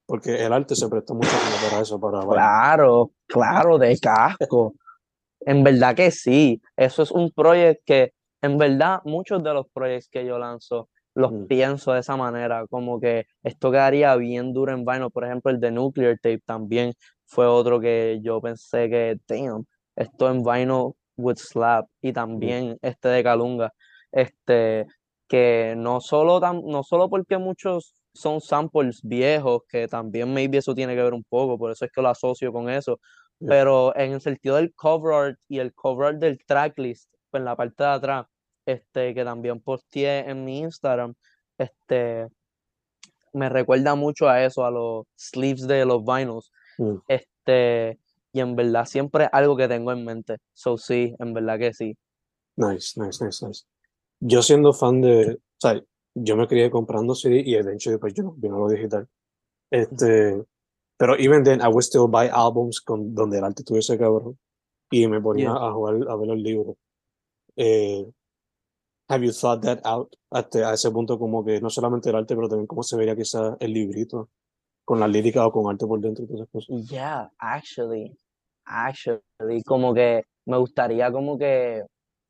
Porque 0.07 0.45
el 0.45 0.53
arte 0.53 0.75
se 0.75 0.89
presta 0.89 1.15
mucho 1.15 1.31
para 1.63 1.81
eso, 1.81 2.01
para 2.01 2.21
vinyl. 2.21 2.35
Claro, 2.35 3.13
claro, 3.27 3.79
de 3.79 3.99
casco. 3.99 4.75
En 5.47 5.63
verdad 5.63 5.95
que 5.95 6.11
sí. 6.11 6.63
Eso 6.75 7.03
es 7.03 7.11
un 7.11 7.31
proyecto 7.31 7.83
que, 7.85 8.15
en 8.41 8.57
verdad, 8.57 9.03
muchos 9.05 9.45
de 9.45 9.53
los 9.53 9.67
proyectos 9.75 10.09
que 10.09 10.25
yo 10.25 10.39
lanzo 10.39 10.89
los 11.15 11.33
Mm. 11.33 11.47
pienso 11.47 11.93
de 11.93 12.01
esa 12.01 12.17
manera, 12.17 12.67
como 12.69 13.01
que 13.01 13.27
esto 13.43 13.71
quedaría 13.71 14.15
bien 14.17 14.53
duro 14.53 14.73
en 14.73 14.85
vinyl. 14.85 15.11
Por 15.11 15.25
ejemplo, 15.25 15.51
el 15.51 15.61
de 15.61 15.71
Nuclear 15.71 16.17
Tape 16.21 16.41
también 16.45 16.93
fue 17.27 17.47
otro 17.47 17.81
que 17.81 18.21
yo 18.23 18.41
pensé 18.41 18.89
que, 18.91 19.19
damn, 19.29 19.65
esto 19.97 20.29
en 20.31 20.43
vinyl 20.43 20.93
would 21.17 21.37
slap. 21.39 21.87
Y 22.03 22.13
también 22.13 22.79
este 22.83 23.09
de 23.09 23.23
Calunga, 23.23 23.73
este, 24.13 24.87
que 25.29 25.75
no 25.77 26.01
solo, 26.01 26.41
tan, 26.41 26.63
no 26.67 26.83
solo 26.83 27.09
porque 27.09 27.39
muchos 27.39 27.95
son 28.13 28.41
samples 28.41 29.01
viejos, 29.03 29.63
que 29.69 29.89
también 29.89 30.33
maybe 30.33 30.59
eso 30.59 30.75
tiene 30.75 30.95
que 30.95 31.03
ver 31.03 31.15
un 31.15 31.25
poco, 31.25 31.59
por 31.59 31.71
eso 31.73 31.85
es 31.85 31.91
que 31.93 32.03
lo 32.03 32.09
asocio 32.09 32.53
con 32.53 32.71
eso, 32.71 33.01
pero 33.41 33.95
en 33.97 34.13
el 34.13 34.21
sentido 34.21 34.57
del 34.57 34.73
cover 34.75 35.15
art 35.15 35.39
y 35.49 35.59
el 35.59 35.75
cover 35.75 36.09
art 36.09 36.19
del 36.19 36.39
tracklist, 36.47 37.11
pues 37.31 37.41
en 37.41 37.45
la 37.47 37.57
parte 37.57 37.83
de 37.83 37.91
atrás, 37.91 38.27
este, 38.67 39.15
que 39.15 39.25
también 39.25 39.61
posteé 39.61 40.29
en 40.31 40.45
mi 40.45 40.61
Instagram, 40.61 41.15
este, 41.59 42.27
me 43.33 43.49
recuerda 43.49 43.95
mucho 43.95 44.29
a 44.29 44.45
eso, 44.45 44.65
a 44.65 44.71
los 44.71 45.07
sleeves 45.17 45.67
de 45.67 45.85
los 45.85 46.05
vinyls, 46.05 46.51
Mm. 46.79 46.97
este, 47.09 47.99
y 48.33 48.41
en 48.41 48.57
verdad 48.57 48.85
siempre 48.85 49.25
es 49.25 49.31
algo 49.33 49.57
que 49.57 49.69
tengo 49.69 49.93
en 49.93 50.05
mente, 50.05 50.39
so 50.53 50.77
sí, 50.77 51.15
en 51.21 51.33
verdad 51.35 51.59
que 51.59 51.73
sí. 51.73 51.97
Nice, 52.57 53.01
nice, 53.01 53.25
nice, 53.25 53.47
nice. 53.47 53.65
Yo 54.21 54.43
siendo 54.43 54.73
fan 54.73 55.01
de, 55.01 55.35
o 55.35 55.39
sea, 55.61 55.81
yo 56.15 56.37
me 56.37 56.47
crié 56.49 56.71
comprando 56.71 57.15
CD 57.15 57.43
y 57.45 57.55
eventually 57.55 57.99
pues 57.99 58.15
yo 58.15 58.33
vino 58.37 58.59
lo 58.59 58.69
digital. 58.69 59.07
Este, 59.71 60.43
pero 60.97 61.17
even 61.17 61.43
then 61.45 61.61
I 61.61 61.67
would 61.67 61.83
still 61.83 62.07
buy 62.09 62.29
albums 62.33 62.81
con, 62.81 63.15
donde 63.15 63.39
el 63.39 63.45
arte 63.45 63.63
estuviese 63.63 63.99
cabrón 63.99 64.39
y 64.91 65.07
me 65.09 65.21
ponía 65.21 65.47
Yeah. 65.47 65.69
a 65.69 65.73
jugar, 65.73 65.95
a 66.09 66.17
ver 66.17 66.29
los 66.29 66.39
libros. 66.39 66.77
Eh, 67.57 68.05
have 69.09 69.25
you 69.25 69.33
thought 69.33 69.63
that 69.63 69.81
out? 69.85 70.15
Hasta 70.31 70.71
a 70.71 70.75
ese 70.75 70.91
punto 70.91 71.19
como 71.19 71.45
que 71.45 71.61
no 71.61 71.71
solamente 71.71 72.11
el 72.11 72.17
arte, 72.17 72.35
pero 72.35 72.49
también 72.49 72.67
cómo 72.67 72.83
se 72.83 72.97
vería 72.97 73.17
quizás 73.17 73.57
el 73.61 73.73
librito 73.73 74.31
con 74.85 75.01
la 75.01 75.09
lírica 75.09 75.47
o 75.47 75.53
con 75.53 75.71
arte 75.71 75.87
por 75.87 76.01
dentro 76.01 76.25
y 76.25 76.27
todas 76.29 76.43
esas 76.43 76.51
cosas. 76.51 76.89
Yeah, 76.91 77.31
actually, 77.39 78.17
actually, 78.67 79.63
como 79.65 79.95
que 79.95 80.23
me 80.47 80.57
gustaría 80.59 81.11
como 81.13 81.39
que, 81.39 81.83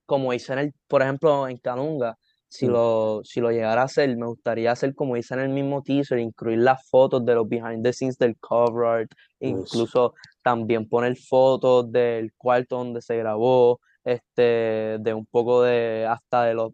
como 0.06 0.32
hice 0.32 0.52
en 0.52 0.58
el, 0.60 0.72
por 0.88 1.02
ejemplo, 1.02 1.48
en 1.48 1.56
Calunga, 1.58 2.16
si 2.48 2.66
Mm. 2.66 2.70
lo, 2.70 3.20
si 3.24 3.40
lo 3.40 3.50
llegara 3.50 3.82
a 3.82 3.84
hacer, 3.86 4.16
me 4.16 4.26
gustaría 4.26 4.70
hacer 4.72 4.94
como 4.94 5.16
hice 5.16 5.34
en 5.34 5.40
el 5.40 5.48
mismo 5.50 5.82
teaser, 5.82 6.18
incluir 6.18 6.58
las 6.58 6.88
fotos 6.88 7.24
de 7.24 7.34
los 7.34 7.48
behind 7.48 7.82
the 7.84 7.92
scenes 7.92 8.18
del 8.18 8.36
cover 8.38 8.86
art, 8.86 9.10
Nice. 9.40 9.58
incluso 9.58 10.14
también 10.42 10.88
poner 10.88 11.16
fotos 11.16 11.90
del 11.90 12.32
cuarto 12.36 12.76
donde 12.78 13.00
se 13.02 13.16
grabó, 13.16 13.80
este, 14.04 14.98
de 15.00 15.14
un 15.14 15.26
poco 15.26 15.62
de, 15.62 16.06
hasta 16.06 16.44
de 16.44 16.54
los, 16.54 16.70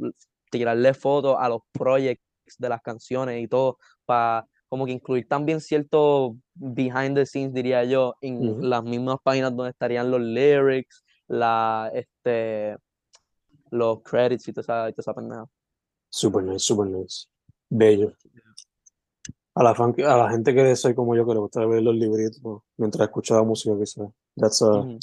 tirarle 0.51 0.95
fotos 0.95 1.37
a 1.39 1.49
los 1.49 1.61
projects 1.72 2.22
de 2.59 2.68
las 2.68 2.83
canciones 2.83 3.43
y 3.43 3.49
todo, 3.49 3.78
para 4.05 4.47
como 4.68 4.87
que 4.87 4.93
incluir 4.93 5.26
también 5.26 5.61
cierto 5.61 6.37
behind 6.55 7.16
the 7.16 7.26
scenes, 7.26 7.53
diría 7.53 7.85
yo, 7.85 8.14
en 8.20 8.68
las 8.68 8.85
mismas 8.85 9.16
páginas 9.22 9.55
donde 9.55 9.70
estarían 9.70 10.11
los 10.11 10.20
lyrics, 10.20 11.05
la, 11.26 11.91
este, 11.93 12.76
los 13.70 14.03
credits 14.03 14.47
y 14.49 14.53
toda 14.53 14.89
esa, 14.89 15.14
pendeja. 15.14 15.45
Super 16.09 16.43
nice, 16.43 16.61
super 16.61 16.87
nice. 16.87 17.26
Bello. 17.68 18.12
A 19.55 19.64
la, 19.64 19.74
fan, 19.74 19.95
a 19.99 20.16
la 20.16 20.31
gente 20.31 20.55
que 20.55 20.76
soy 20.76 20.95
como 20.95 21.16
yo, 21.16 21.26
que 21.26 21.35
le 21.35 21.41
gusta 21.41 21.66
ver 21.66 21.83
los 21.83 21.95
libritos 21.95 22.62
mientras 22.76 23.09
escuchaba 23.09 23.43
música, 23.43 23.76
quizás. 23.76 24.09
That's 24.37 24.62
a, 24.62 24.70
mm, 24.70 24.99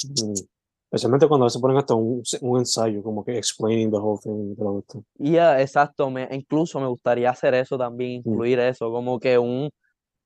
especialmente 0.90 1.28
cuando 1.28 1.46
veces 1.46 1.62
ponen 1.62 1.78
hasta 1.78 1.94
un, 1.94 2.24
un 2.42 2.60
ensayo, 2.60 3.04
como 3.04 3.24
que 3.24 3.38
explaining 3.38 3.92
the 3.92 3.98
whole 3.98 4.20
thing. 4.22 4.56
gusta. 4.56 5.00
Yeah, 5.20 5.62
exacto, 5.62 6.10
me, 6.10 6.28
incluso 6.32 6.80
me 6.80 6.88
gustaría 6.88 7.30
hacer 7.30 7.54
eso 7.54 7.78
también, 7.78 8.22
Mm. 8.24 8.30
incluir 8.30 8.60
eso, 8.60 8.90
como 8.92 9.20
que 9.20 9.38
un, 9.38 9.70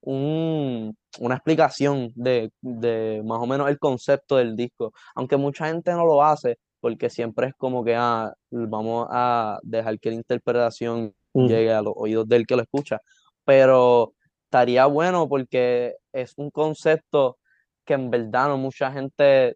un, 0.01 0.95
una 1.19 1.35
explicación 1.35 2.11
de, 2.15 2.51
de 2.61 3.21
más 3.25 3.39
o 3.39 3.47
menos 3.47 3.69
el 3.69 3.79
concepto 3.79 4.37
del 4.37 4.55
disco, 4.55 4.93
aunque 5.15 5.37
mucha 5.37 5.67
gente 5.67 5.91
no 5.91 6.05
lo 6.05 6.23
hace, 6.23 6.57
porque 6.79 7.09
siempre 7.09 7.47
es 7.47 7.53
como 7.55 7.83
que 7.83 7.95
ah, 7.95 8.33
vamos 8.49 9.07
a 9.11 9.59
dejar 9.63 9.99
que 9.99 10.09
la 10.09 10.15
interpretación 10.15 11.13
Mm. 11.33 11.47
llegue 11.47 11.71
a 11.73 11.81
los 11.81 11.93
oídos 11.95 12.27
del 12.27 12.45
que 12.45 12.57
lo 12.57 12.61
escucha, 12.61 12.99
pero 13.45 14.11
estaría 14.43 14.85
bueno 14.85 15.29
porque 15.29 15.95
es 16.11 16.33
un 16.35 16.51
concepto 16.51 17.37
que 17.85 17.93
en 17.93 18.09
verdad 18.11 18.47
no 18.47 18.57
mucha 18.57 18.91
gente, 18.91 19.55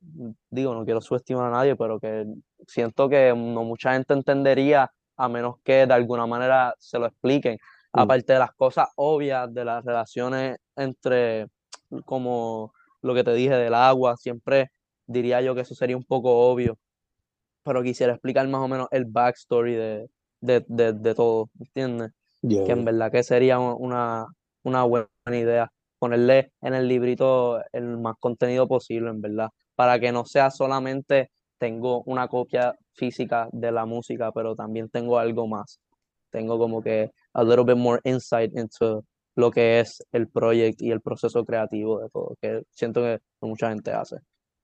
digo, 0.49 0.73
no 0.73 0.85
quiero 0.85 1.01
subestimar 1.01 1.47
a 1.47 1.57
nadie, 1.57 1.75
pero 1.75 1.99
que 1.99 2.25
siento 2.67 3.07
que 3.07 3.29
no 3.35 3.63
mucha 3.63 3.93
gente 3.93 4.13
entendería 4.13 4.91
a 5.17 5.29
menos 5.29 5.55
que 5.63 5.85
de 5.85 5.93
alguna 5.93 6.25
manera 6.25 6.73
se 6.79 6.99
lo 6.99 7.05
expliquen. 7.05 7.57
Mm. 7.93 7.99
Aparte 7.99 8.33
de 8.33 8.39
las 8.39 8.51
cosas 8.53 8.89
obvias 8.95 9.53
de 9.53 9.65
las 9.65 9.83
relaciones 9.85 10.57
entre, 10.75 11.47
como 12.05 12.73
lo 13.01 13.13
que 13.13 13.23
te 13.23 13.33
dije 13.33 13.53
del 13.55 13.73
agua, 13.73 14.17
siempre 14.17 14.71
diría 15.05 15.41
yo 15.41 15.53
que 15.53 15.61
eso 15.61 15.75
sería 15.75 15.95
un 15.95 16.03
poco 16.03 16.49
obvio, 16.49 16.77
pero 17.63 17.83
quisiera 17.83 18.13
explicar 18.13 18.47
más 18.47 18.61
o 18.61 18.67
menos 18.67 18.87
el 18.91 19.05
backstory 19.05 19.75
de, 19.75 20.09
de, 20.41 20.65
de, 20.67 20.93
de 20.93 21.15
todo, 21.15 21.49
¿entiendes? 21.59 22.11
Yeah, 22.41 22.65
Que 22.65 22.71
en 22.73 22.85
verdad 22.85 23.11
que 23.11 23.23
sería 23.23 23.59
una, 23.59 24.25
una 24.63 24.83
buena 24.83 25.07
idea 25.27 25.71
ponerle 26.05 26.51
en 26.61 26.75
el 26.75 26.87
librito 26.87 27.59
el 27.71 27.97
más 27.97 28.15
contenido 28.19 28.67
posible, 28.67 29.09
en 29.09 29.21
verdad, 29.21 29.49
para 29.75 29.99
que 29.99 30.11
no 30.11 30.23
sea 30.23 30.51
solamente 30.51 31.31
tengo 31.57 32.03
una 32.03 32.27
copia 32.27 32.75
física 32.93 33.49
de 33.51 33.71
la 33.71 33.85
música, 33.87 34.31
pero 34.31 34.55
también 34.55 34.87
tengo 34.89 35.17
algo 35.17 35.47
más. 35.47 35.79
Tengo 36.29 36.59
como 36.59 36.81
que 36.83 37.11
a 37.33 37.43
little 37.43 37.63
bit 37.63 37.77
more 37.77 37.99
insight 38.03 38.55
into 38.55 39.03
lo 39.35 39.49
que 39.49 39.79
es 39.79 40.03
el 40.11 40.27
proyecto 40.27 40.85
y 40.85 40.91
el 40.91 41.01
proceso 41.01 41.43
creativo 41.43 41.99
de 41.99 42.09
todo, 42.09 42.35
que 42.39 42.61
siento 42.69 43.01
que 43.01 43.19
mucha 43.41 43.69
gente 43.69 43.91
hace. 43.91 44.17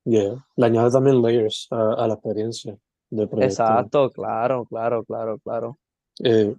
Yeah. 0.04 0.46
Le 0.56 0.66
añade 0.66 0.90
también 0.92 1.20
layers 1.20 1.66
a, 1.70 2.04
a 2.04 2.06
la 2.06 2.14
experiencia 2.14 2.76
del 3.10 3.28
proyecto. 3.28 3.62
Exacto, 3.62 4.10
claro, 4.10 4.64
claro, 4.66 5.02
claro, 5.04 5.38
claro. 5.38 5.78
Eh, 6.22 6.54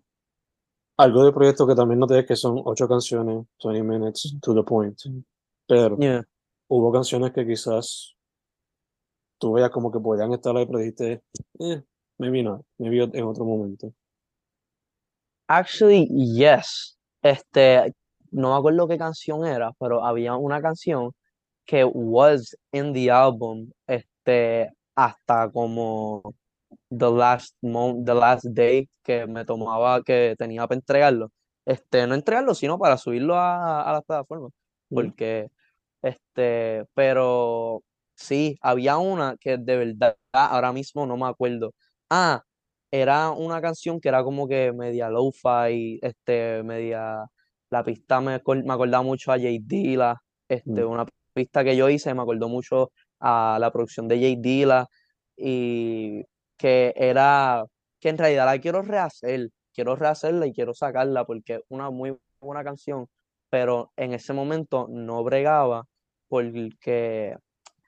algo 0.98 1.24
del 1.24 1.34
proyecto 1.34 1.66
que 1.68 1.76
también 1.76 2.00
noté 2.00 2.20
es 2.20 2.26
que 2.26 2.36
son 2.36 2.62
ocho 2.66 2.88
canciones, 2.88 3.46
20 3.64 3.84
minutes 3.84 4.36
to 4.42 4.54
the 4.54 4.64
point. 4.64 5.00
Pero 5.68 5.98
Yeah. 6.00 6.24
hubo 6.68 6.92
canciones 6.92 7.32
que 7.32 7.46
quizás 7.46 8.16
tú 9.40 9.54
veas 9.54 9.70
como 9.72 9.92
que 9.92 10.00
podían 10.00 10.34
estar 10.34 10.56
ahí, 10.56 10.66
pero 10.66 10.80
dijiste, 10.80 11.24
eh, 11.60 11.84
maybe 12.18 12.44
not, 12.44 12.62
maybe 12.78 13.04
en 13.04 13.24
otro 13.26 13.46
momento. 13.46 13.92
Actually, 15.48 16.08
yes. 16.10 16.98
Este, 17.22 17.94
no 18.32 18.52
me 18.52 18.58
acuerdo 18.58 18.88
qué 18.88 18.98
canción 18.98 19.46
era, 19.46 19.72
pero 19.80 20.04
había 20.04 20.36
una 20.36 20.62
canción 20.62 21.12
que 21.66 21.84
was 21.86 22.56
in 22.72 22.94
the 22.94 23.10
album, 23.10 23.72
este, 23.88 24.70
hasta 24.96 25.50
como 25.52 26.22
the 26.98 27.10
last 27.12 27.56
mo- 27.62 28.02
the 28.06 28.14
last 28.14 28.46
day 28.54 28.90
que 29.04 29.26
me 29.28 29.46
tomaba, 29.46 30.04
que 30.04 30.36
tenía 30.38 30.68
para 30.68 30.78
entregarlo. 30.78 31.32
Este, 31.66 32.08
no 32.08 32.16
entregarlo, 32.16 32.56
sino 32.56 32.78
para 32.80 32.98
subirlo 32.98 33.36
a, 33.38 33.82
a 33.90 33.94
las 33.94 34.04
plataformas. 34.04 34.52
Porque, 34.90 35.50
este, 36.02 36.86
pero 36.94 37.84
sí, 38.16 38.58
había 38.62 38.98
una 38.98 39.38
que 39.40 39.58
de 39.58 39.78
verdad 39.78 40.18
ahora 40.34 40.72
mismo 40.74 41.06
no 41.06 41.18
me 41.18 41.28
acuerdo. 41.28 41.74
Ah, 42.10 42.44
era 42.92 43.32
una 43.32 43.62
canción 43.62 44.00
que 44.00 44.10
era 44.10 44.24
como 44.24 44.48
que 44.48 44.72
media 44.74 45.10
lo-fi, 45.10 46.00
este, 46.02 46.64
media, 46.64 47.26
la 47.70 47.84
pista 47.84 48.22
me, 48.22 48.42
me 48.64 48.74
acordaba 48.74 49.04
mucho 49.04 49.32
a 49.32 49.40
Jay 49.40 49.60
Dilla, 49.60 50.16
este, 50.48 50.84
Mm. 50.86 50.90
una 50.92 51.06
pista 51.34 51.64
que 51.64 51.76
yo 51.76 51.90
hice 51.90 52.14
me 52.14 52.22
acordó 52.22 52.48
mucho 52.50 52.92
a 53.20 53.58
la 53.60 53.72
producción 53.72 54.08
de 54.08 54.20
Jay 54.20 54.36
Dilla 54.38 54.88
y 55.36 56.24
que 56.58 56.94
era, 56.96 57.66
que 58.00 58.10
en 58.10 58.18
realidad 58.18 58.46
la 58.46 58.60
quiero 58.60 58.82
rehacer, 58.82 59.50
quiero 59.74 59.96
rehacerla 59.96 60.48
y 60.48 60.54
quiero 60.54 60.74
sacarla 60.74 61.26
porque 61.26 61.56
es 61.56 61.62
una 61.70 61.90
muy 61.90 62.18
buena 62.40 62.64
canción, 62.64 63.08
pero 63.50 63.92
en 63.96 64.14
ese 64.14 64.34
momento 64.34 64.88
no 64.90 65.24
bregaba 65.24 65.86
porque 66.28 67.36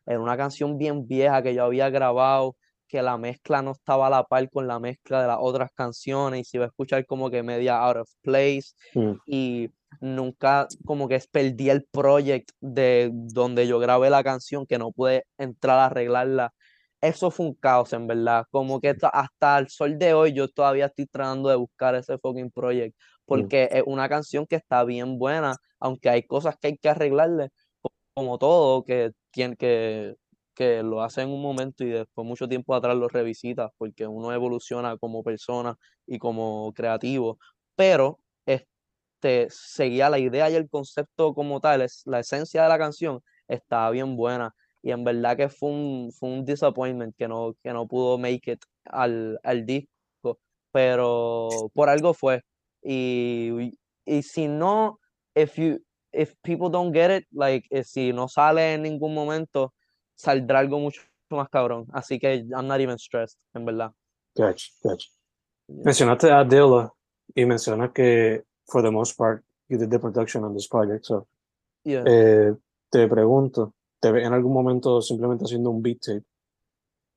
era 0.05 0.19
una 0.19 0.37
canción 0.37 0.77
bien 0.77 1.07
vieja 1.07 1.41
que 1.41 1.55
yo 1.55 1.63
había 1.63 1.89
grabado, 1.89 2.55
que 2.87 3.01
la 3.01 3.17
mezcla 3.17 3.61
no 3.63 3.71
estaba 3.71 4.07
a 4.07 4.09
la 4.11 4.23
par 4.23 4.47
con 4.51 4.67
la 4.67 4.79
mezcla 4.79 5.21
de 5.21 5.27
las 5.27 5.37
otras 5.39 5.71
canciones 5.73 6.41
y 6.41 6.43
se 6.43 6.57
iba 6.57 6.65
a 6.65 6.67
escuchar 6.67 7.05
como 7.05 7.31
que 7.31 7.41
media 7.41 7.77
out 7.79 7.97
of 7.97 8.09
place 8.21 8.73
Mm. 8.93 9.13
y 9.25 9.69
nunca 10.01 10.67
como 10.85 11.07
que 11.07 11.19
perdí 11.31 11.69
el 11.69 11.85
project 11.85 12.51
de 12.59 13.09
donde 13.11 13.65
yo 13.65 13.79
grabé 13.79 14.09
la 14.09 14.23
canción 14.23 14.65
que 14.67 14.77
no 14.77 14.91
pude 14.91 15.25
entrar 15.37 15.79
a 15.79 15.85
arreglarla. 15.85 16.53
Eso 17.07 17.29
fue 17.31 17.45
un 17.47 17.53
caos 17.55 17.93
en 17.93 18.07
verdad, 18.07 18.45
como 18.51 18.79
que 18.81 18.93
ta- 18.95 19.09
hasta 19.09 19.59
el 19.59 19.69
sol 19.69 19.97
de 19.99 20.13
hoy 20.13 20.33
yo 20.33 20.47
todavía 20.47 20.87
estoy 20.87 21.05
tratando 21.07 21.49
de 21.49 21.55
buscar 21.55 21.93
ese 21.95 22.17
fucking 22.17 22.49
project 22.51 22.95
porque 23.25 23.67
es 23.71 23.83
una 23.85 24.07
canción 24.09 24.45
que 24.47 24.55
está 24.55 24.83
bien 24.83 25.17
buena, 25.19 25.55
aunque 25.79 26.09
hay 26.09 26.23
cosas 26.23 26.55
que 26.59 26.67
hay 26.69 26.77
que 26.77 26.89
arreglarle, 26.89 27.49
co- 27.81 27.91
como 28.13 28.37
todo, 28.39 28.83
que 28.83 29.11
tiene 29.31 29.55
que 29.57 30.15
que 30.55 30.83
lo 30.83 31.01
hace 31.01 31.21
en 31.21 31.29
un 31.29 31.41
momento 31.41 31.83
y 31.83 31.89
después 31.89 32.25
mucho 32.25 32.47
tiempo 32.47 32.73
atrás 32.73 32.95
lo 32.95 33.09
revisitas 33.09 33.71
porque 33.77 34.07
uno 34.07 34.31
evoluciona 34.33 34.97
como 34.97 35.21
persona 35.23 35.75
y 36.07 36.17
como 36.17 36.71
creativo, 36.73 37.37
pero 37.75 38.21
este, 38.45 39.47
seguía 39.49 40.09
la 40.09 40.19
idea 40.19 40.49
y 40.49 40.55
el 40.55 40.69
concepto 40.69 41.33
como 41.33 41.59
tal, 41.61 41.81
es, 41.81 42.03
la 42.05 42.19
esencia 42.19 42.63
de 42.63 42.69
la 42.69 42.77
canción 42.77 43.21
estaba 43.47 43.89
bien 43.91 44.15
buena 44.15 44.55
y 44.85 44.91
en 44.91 45.03
verdad 45.03 45.35
que 45.35 45.49
fue 45.49 45.71
un, 45.71 46.11
fue 46.11 46.29
un 46.29 46.45
disappointment 46.45 47.15
que 47.17 47.27
no, 47.27 47.55
que 47.63 47.73
no 47.73 47.87
pudo 47.87 48.19
make 48.19 48.51
it 48.51 48.61
al, 48.85 49.39
al 49.41 49.65
disco, 49.65 50.37
pero 50.71 51.71
por 51.73 51.89
algo 51.89 52.13
fue 52.13 52.43
y, 52.83 53.71
y 54.05 54.21
si 54.21 54.47
no, 54.47 54.99
if 55.33 55.55
you, 55.55 55.79
if 56.13 56.35
people 56.43 56.69
don't 56.69 56.93
get 56.93 57.09
it, 57.09 57.25
like, 57.31 57.67
eh, 57.71 57.83
si 57.83 58.13
no 58.13 58.27
sale 58.27 58.75
en 58.75 58.83
ningún 58.83 59.15
momento, 59.15 59.73
saldrá 60.13 60.59
algo 60.59 60.77
mucho 60.77 61.01
más 61.31 61.49
cabrón, 61.49 61.87
así 61.91 62.19
que 62.19 62.45
I'm 62.51 62.67
not 62.67 62.79
even 62.79 62.99
stressed, 62.99 63.39
en 63.55 63.65
verdad. 63.65 63.91
Gotcha, 64.35 64.67
gotcha. 64.83 65.09
Mencionaste 65.67 66.29
a 66.31 66.43
Dilla 66.43 66.91
y 67.33 67.43
mencionas 67.45 67.91
que, 67.91 68.43
for 68.67 68.83
the 68.83 68.91
most 68.91 69.17
part, 69.17 69.43
you 69.67 69.79
did 69.79 69.89
the 69.89 69.97
production 69.97 70.43
on 70.43 70.53
this 70.53 70.67
project. 70.67 71.05
So, 71.05 71.27
Yeah. 71.83 72.03
eh, 72.05 72.53
te 72.91 73.07
pregunto, 73.07 73.73
¿te 74.05 74.11
ves 74.11 74.23
en 74.27 74.33
algún 74.33 74.53
momento 74.53 75.01
simplemente 75.01 75.45
haciendo 75.45 75.71
un 75.71 75.81
beat 75.81 75.99
tape? 75.99 76.23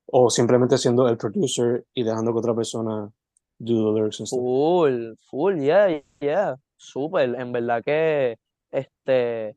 ¿O 0.07 0.31
simplemente 0.31 0.79
siendo 0.79 1.07
el 1.07 1.19
producer 1.19 1.85
y 1.93 2.03
dejando 2.03 2.33
que 2.33 2.39
otra 2.39 2.55
persona 2.55 3.13
do 3.59 3.93
the 3.93 3.93
lyrics 3.93 4.21
and 4.21 4.27
stuff? 4.27 4.41
Full, 4.41 5.15
full, 5.29 5.61
yeah, 5.61 6.01
yeah, 6.19 6.57
súper. 6.79 7.35
En 7.39 7.53
verdad 7.53 7.85
que 7.85 8.39
este, 8.71 9.55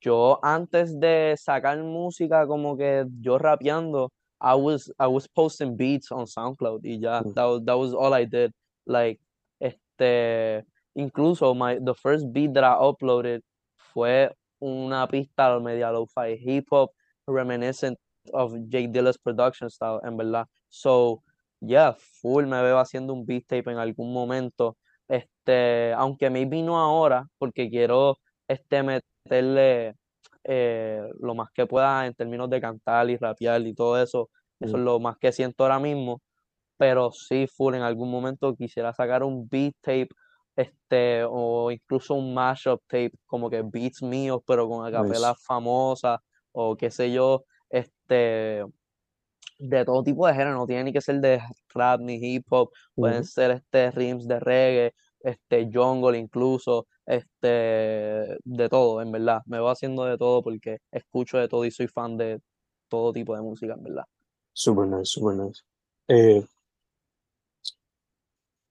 yo 0.00 0.38
antes 0.42 0.98
de 0.98 1.34
sacar 1.36 1.76
música, 1.82 2.46
como 2.46 2.78
que 2.78 3.04
yo 3.20 3.36
rapeando, 3.36 4.10
I 4.40 4.54
was, 4.54 4.90
I 4.98 5.06
was 5.06 5.28
posting 5.28 5.76
beats 5.76 6.10
on 6.10 6.26
SoundCloud 6.26 6.80
y 6.82 6.98
ya, 6.98 7.20
Mm. 7.20 7.34
that 7.34 7.44
was, 7.44 7.64
that 7.66 7.76
was 7.76 7.92
all 7.92 8.14
I 8.14 8.24
did. 8.24 8.52
Like, 8.86 9.20
este, 9.60 10.64
incluso 10.94 11.54
my, 11.54 11.78
the 11.78 11.92
first 11.92 12.32
beat 12.32 12.54
that 12.54 12.64
I 12.64 12.72
uploaded 12.80 13.42
fue 13.76 14.30
una 14.60 15.06
pista 15.08 15.58
media 15.58 15.90
lo-fi 15.90 16.38
hip 16.38 16.66
hop 16.70 16.90
reminiscent 17.26 17.98
of 18.32 18.52
Jay 18.70 18.86
Dilla's 18.86 19.18
production 19.18 19.68
style, 19.70 20.00
en 20.04 20.16
verdad. 20.16 20.46
So, 20.68 21.22
yeah, 21.60 21.94
full 22.20 22.46
me 22.46 22.62
veo 22.62 22.78
haciendo 22.78 23.12
un 23.12 23.24
beat 23.26 23.46
tape 23.46 23.70
en 23.70 23.78
algún 23.78 24.12
momento. 24.12 24.76
Este, 25.08 25.92
aunque 25.94 26.30
maybe 26.30 26.62
no 26.62 26.78
ahora, 26.78 27.26
porque 27.38 27.68
quiero 27.68 28.18
este 28.46 28.82
meterle 28.82 29.96
eh, 30.44 31.02
lo 31.20 31.34
más 31.34 31.50
que 31.52 31.66
pueda 31.66 32.06
en 32.06 32.14
términos 32.14 32.48
de 32.48 32.60
cantar 32.60 33.10
y 33.10 33.16
rapear 33.16 33.60
y 33.66 33.74
todo 33.74 34.00
eso. 34.00 34.30
Eso 34.60 34.76
es 34.76 34.82
Mm. 34.82 34.84
lo 34.84 35.00
más 35.00 35.16
que 35.18 35.32
siento 35.32 35.64
ahora 35.64 35.78
mismo. 35.78 36.20
Pero 36.76 37.12
sí, 37.12 37.46
full, 37.46 37.74
en 37.74 37.82
algún 37.82 38.10
momento 38.10 38.54
quisiera 38.56 38.92
sacar 38.94 39.22
un 39.22 39.48
beat 39.48 39.74
tape, 39.80 40.08
este, 40.60 41.24
o 41.24 41.70
incluso 41.70 42.14
un 42.14 42.34
mashup 42.34 42.80
tape, 42.86 43.12
como 43.26 43.48
que 43.48 43.62
beats 43.62 44.02
míos, 44.02 44.40
pero 44.46 44.68
con 44.68 44.86
acapelas 44.86 45.36
Nice. 45.36 45.44
famosas, 45.46 46.20
o 46.52 46.76
qué 46.76 46.90
sé 46.90 47.12
yo, 47.12 47.44
este, 47.68 48.64
de 49.58 49.84
todo 49.84 50.02
tipo 50.02 50.26
de 50.26 50.32
género, 50.32 50.54
no 50.54 50.66
tiene 50.66 50.84
ni 50.84 50.92
que 50.92 51.00
ser 51.00 51.20
de 51.20 51.40
rap 51.74 52.00
ni 52.00 52.14
hip 52.14 52.46
hop, 52.50 52.70
pueden 52.94 53.24
ser 53.24 53.50
este 53.52 53.90
rims 53.90 54.26
de 54.26 54.40
reggae, 54.40 54.94
este 55.20 55.68
jungle 55.72 56.18
incluso, 56.18 56.86
este 57.06 58.38
de 58.44 58.68
todo, 58.70 59.02
en 59.02 59.12
verdad. 59.12 59.42
Me 59.46 59.60
voy 59.60 59.70
haciendo 59.70 60.04
de 60.04 60.16
todo 60.16 60.42
porque 60.42 60.78
escucho 60.90 61.38
de 61.38 61.48
todo 61.48 61.64
y 61.64 61.70
soy 61.70 61.88
fan 61.88 62.16
de 62.16 62.40
todo 62.88 63.12
tipo 63.12 63.34
de 63.34 63.42
música, 63.42 63.74
en 63.74 63.82
verdad. 63.82 64.04
Super 64.52 64.86
nice, 64.86 65.06
super 65.06 65.34
nice. 65.36 65.62
Eh, 66.08 66.44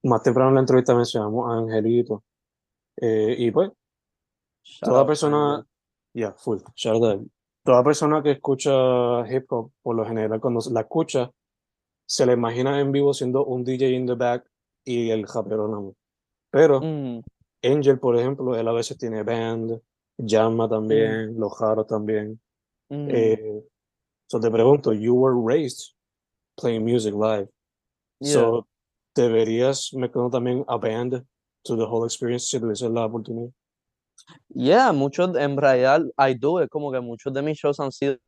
más 0.03 0.23
temprano 0.23 0.49
en 0.49 0.55
la 0.55 0.61
entrevista 0.61 0.95
mencionamos 0.95 1.49
a 1.49 1.57
Angelito. 1.57 2.23
Eh, 2.97 3.35
y 3.37 3.51
pues, 3.51 3.71
Shout 4.63 4.89
toda 4.89 5.05
persona, 5.05 5.65
yeah, 6.13 6.33
full, 6.33 6.59
shout 6.75 7.03
out. 7.03 7.27
Toda 7.63 7.83
persona 7.83 8.21
que 8.23 8.31
escucha 8.31 8.71
hip 9.29 9.45
hop, 9.51 9.71
por 9.81 9.95
lo 9.95 10.05
general, 10.05 10.39
cuando 10.39 10.59
la 10.71 10.81
escucha, 10.81 11.31
se 12.05 12.25
le 12.25 12.33
imagina 12.33 12.79
en 12.79 12.91
vivo 12.91 13.13
siendo 13.13 13.45
un 13.45 13.63
DJ 13.63 13.89
in 13.91 14.05
the 14.07 14.15
back 14.15 14.49
y 14.83 15.09
el 15.11 15.27
rapero 15.27 15.67
más. 15.67 15.93
Pero 16.51 16.81
Mm, 16.81 17.19
Angel, 17.63 17.99
por 17.99 18.17
ejemplo, 18.17 18.55
él 18.55 18.67
a 18.67 18.71
veces 18.71 18.97
tiene 18.97 19.23
band, 19.23 19.79
Jamma 20.17 20.65
Mm, 20.65 20.69
también, 20.69 21.39
Los 21.39 21.57
Jaros 21.57 21.85
también. 21.87 22.39
mm. 22.89 23.07
Eh, 23.11 23.63
so 24.27 24.39
te 24.39 24.49
pregunto, 24.49 24.91
you 24.93 25.13
were 25.13 25.35
raised 25.35 25.93
playing 26.57 26.83
music 26.83 27.13
live. 27.13 27.47
Yeah. 28.19 28.33
So, 28.33 28.67
¿deberías 29.22 29.93
mezclando 29.93 30.30
también 30.30 30.63
a 30.67 30.78
band 30.78 31.24
to 31.63 31.76
the 31.78 31.84
whole 31.84 32.05
experience 32.05 32.45
si 32.47 32.59
tuvieses 32.59 32.89
la 32.91 33.05
oportunidad? 33.05 33.51
Yeah, 34.49 34.91
muchos, 34.91 35.36
en 35.38 35.57
realidad, 35.57 36.01
I 36.17 36.34
do, 36.36 36.59
es 36.61 36.70
como 36.70 36.91
que 36.91 36.99
muchos 36.99 37.34
de 37.34 37.41
mis 37.41 37.57
shows 37.57 37.80
han 37.80 37.91
sido 37.91 38.20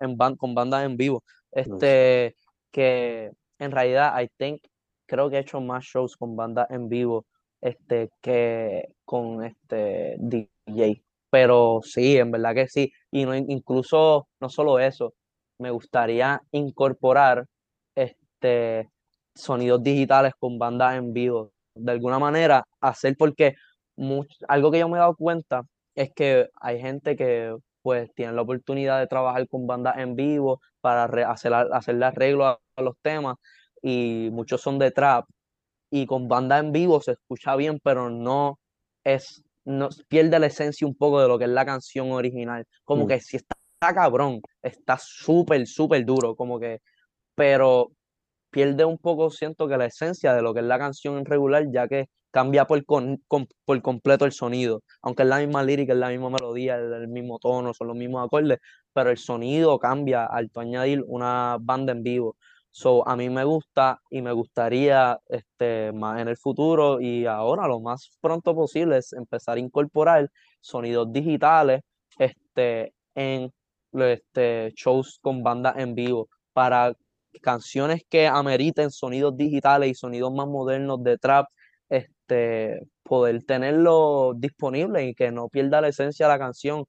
en 0.00 0.16
ban- 0.16 0.36
con 0.36 0.54
bandas 0.54 0.84
en 0.84 0.96
vivo. 0.96 1.22
Este, 1.52 2.36
que 2.70 3.30
en 3.58 3.70
realidad, 3.70 4.20
I 4.20 4.28
think, 4.36 4.60
creo 5.06 5.30
que 5.30 5.36
he 5.36 5.40
hecho 5.40 5.60
más 5.60 5.84
shows 5.84 6.16
con 6.16 6.36
bandas 6.36 6.70
en 6.70 6.88
vivo, 6.88 7.24
este, 7.60 8.10
que 8.20 8.94
con 9.04 9.44
este 9.44 10.16
DJ. 10.18 11.02
Pero 11.30 11.80
sí, 11.82 12.16
en 12.18 12.30
verdad 12.30 12.54
que 12.54 12.68
sí. 12.68 12.92
Y 13.10 13.24
no, 13.24 13.34
incluso, 13.34 14.28
no 14.40 14.48
solo 14.48 14.78
eso, 14.78 15.14
me 15.58 15.70
gustaría 15.70 16.40
incorporar 16.52 17.46
este, 17.94 18.90
sonidos 19.36 19.82
digitales 19.82 20.32
con 20.38 20.58
bandas 20.58 20.96
en 20.96 21.12
vivo. 21.12 21.52
De 21.74 21.92
alguna 21.92 22.18
manera, 22.18 22.64
hacer 22.80 23.16
porque 23.18 23.54
much- 23.96 24.44
algo 24.48 24.70
que 24.70 24.78
yo 24.80 24.88
me 24.88 24.96
he 24.96 25.00
dado 25.00 25.16
cuenta 25.16 25.62
es 25.94 26.12
que 26.14 26.48
hay 26.60 26.80
gente 26.80 27.16
que 27.16 27.56
pues 27.82 28.12
tiene 28.14 28.32
la 28.32 28.42
oportunidad 28.42 28.98
de 29.00 29.06
trabajar 29.06 29.46
con 29.48 29.66
bandas 29.66 29.98
en 29.98 30.16
vivo 30.16 30.60
para 30.80 31.06
re- 31.06 31.24
hacer, 31.24 31.54
hacerle 31.54 32.06
arreglo 32.06 32.46
a, 32.46 32.60
a 32.76 32.82
los 32.82 32.96
temas 33.02 33.36
y 33.82 34.28
muchos 34.32 34.60
son 34.60 34.78
de 34.78 34.90
trap 34.90 35.26
y 35.90 36.06
con 36.06 36.28
banda 36.28 36.58
en 36.58 36.72
vivo 36.72 37.00
se 37.00 37.12
escucha 37.12 37.56
bien 37.56 37.80
pero 37.82 38.10
no 38.10 38.58
es 39.04 39.42
no 39.64 39.88
pierde 40.08 40.38
la 40.38 40.46
esencia 40.46 40.86
un 40.86 40.94
poco 40.96 41.20
de 41.20 41.28
lo 41.28 41.38
que 41.38 41.44
es 41.44 41.50
la 41.50 41.64
canción 41.66 42.12
original 42.12 42.64
como 42.84 43.04
Mm. 43.04 43.08
que 43.08 43.20
si 43.20 43.36
está, 43.36 43.54
está 43.74 43.94
cabrón 43.94 44.40
está 44.62 44.98
súper 45.00 45.66
súper 45.66 46.04
duro 46.04 46.34
como 46.36 46.58
que 46.60 46.80
pero 47.34 47.90
pierde 48.50 48.84
un 48.84 48.98
poco, 48.98 49.30
siento 49.30 49.68
que 49.68 49.76
la 49.76 49.86
esencia 49.86 50.34
de 50.34 50.42
lo 50.42 50.54
que 50.54 50.60
es 50.60 50.66
la 50.66 50.78
canción 50.78 51.18
en 51.18 51.24
regular, 51.24 51.64
ya 51.72 51.88
que 51.88 52.06
cambia 52.30 52.66
por, 52.66 52.84
con- 52.84 53.18
con- 53.28 53.48
por 53.64 53.80
completo 53.82 54.24
el 54.24 54.32
sonido. 54.32 54.82
Aunque 55.02 55.22
es 55.22 55.28
la 55.28 55.38
misma 55.38 55.62
lírica, 55.62 55.92
es 55.92 55.98
la 55.98 56.08
misma 56.10 56.30
melodía, 56.30 56.76
es 56.78 56.84
el 56.92 57.08
mismo 57.08 57.38
tono, 57.38 57.72
son 57.74 57.88
los 57.88 57.96
mismos 57.96 58.24
acordes, 58.24 58.58
pero 58.92 59.10
el 59.10 59.16
sonido 59.18 59.78
cambia 59.78 60.26
al 60.26 60.50
tú 60.50 60.60
añadir 60.60 61.02
una 61.06 61.56
banda 61.60 61.92
en 61.92 62.02
vivo. 62.02 62.36
So, 62.70 63.06
a 63.08 63.16
mí 63.16 63.30
me 63.30 63.44
gusta 63.44 63.98
y 64.10 64.20
me 64.20 64.32
gustaría 64.32 65.18
este, 65.28 65.92
más 65.92 66.20
en 66.20 66.28
el 66.28 66.36
futuro 66.36 67.00
y 67.00 67.24
ahora 67.24 67.66
lo 67.66 67.80
más 67.80 68.10
pronto 68.20 68.54
posible 68.54 68.98
es 68.98 69.12
empezar 69.14 69.56
a 69.56 69.60
incorporar 69.60 70.30
sonidos 70.60 71.10
digitales 71.10 71.80
este, 72.18 72.92
en 73.14 73.50
este, 73.92 74.72
shows 74.76 75.18
con 75.22 75.42
bandas 75.42 75.76
en 75.78 75.94
vivo 75.94 76.28
para 76.52 76.94
canciones 77.40 78.02
que 78.08 78.26
ameriten 78.26 78.90
sonidos 78.90 79.36
digitales 79.36 79.90
y 79.90 79.94
sonidos 79.94 80.32
más 80.34 80.46
modernos 80.46 81.02
de 81.02 81.18
trap, 81.18 81.46
este, 81.88 82.80
poder 83.02 83.44
tenerlo 83.44 84.34
disponible 84.36 85.06
y 85.06 85.14
que 85.14 85.30
no 85.30 85.48
pierda 85.48 85.80
la 85.80 85.88
esencia 85.88 86.26
de 86.26 86.32
la 86.32 86.38
canción 86.38 86.84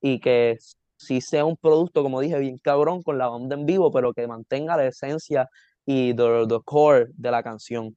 y 0.00 0.20
que 0.20 0.58
sí 0.96 1.20
sea 1.20 1.44
un 1.44 1.56
producto, 1.56 2.02
como 2.02 2.20
dije, 2.20 2.38
bien 2.38 2.58
cabrón 2.58 3.02
con 3.02 3.18
la 3.18 3.28
banda 3.28 3.56
en 3.56 3.66
vivo, 3.66 3.90
pero 3.90 4.12
que 4.12 4.26
mantenga 4.26 4.76
la 4.76 4.86
esencia 4.86 5.48
y 5.86 6.14
the, 6.14 6.46
the 6.48 6.60
core 6.64 7.06
de 7.14 7.30
la 7.30 7.42
canción. 7.42 7.96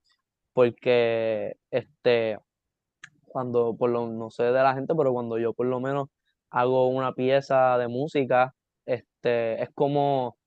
Porque 0.54 1.56
este, 1.72 2.40
cuando, 3.28 3.76
por 3.78 3.90
lo, 3.90 4.08
no 4.08 4.32
sé 4.32 4.44
de 4.44 4.54
la 4.54 4.74
gente, 4.76 4.94
pero 4.96 5.14
cuando 5.14 5.38
yo 5.38 5.54
por 5.54 5.68
lo 5.68 5.80
menos 5.80 6.08
hago 6.50 6.88
una 6.88 7.14
pieza 7.14 7.78
de 7.78 7.88
música, 7.88 8.56
este, 8.86 9.62
es 9.62 9.70
como 9.76 10.38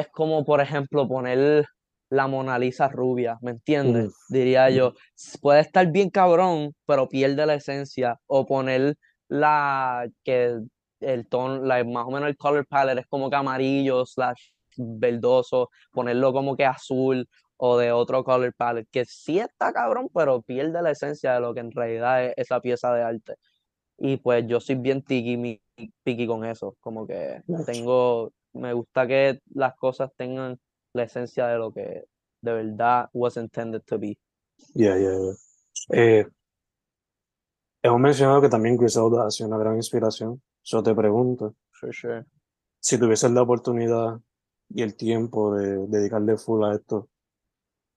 es 0.00 0.08
como, 0.08 0.44
por 0.44 0.60
ejemplo, 0.60 1.06
poner 1.08 1.66
la 2.10 2.26
Mona 2.26 2.58
Lisa 2.58 2.88
rubia, 2.88 3.38
¿me 3.40 3.52
entiendes? 3.52 4.06
Uf. 4.06 4.14
Diría 4.28 4.68
yo, 4.70 4.94
puede 5.40 5.60
estar 5.60 5.86
bien 5.90 6.10
cabrón, 6.10 6.74
pero 6.86 7.08
pierde 7.08 7.46
la 7.46 7.54
esencia. 7.54 8.18
O 8.26 8.46
poner 8.46 8.96
la 9.28 10.08
que 10.24 10.58
el 11.00 11.28
tono, 11.28 11.64
la, 11.64 11.82
más 11.84 12.04
o 12.06 12.10
menos 12.10 12.28
el 12.28 12.36
color 12.36 12.66
palette 12.66 12.98
es 12.98 13.06
como 13.06 13.30
que 13.30 13.36
amarillo 13.36 14.04
slash 14.04 14.40
verdoso, 14.76 15.70
ponerlo 15.92 16.32
como 16.32 16.56
que 16.56 16.64
azul 16.64 17.28
o 17.56 17.76
de 17.78 17.92
otro 17.92 18.24
color 18.24 18.52
palette, 18.54 18.88
que 18.90 19.04
sí 19.04 19.38
está 19.38 19.72
cabrón, 19.72 20.08
pero 20.12 20.42
pierde 20.42 20.82
la 20.82 20.90
esencia 20.90 21.34
de 21.34 21.40
lo 21.40 21.54
que 21.54 21.60
en 21.60 21.70
realidad 21.70 22.24
es 22.24 22.34
esa 22.38 22.60
pieza 22.60 22.92
de 22.94 23.02
arte. 23.02 23.34
Y 23.98 24.16
pues 24.16 24.46
yo 24.46 24.60
soy 24.60 24.76
bien 24.76 25.02
tiki, 25.02 25.36
mi- 25.36 25.60
picky 26.02 26.26
con 26.26 26.44
eso, 26.44 26.74
como 26.80 27.06
que 27.06 27.42
tengo, 27.66 28.32
me 28.52 28.72
gusta 28.72 29.06
que 29.06 29.40
las 29.54 29.76
cosas 29.76 30.10
tengan 30.16 30.58
la 30.94 31.04
esencia 31.04 31.46
de 31.46 31.58
lo 31.58 31.72
que 31.72 32.04
de 32.42 32.52
verdad 32.52 33.08
was 33.12 33.36
intended 33.36 33.82
to 33.86 33.98
be. 33.98 34.18
Yeah, 34.74 34.96
yeah, 34.98 35.16
yeah. 35.18 35.34
Eh, 35.92 36.26
hemos 37.82 38.00
mencionado 38.00 38.40
que 38.40 38.48
también 38.48 38.76
Griselda 38.76 39.26
ha 39.26 39.30
sido 39.30 39.48
una 39.48 39.58
gran 39.58 39.76
inspiración. 39.76 40.42
Yo 40.62 40.82
te 40.82 40.94
pregunto, 40.94 41.54
For 41.72 41.92
sure. 41.92 42.24
si 42.80 42.98
tuvieses 42.98 43.30
la 43.30 43.42
oportunidad 43.42 44.20
y 44.68 44.82
el 44.82 44.94
tiempo 44.94 45.54
de 45.54 45.86
dedicarle 45.88 46.36
full 46.36 46.64
a 46.64 46.74
esto, 46.74 47.08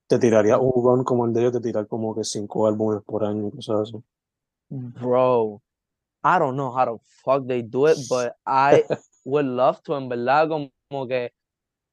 ¿te 0.08 0.18
tirarías 0.20 0.60
un 0.60 0.72
run 0.84 1.04
como 1.04 1.26
el 1.26 1.34
de 1.34 1.42
ellos, 1.42 1.54
de 1.54 1.62
tirar 1.62 1.88
como 1.88 2.16
que 2.16 2.24
cinco 2.24 2.68
álbumes 2.68 3.04
por 3.04 3.24
año, 3.26 3.52
cosas 3.52 3.90
así? 3.90 4.04
Bro, 4.70 5.62
I 6.24 6.40
don't 6.40 6.56
know 6.56 6.72
how 6.72 6.86
the 6.86 7.04
fuck 7.24 7.46
they 7.46 7.62
do 7.62 7.88
it, 7.88 7.98
but 8.10 8.34
I 8.46 8.84
would 9.26 9.46
love 9.46 9.82
to, 9.84 9.98
en 9.98 10.10
verdad, 10.10 10.48
como, 10.50 11.08
que 11.08 11.32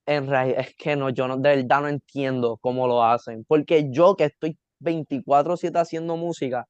en 0.07 0.29
realidad 0.29 0.61
es 0.61 0.75
que 0.77 0.97
no, 0.97 1.11
yo 1.11 1.29
no, 1.29 1.37
de 1.39 1.57
verdad 1.57 1.83
no 1.83 1.89
entiendo 1.89 2.59
cómo 2.63 2.87
lo 2.89 3.05
hacen, 3.05 3.45
porque 3.49 3.89
yo 3.91 4.17
que 4.17 4.25
estoy 4.27 4.59
24/7 4.81 5.79
haciendo 5.81 6.17
música, 6.17 6.67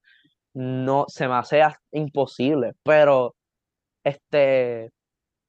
no, 0.55 1.05
se 1.09 1.27
me 1.27 1.35
hace 1.35 1.63
imposible, 1.93 2.73
pero 2.83 3.35
este, 4.05 4.91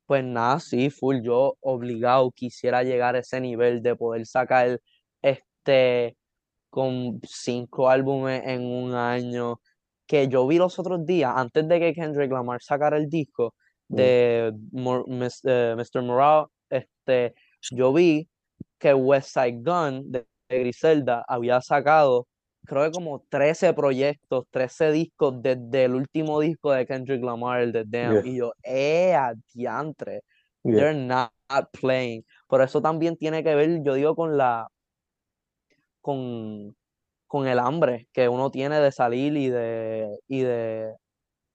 pues 0.07 0.25
nada, 0.25 0.61
sí, 0.61 0.91
full, 0.91 1.23
yo 1.25 1.57
obligado 1.63 2.31
quisiera 2.33 2.83
llegar 2.85 3.17
a 3.17 3.21
ese 3.21 3.41
nivel 3.41 3.83
de 3.83 3.97
poder 3.97 4.27
sacar 4.27 4.81
este 5.23 6.17
con 6.71 7.21
cinco 7.27 7.91
álbumes 7.91 8.43
en 8.47 8.63
un 8.67 8.95
año, 8.95 9.61
que 10.07 10.29
yo 10.29 10.47
vi 10.49 10.59
los 10.59 10.79
otros 10.79 11.07
días, 11.07 11.33
antes 11.37 11.69
de 11.69 11.81
que 11.81 11.95
Kendrick 11.95 12.33
Lamar 12.33 12.63
sacara 12.63 12.97
el 12.99 13.09
disco. 13.11 13.55
De 13.97 14.53
Mor- 14.73 15.07
Mis- 15.09 15.41
eh, 15.45 15.75
Mr. 15.77 16.03
Morale, 16.03 16.47
este, 16.71 17.35
yo 17.71 17.93
vi 17.93 18.29
que 18.79 18.95
West 18.95 19.31
Side 19.35 19.61
Gun 19.63 20.11
de, 20.11 20.27
de 20.49 20.59
Griselda 20.61 21.25
había 21.29 21.61
sacado, 21.61 22.27
creo 22.67 22.85
que 22.85 22.91
como 22.93 23.25
13 23.29 23.73
proyectos, 23.75 24.45
13 24.51 24.91
discos 24.93 25.41
desde 25.43 25.85
el 25.85 25.95
último 25.95 26.41
disco 26.41 26.73
de 26.73 26.87
Kendrick 26.87 27.23
Lamar, 27.23 27.61
el 27.63 27.73
de 27.73 27.85
Damn, 27.87 28.23
Yeah. 28.23 28.33
y 28.33 28.37
yo, 28.37 28.53
¡eh, 28.63 29.15
adiantre! 29.15 30.23
Yeah. 30.65 30.75
They're 30.77 30.95
not 30.95 31.33
playing. 31.73 32.25
Por 32.47 32.63
eso 32.63 32.81
también 32.81 33.17
tiene 33.17 33.43
que 33.43 33.55
ver, 33.55 33.83
yo 33.85 33.95
digo, 33.95 34.15
con 34.15 34.37
la 34.37 34.69
con, 36.01 36.75
con 37.27 37.47
el 37.47 37.59
hambre 37.59 38.09
que 38.13 38.29
uno 38.29 38.51
tiene 38.51 38.81
de 38.81 38.93
salir 38.93 39.37
y 39.37 39.49
de 39.51 40.19
y 40.29 40.41
de 40.43 40.95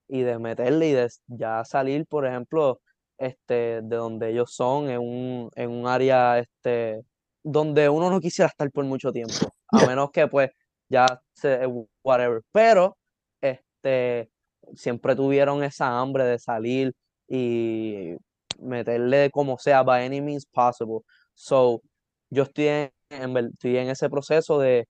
y 0.07 0.21
de 0.21 0.39
meterle 0.39 0.89
y 0.89 0.91
de 0.93 1.09
ya 1.27 1.63
salir, 1.65 2.05
por 2.07 2.25
ejemplo, 2.25 2.79
este 3.17 3.81
de 3.81 3.95
donde 3.95 4.29
ellos 4.29 4.53
son 4.53 4.89
en 4.89 4.99
un 4.99 5.49
en 5.55 5.71
un 5.71 5.87
área 5.87 6.39
este 6.39 7.03
donde 7.43 7.89
uno 7.89 8.09
no 8.09 8.19
quisiera 8.19 8.47
estar 8.49 8.69
por 8.71 8.85
mucho 8.85 9.11
tiempo, 9.11 9.35
a 9.71 9.77
menos 9.87 10.11
que 10.11 10.27
pues 10.27 10.51
ya 10.89 11.21
se 11.33 11.67
whatever, 12.03 12.41
pero 12.51 12.97
este 13.41 14.29
siempre 14.75 15.15
tuvieron 15.15 15.63
esa 15.63 15.99
hambre 15.99 16.25
de 16.25 16.39
salir 16.39 16.93
y 17.27 18.15
meterle 18.59 19.29
como 19.31 19.57
sea, 19.57 19.83
by 19.83 20.05
any 20.05 20.21
means 20.21 20.45
possible. 20.45 20.99
So, 21.35 21.81
yo 22.29 22.43
estoy 22.43 22.67
en, 22.67 22.91
en 23.09 23.37
estoy 23.37 23.77
en 23.77 23.89
ese 23.89 24.09
proceso 24.09 24.59
de, 24.59 24.87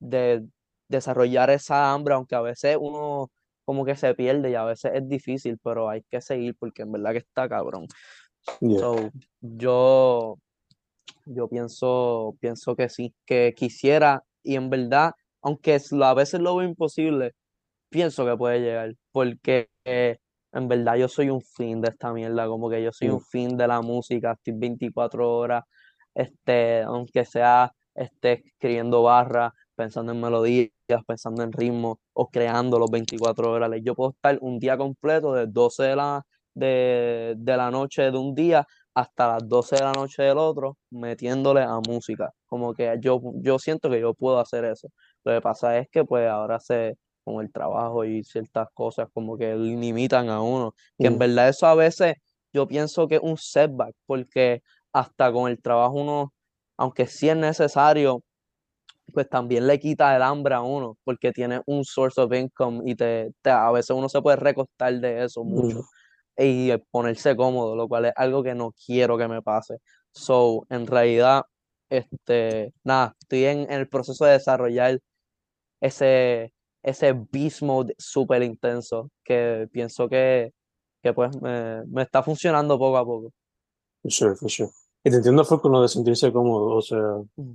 de 0.00 0.44
desarrollar 0.88 1.50
esa 1.50 1.92
hambre, 1.92 2.14
aunque 2.14 2.34
a 2.34 2.40
veces 2.40 2.76
uno 2.80 3.30
como 3.70 3.84
que 3.84 3.94
se 3.94 4.12
pierde 4.16 4.50
y 4.50 4.56
a 4.56 4.64
veces 4.64 4.90
es 4.96 5.08
difícil, 5.08 5.56
pero 5.62 5.88
hay 5.88 6.02
que 6.10 6.20
seguir 6.20 6.56
porque 6.58 6.82
en 6.82 6.90
verdad 6.90 7.12
que 7.12 7.18
está 7.18 7.48
cabrón. 7.48 7.86
Yeah. 8.58 8.80
So, 8.80 8.96
yo, 9.40 10.38
yo 11.24 11.46
pienso, 11.46 12.34
pienso 12.40 12.74
que 12.74 12.88
sí, 12.88 13.14
que 13.24 13.54
quisiera 13.56 14.24
y 14.42 14.56
en 14.56 14.70
verdad, 14.70 15.12
aunque 15.40 15.78
a 16.02 16.14
veces 16.14 16.40
lo 16.40 16.56
veo 16.56 16.68
imposible, 16.68 17.34
pienso 17.90 18.26
que 18.26 18.36
puede 18.36 18.58
llegar, 18.58 18.92
porque 19.12 19.68
eh, 19.84 20.18
en 20.52 20.66
verdad 20.66 20.96
yo 20.96 21.06
soy 21.06 21.30
un 21.30 21.40
fin 21.40 21.80
de 21.80 21.90
esta 21.90 22.12
mierda, 22.12 22.48
como 22.48 22.68
que 22.68 22.82
yo 22.82 22.90
soy 22.90 23.06
Mm. 23.06 23.14
un 23.14 23.20
fin 23.20 23.56
de 23.56 23.68
la 23.68 23.80
música, 23.82 24.32
estoy 24.32 24.54
24 24.56 25.30
horas, 25.30 25.62
este, 26.12 26.82
aunque 26.82 27.24
sea 27.24 27.70
este, 27.94 28.42
escribiendo 28.48 29.04
barras, 29.04 29.52
pensando 29.76 30.10
en 30.10 30.20
melodías, 30.20 30.70
pensando 31.06 31.42
en 31.42 31.52
ritmos 31.52 31.98
o 32.12 32.28
creando 32.28 32.78
los 32.78 32.90
24 32.90 33.50
horas. 33.52 33.70
Yo 33.82 33.94
puedo 33.94 34.10
estar 34.10 34.38
un 34.40 34.58
día 34.58 34.76
completo 34.76 35.32
de 35.34 35.46
12 35.46 35.84
de 35.84 35.96
la, 35.96 36.22
de, 36.54 37.34
de 37.38 37.56
la 37.56 37.70
noche 37.70 38.10
de 38.10 38.18
un 38.18 38.34
día 38.34 38.66
hasta 38.94 39.28
las 39.28 39.48
12 39.48 39.76
de 39.76 39.82
la 39.82 39.94
noche 39.94 40.22
del 40.22 40.38
otro 40.38 40.76
metiéndole 40.90 41.62
a 41.62 41.78
música. 41.80 42.30
Como 42.46 42.74
que 42.74 42.98
yo, 43.00 43.20
yo 43.36 43.58
siento 43.58 43.88
que 43.90 44.00
yo 44.00 44.14
puedo 44.14 44.38
hacer 44.40 44.64
eso. 44.64 44.88
Lo 45.24 45.32
que 45.34 45.40
pasa 45.40 45.78
es 45.78 45.88
que 45.90 46.04
pues 46.04 46.28
ahora 46.28 46.58
se, 46.60 46.96
con 47.24 47.40
el 47.44 47.52
trabajo 47.52 48.04
y 48.04 48.24
ciertas 48.24 48.68
cosas 48.74 49.08
como 49.12 49.36
que 49.38 49.54
limitan 49.56 50.28
a 50.28 50.42
uno, 50.42 50.74
que 50.98 51.06
en 51.08 51.14
Mm. 51.14 51.18
verdad 51.18 51.48
eso 51.48 51.66
a 51.66 51.74
veces 51.74 52.14
yo 52.52 52.66
pienso 52.66 53.06
que 53.08 53.16
es 53.16 53.20
un 53.22 53.36
setback, 53.36 53.94
porque 54.06 54.62
hasta 54.92 55.32
con 55.32 55.48
el 55.50 55.60
trabajo 55.62 55.94
uno, 56.00 56.32
aunque 56.76 57.06
sí 57.06 57.28
es 57.28 57.36
necesario, 57.36 58.22
pues 59.10 59.28
también 59.28 59.66
le 59.66 59.78
quita 59.78 60.14
el 60.16 60.22
hambre 60.22 60.54
a 60.54 60.60
uno, 60.62 60.96
porque 61.04 61.32
tiene 61.32 61.60
un 61.66 61.84
source 61.84 62.20
of 62.20 62.32
income 62.32 62.82
y 62.84 62.94
te, 62.94 63.32
te- 63.42 63.50
a 63.50 63.70
veces 63.70 63.90
uno 63.90 64.08
se 64.08 64.20
puede 64.22 64.36
recostar 64.36 64.92
de 65.00 65.24
eso 65.24 65.44
mucho 65.44 65.78
Mm. 65.80 66.42
y 66.42 66.72
ponerse 66.90 67.36
cómodo, 67.36 67.76
lo 67.76 67.86
cual 67.88 68.06
es 68.06 68.12
algo 68.16 68.42
que 68.42 68.54
no 68.54 68.72
quiero 68.86 69.18
que 69.18 69.28
me 69.28 69.42
pase. 69.42 69.76
So, 70.12 70.64
en 70.70 70.86
realidad, 70.86 71.42
este, 71.90 72.72
nada, 72.84 73.14
estoy 73.20 73.44
en, 73.44 73.58
en 73.60 73.72
el 73.80 73.88
proceso 73.88 74.24
de 74.24 74.32
desarrollar 74.32 74.98
ese, 75.80 76.52
ese 76.82 77.12
beast 77.30 77.62
mode 77.62 77.94
súper 77.98 78.42
intenso 78.42 79.10
que 79.24 79.68
pienso 79.72 80.08
que, 80.08 80.52
que 81.02 81.12
pues 81.12 81.30
me, 81.40 81.84
me 81.86 82.02
está 82.02 82.22
funcionando 82.22 82.78
poco 82.78 82.96
a 82.98 83.04
poco. 83.04 83.32
For 84.02 84.10
sure. 84.50 84.70
Y 85.04 85.10
te 85.10 85.16
entiendo 85.16 85.44
fue 85.44 85.60
con 85.60 85.72
lo 85.72 85.82
de 85.82 85.88
sentirse 85.88 86.32
cómodo, 86.32 86.76
o 86.76 86.82
sea, 86.82 86.98
Mm. 87.36 87.52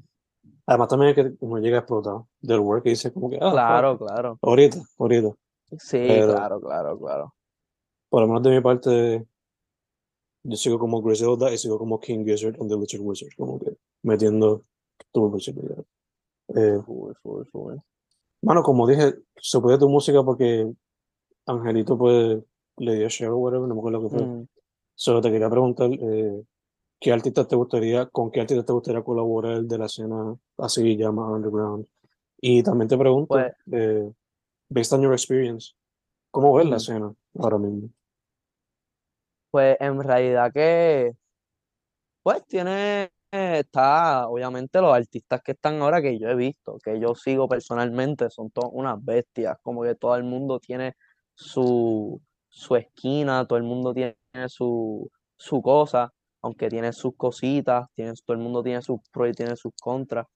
Además 0.66 0.88
también 0.88 1.10
es 1.10 1.16
que 1.16 1.34
uno 1.40 1.58
llega 1.60 1.80
explotado 1.80 2.28
del 2.42 2.60
work 2.60 2.86
y 2.86 2.90
dice 2.92 3.12
como 3.14 3.30
que, 3.30 3.38
ah, 3.42 3.52
Claro, 3.52 3.98
claro. 3.98 4.40
ahorita, 4.42 4.78
ahorita. 4.98 5.30
Sí, 5.78 5.98
Pero 6.08 6.34
claro, 6.34 6.62
claro, 6.62 7.00
claro. 7.00 7.34
por 8.10 8.22
lo 8.22 8.28
menos 8.28 8.44
de 8.44 8.50
mi 8.52 8.62
parte, 8.62 9.26
yo 10.44 10.58
sigo 10.58 10.78
como 10.80 11.02
Griselda 11.02 11.52
y 11.52 11.58
sigo 11.58 11.78
como 11.78 12.00
King 12.00 12.24
Gizzard 12.24 12.56
and 12.62 12.70
the 12.70 12.78
Lizard 12.78 13.02
Wizard, 13.02 13.30
como 13.38 13.60
que 13.60 13.76
metiendo 14.04 14.64
tu 15.12 15.32
posibilidad. 15.32 15.84
Eh. 16.50 16.80
Mano, 18.42 18.62
como 18.62 18.88
dije, 18.88 19.16
se 19.38 19.60
puede 19.60 19.80
tu 19.80 19.90
música 19.90 20.24
porque 20.24 20.72
Angelito 21.48 21.98
pues 21.98 22.40
le 22.78 22.96
dio 22.96 23.10
share 23.10 23.32
o 23.32 23.38
whatever, 23.38 23.68
no 23.68 23.74
me 23.74 23.80
acuerdo 23.80 24.00
lo 24.00 24.10
que 24.10 24.16
fue. 24.18 24.26
Mm. 24.26 24.48
Solo 24.94 25.22
te 25.22 25.32
quería 25.32 25.50
preguntar, 25.50 25.90
eh, 25.92 26.44
¿qué 27.00 27.12
artista 27.14 27.48
te 27.48 27.56
gustaría, 27.56 28.08
con 28.08 28.32
qué 28.32 28.42
artista 28.42 28.66
te 28.66 28.74
gustaría 28.74 29.04
colaborar 29.04 29.62
de 29.64 29.78
la 29.78 29.86
escena 29.86 30.36
así 30.58 30.98
llama 30.98 31.30
underground? 31.32 31.88
Y 32.42 32.64
también 32.64 32.88
te 32.90 32.98
pregunto, 32.98 33.36
Pues, 33.36 33.54
eh, 33.72 34.12
based 34.70 34.94
on 34.94 35.04
your 35.04 35.14
experience, 35.14 35.74
¿cómo 36.32 36.54
ves 36.56 36.68
la 36.68 36.78
escena 36.78 37.14
ahora 37.40 37.58
mismo? 37.60 37.90
pues 39.52 39.78
en 39.80 40.02
realidad 40.04 40.52
que, 40.54 41.14
pues 42.24 42.46
tiene, 42.48 43.12
está, 43.32 44.28
obviamente 44.28 44.82
los 44.82 44.94
artistas 44.94 45.42
que 45.44 45.52
están 45.54 45.82
ahora 45.82 46.02
que 46.02 46.18
yo 46.20 46.28
he 46.30 46.36
visto, 46.36 46.78
que 46.84 47.00
yo 47.00 47.16
sigo 47.16 47.48
personalmente, 47.48 48.30
son 48.30 48.50
todas 48.52 48.72
unas 48.74 49.04
bestias, 49.04 49.58
como 49.62 49.84
que 49.84 49.96
todo 49.96 50.16
el 50.16 50.24
mundo 50.24 50.60
tiene 50.60 50.96
su, 51.36 52.22
su 52.50 52.76
esquina, 52.76 53.46
todo 53.48 53.58
el 53.58 53.64
mundo 53.64 53.94
tiene 53.94 54.16
su, 54.48 55.10
su 55.38 55.62
cosa, 55.62 56.12
aunque 56.46 56.70
tiene 56.70 56.94
sus 56.94 57.16
cositas, 57.18 57.88
tiene, 57.96 58.14
todo 58.24 58.38
el 58.38 58.44
mundo 58.44 58.62
tiene 58.62 58.80
sus 58.84 59.00
pros 59.12 59.30
y 59.30 59.32
tiene 59.32 59.56
sus 59.56 59.74
contras, 59.82 60.28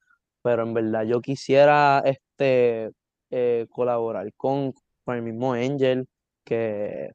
pero 0.41 0.63
en 0.63 0.73
verdad 0.73 1.03
yo 1.03 1.21
quisiera 1.21 2.01
este, 2.03 2.89
eh, 3.29 3.67
colaborar 3.69 4.27
con, 4.35 4.73
con 5.05 5.17
el 5.17 5.21
mismo 5.21 5.53
Angel, 5.53 6.07
que 6.43 7.11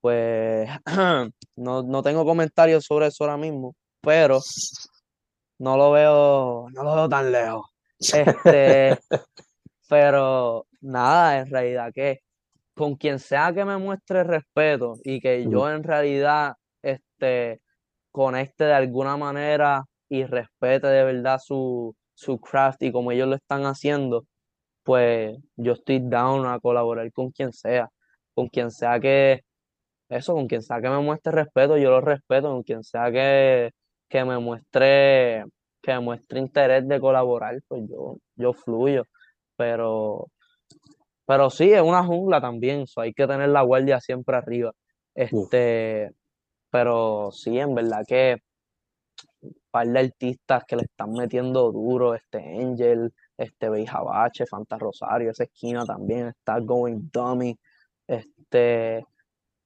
pues 0.00 0.70
no, 1.56 1.82
no 1.82 2.02
tengo 2.02 2.24
comentarios 2.24 2.86
sobre 2.86 3.08
eso 3.08 3.24
ahora 3.24 3.36
mismo, 3.36 3.74
pero 4.00 4.40
no 5.58 5.76
lo 5.76 5.90
veo, 5.90 6.66
no 6.72 6.82
lo 6.82 6.94
veo 6.94 7.08
tan 7.10 7.30
lejos. 7.30 7.66
Este, 7.98 8.98
pero 9.86 10.66
nada, 10.80 11.40
en 11.40 11.50
realidad 11.50 11.92
que 11.94 12.20
con 12.74 12.94
quien 12.96 13.18
sea 13.18 13.52
que 13.52 13.66
me 13.66 13.76
muestre 13.76 14.24
respeto 14.24 14.94
y 15.04 15.20
que 15.20 15.46
yo 15.46 15.70
en 15.70 15.82
realidad 15.82 16.54
este, 16.80 17.60
conecte 18.10 18.64
de 18.64 18.74
alguna 18.74 19.16
manera 19.16 19.84
y 20.08 20.24
respete 20.24 20.86
de 20.88 21.04
verdad 21.04 21.38
su, 21.42 21.94
su 22.14 22.40
craft 22.40 22.82
y 22.82 22.92
como 22.92 23.12
ellos 23.12 23.28
lo 23.28 23.36
están 23.36 23.64
haciendo, 23.64 24.26
pues 24.82 25.38
yo 25.56 25.72
estoy 25.74 26.00
down 26.00 26.46
a 26.46 26.58
colaborar 26.60 27.10
con 27.12 27.30
quien 27.30 27.52
sea, 27.52 27.88
con 28.34 28.48
quien 28.48 28.70
sea 28.70 29.00
que 29.00 29.42
eso, 30.10 30.34
con 30.34 30.48
quien 30.48 30.62
sea 30.62 30.80
que 30.80 30.90
me 30.90 30.98
muestre 30.98 31.32
respeto, 31.32 31.78
yo 31.78 31.90
lo 31.90 32.00
respeto, 32.00 32.50
con 32.50 32.62
quien 32.64 32.82
sea 32.82 33.12
que, 33.12 33.70
que 34.08 34.24
me 34.24 34.38
muestre, 34.38 35.44
que 35.80 35.92
me 35.92 36.00
muestre 36.00 36.40
interés 36.40 36.86
de 36.88 37.00
colaborar, 37.00 37.56
pues 37.68 37.82
yo, 37.88 38.16
yo 38.34 38.52
fluyo. 38.52 39.04
Pero, 39.56 40.26
pero 41.26 41.50
sí, 41.50 41.72
es 41.72 41.82
una 41.82 42.04
jungla 42.04 42.40
también, 42.40 42.86
so 42.86 43.02
hay 43.02 43.12
que 43.14 43.26
tener 43.26 43.50
la 43.50 43.62
guardia 43.62 44.00
siempre 44.00 44.36
arriba. 44.36 44.72
Este, 45.14 46.12
pero 46.70 47.30
sí, 47.32 47.58
en 47.58 47.74
verdad 47.74 48.04
que 48.06 48.38
par 49.70 49.86
de 49.88 49.98
artistas 50.00 50.64
que 50.66 50.76
le 50.76 50.82
están 50.82 51.12
metiendo 51.12 51.70
duro, 51.72 52.14
este 52.14 52.38
Angel, 52.38 53.12
este 53.36 53.68
Beijabache, 53.68 54.46
Fanta 54.46 54.78
Rosario, 54.78 55.30
esa 55.30 55.44
esquina 55.44 55.84
también 55.84 56.28
está 56.28 56.58
Going 56.60 57.10
Dummy, 57.12 57.56
este, 58.06 59.04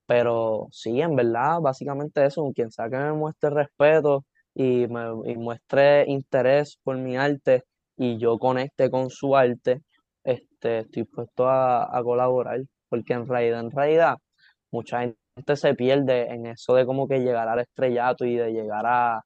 pero 0.06 0.68
sí, 0.72 1.00
en 1.00 1.16
verdad, 1.16 1.60
básicamente 1.60 2.24
eso, 2.26 2.50
quien 2.54 2.70
sea 2.72 2.90
que 2.90 2.96
me 2.96 3.12
muestre 3.12 3.50
respeto 3.50 4.24
y 4.54 4.86
me 4.88 5.32
y 5.32 5.36
muestre 5.36 6.04
interés 6.08 6.78
por 6.82 6.96
mi 6.98 7.16
arte 7.16 7.64
y 7.96 8.18
yo 8.18 8.38
conecte 8.38 8.90
con 8.90 9.10
su 9.10 9.36
arte, 9.36 9.82
este, 10.24 10.80
estoy 10.80 11.02
dispuesto 11.04 11.48
a, 11.48 11.96
a 11.96 12.02
colaborar, 12.02 12.60
porque 12.88 13.14
en 13.14 13.26
realidad, 13.28 13.60
en 13.60 13.70
realidad, 13.70 14.16
mucha 14.70 15.00
gente 15.00 15.18
se 15.56 15.74
pierde 15.74 16.32
en 16.32 16.46
eso 16.46 16.74
de 16.74 16.86
como 16.86 17.08
que 17.08 17.20
llegar 17.20 17.48
al 17.48 17.60
estrellato 17.60 18.24
y 18.24 18.36
de 18.36 18.52
llegar 18.52 18.86
a, 18.86 19.22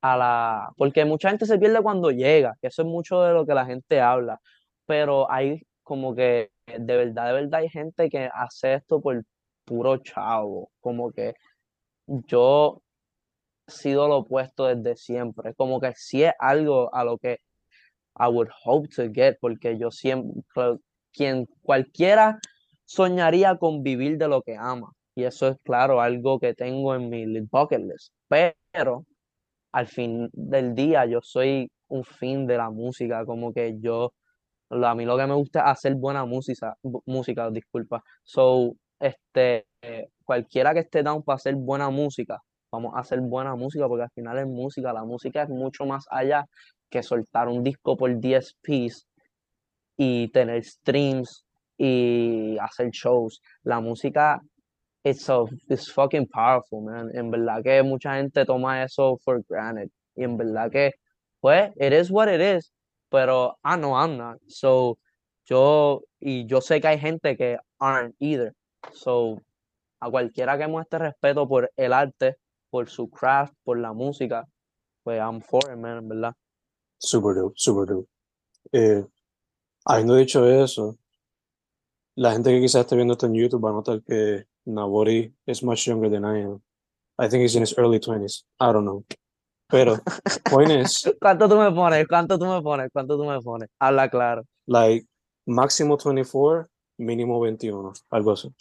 a 0.00 0.16
la... 0.16 0.72
Porque 0.76 1.04
mucha 1.04 1.30
gente 1.30 1.46
se 1.46 1.58
pierde 1.58 1.82
cuando 1.82 2.10
llega, 2.10 2.54
que 2.60 2.68
eso 2.68 2.82
es 2.82 2.88
mucho 2.88 3.22
de 3.22 3.32
lo 3.34 3.46
que 3.46 3.54
la 3.54 3.66
gente 3.66 4.00
habla, 4.00 4.40
pero 4.86 5.30
hay 5.30 5.62
como 5.82 6.14
que 6.14 6.50
de 6.66 6.96
verdad, 6.96 7.26
de 7.26 7.32
verdad 7.32 7.60
hay 7.60 7.68
gente 7.68 8.08
que 8.08 8.28
hace 8.32 8.74
esto 8.74 9.00
por 9.00 9.24
puro 9.64 9.98
chavo, 9.98 10.70
como 10.80 11.12
que 11.12 11.34
yo 12.06 12.82
he 13.66 13.70
sido 13.70 14.08
lo 14.08 14.18
opuesto 14.18 14.66
desde 14.66 14.96
siempre, 14.96 15.54
como 15.54 15.80
que 15.80 15.92
sí 15.94 16.22
es 16.22 16.32
algo 16.38 16.94
a 16.94 17.04
lo 17.04 17.18
que 17.18 17.40
I 18.18 18.26
would 18.28 18.48
hope 18.64 18.88
to 18.96 19.10
get, 19.12 19.36
porque 19.40 19.78
yo 19.78 19.90
siempre, 19.90 20.42
quien 21.12 21.46
cualquiera 21.62 22.38
soñaría 22.84 23.56
con 23.56 23.82
vivir 23.82 24.18
de 24.18 24.28
lo 24.28 24.42
que 24.42 24.56
ama, 24.56 24.92
y 25.14 25.24
eso 25.24 25.48
es 25.48 25.56
claro, 25.64 26.00
algo 26.00 26.38
que 26.38 26.54
tengo 26.54 26.94
en 26.94 27.08
mi 27.10 27.40
bucket 27.40 27.80
list, 27.80 28.12
pero 28.28 29.04
al 29.72 29.86
fin 29.86 30.28
del 30.32 30.74
día 30.74 31.06
yo 31.06 31.20
soy 31.22 31.70
un 31.88 32.04
fin 32.04 32.46
de 32.46 32.56
la 32.56 32.70
música, 32.70 33.24
como 33.24 33.52
que 33.52 33.76
yo, 33.80 34.12
a 34.70 34.94
mí 34.94 35.04
lo 35.04 35.16
que 35.16 35.26
me 35.26 35.34
gusta 35.34 35.60
es 35.60 35.66
hacer 35.66 35.94
buena 35.96 36.24
música, 36.24 36.76
música, 37.06 37.50
disculpa. 37.50 38.02
So, 38.24 38.74
este, 38.98 39.66
cualquiera 40.24 40.72
que 40.74 40.80
esté 40.80 41.02
down 41.02 41.22
para 41.22 41.36
hacer 41.36 41.56
buena 41.56 41.90
música, 41.90 42.38
vamos 42.72 42.94
a 42.94 43.00
hacer 43.00 43.20
buena 43.20 43.56
música 43.56 43.88
porque 43.88 44.04
al 44.04 44.10
final 44.10 44.38
es 44.38 44.46
música, 44.46 44.92
la 44.92 45.04
música 45.04 45.42
es 45.42 45.48
mucho 45.48 45.84
más 45.86 46.06
allá 46.10 46.44
que 46.88 47.02
soltar 47.02 47.48
un 47.48 47.62
disco 47.62 47.96
por 47.96 48.18
10 48.18 48.54
pieces 48.62 49.06
y 49.96 50.28
tener 50.28 50.64
streams 50.64 51.44
y 51.76 52.56
hacer 52.58 52.90
shows. 52.90 53.40
La 53.62 53.80
música 53.80 54.40
it's 55.04 55.24
so 55.24 55.48
it's 55.68 55.90
fucking 55.90 56.26
powerful, 56.26 56.82
man. 56.82 57.10
En 57.14 57.30
verdad 57.30 57.62
que 57.62 57.82
mucha 57.82 58.16
gente 58.16 58.44
toma 58.44 58.82
eso 58.82 59.18
for 59.24 59.42
granted. 59.48 59.90
Y 60.16 60.24
en 60.24 60.36
verdad 60.36 60.70
que, 60.70 60.92
pues, 61.40 61.72
it 61.76 61.92
is 61.92 62.10
what 62.10 62.28
it 62.28 62.40
is. 62.40 62.70
Pero 63.10 63.56
I 63.64 63.76
know 63.76 63.94
I'm 63.94 64.16
not. 64.16 64.38
So, 64.48 64.98
yo, 65.46 66.02
y 66.20 66.46
yo 66.46 66.60
sé 66.60 66.80
que 66.80 66.88
hay 66.88 66.98
gente 66.98 67.36
que 67.36 67.58
aren't 67.78 68.14
either. 68.20 68.52
So, 68.92 69.40
a 70.00 70.10
cualquiera 70.10 70.58
que 70.58 70.66
muestre 70.68 70.98
respeto 70.98 71.48
por 71.48 71.70
el 71.76 71.92
arte, 71.92 72.36
por 72.70 72.88
su 72.88 73.08
craft, 73.08 73.54
por 73.64 73.78
la 73.78 73.92
música, 73.92 74.46
pues 75.02 75.18
I'm 75.18 75.40
for 75.40 75.62
it, 75.70 75.76
man, 75.76 75.98
en 75.98 76.08
verdad. 76.08 76.34
Super 76.98 77.34
dope, 77.34 77.54
super 77.56 77.86
dope. 77.86 78.08
Eh, 78.72 79.04
habiendo 79.84 80.14
dicho 80.16 80.46
eso, 80.46 80.96
la 82.14 82.32
gente 82.32 82.50
que 82.50 82.60
quizás 82.60 82.82
esté 82.82 82.96
viendo 82.96 83.14
esto 83.14 83.26
en 83.26 83.34
YouTube 83.34 83.64
va 83.64 83.70
a 83.70 83.72
notar 83.72 84.02
que 84.02 84.46
Nabori 84.66 85.32
is 85.46 85.62
much 85.62 85.86
younger 85.86 86.08
than 86.08 86.24
I 86.24 86.40
am. 86.40 86.62
I 87.18 87.28
think 87.28 87.42
he's 87.42 87.54
in 87.54 87.62
his 87.62 87.74
early 87.76 87.98
20s. 87.98 88.42
I 88.58 88.72
don't 88.72 88.84
know. 88.84 89.04
Pero, 89.68 89.98
point 90.46 90.70
is, 90.70 91.08
¿Cuánto 91.20 91.48
tú 91.48 91.56
me 91.56 91.70
pones? 91.70 92.06
¿Cuánto 92.08 92.38
tú 92.38 92.46
me 92.46 92.60
pones? 92.60 92.90
¿Cuánto 92.92 93.16
tú 93.16 93.24
me 93.24 93.40
pones? 93.40 93.68
Habla 93.78 94.08
claro. 94.08 94.42
Like, 94.66 95.06
máximo 95.46 95.96
24, 95.96 96.66
mínimo 96.98 97.40
21, 97.40 97.92
algo 98.10 98.32
así. 98.32 98.52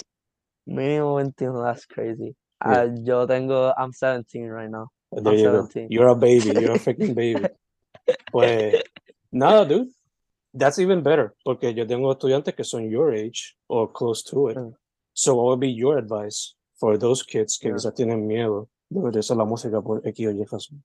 Mínimo 0.67 1.15
21, 1.15 1.63
that's 1.63 1.85
crazy. 1.87 2.35
Yeah. 2.63 2.81
Ah, 2.81 2.85
yo 3.01 3.25
tengo, 3.25 3.73
I'm 3.77 3.91
17 3.91 4.49
right 4.49 4.69
now. 4.69 4.89
There 5.11 5.33
I'm 5.33 5.39
you 5.39 5.45
go. 5.45 5.67
17. 5.67 5.87
You're 5.89 6.09
a 6.09 6.15
baby. 6.15 6.51
You're 6.59 6.73
a 6.73 6.79
freaking 6.79 7.15
baby. 7.15 7.47
Pues, 8.31 8.83
nada, 9.31 9.65
dude. 9.65 9.89
That's 10.53 10.79
even 10.79 11.01
better. 11.01 11.33
Porque 11.43 11.73
yo 11.73 11.85
tengo 11.87 12.11
estudiantes 12.11 12.55
que 12.55 12.63
son 12.63 12.89
your 12.89 13.13
age 13.13 13.55
or 13.67 13.91
close 13.91 14.23
to 14.23 14.49
it. 14.49 14.57
Mm. 14.57 14.73
So, 15.21 15.35
what 15.35 15.47
would 15.47 15.59
be 15.59 15.73
your 15.73 15.97
advice 15.97 16.55
for 16.75 16.97
those 16.97 17.23
kids 17.23 17.57
que 17.57 17.67
Yeah. 17.67 17.75
quizás 17.75 17.93
tienen 17.93 18.25
miedo 18.25 18.69
de 18.89 19.01
meterse 19.01 19.33
a 19.33 19.35
la 19.35 19.43
música 19.43 19.81
por 19.81 19.99
X 20.07 20.27
o 20.27 20.31
Y 20.31 20.45
razón? 20.45 20.81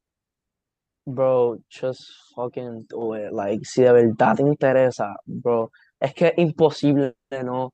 Bro, 1.06 1.60
just 1.68 2.10
fucking 2.34 2.86
do 2.88 3.14
it. 3.14 3.30
Like, 3.32 3.64
si 3.64 3.82
de 3.82 3.92
verdad 3.92 4.34
te 4.34 4.42
interesa, 4.42 5.14
bro, 5.24 5.70
es 6.00 6.14
que 6.14 6.26
es 6.28 6.38
imposible 6.38 7.14
no, 7.44 7.72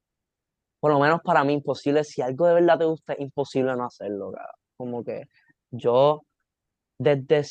por 0.80 0.92
lo 0.92 1.00
menos 1.00 1.22
para 1.22 1.44
mí, 1.44 1.54
imposible, 1.54 2.04
si 2.04 2.20
algo 2.20 2.46
de 2.46 2.52
verdad 2.52 2.78
te 2.78 2.84
gusta, 2.84 3.14
es 3.14 3.20
imposible 3.20 3.74
no 3.74 3.86
hacerlo, 3.86 4.30
cara. 4.30 4.52
Como 4.76 5.02
que 5.02 5.28
yo, 5.70 6.20
desde, 6.98 7.42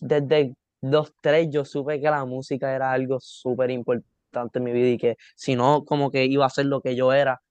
desde 0.00 0.54
los 0.80 1.12
tres, 1.20 1.48
yo 1.50 1.66
supe 1.66 2.00
que 2.00 2.08
la 2.08 2.24
música 2.24 2.74
era 2.74 2.92
algo 2.92 3.18
súper 3.20 3.70
importante 3.72 4.58
en 4.58 4.64
mi 4.64 4.72
vida 4.72 4.88
y 4.88 4.96
que 4.96 5.16
si 5.36 5.54
no, 5.54 5.84
como 5.84 6.10
que 6.10 6.24
iba 6.24 6.46
a 6.46 6.50
ser 6.50 6.64
lo 6.64 6.80
que 6.80 6.96
yo 6.96 7.12
era, 7.12 7.42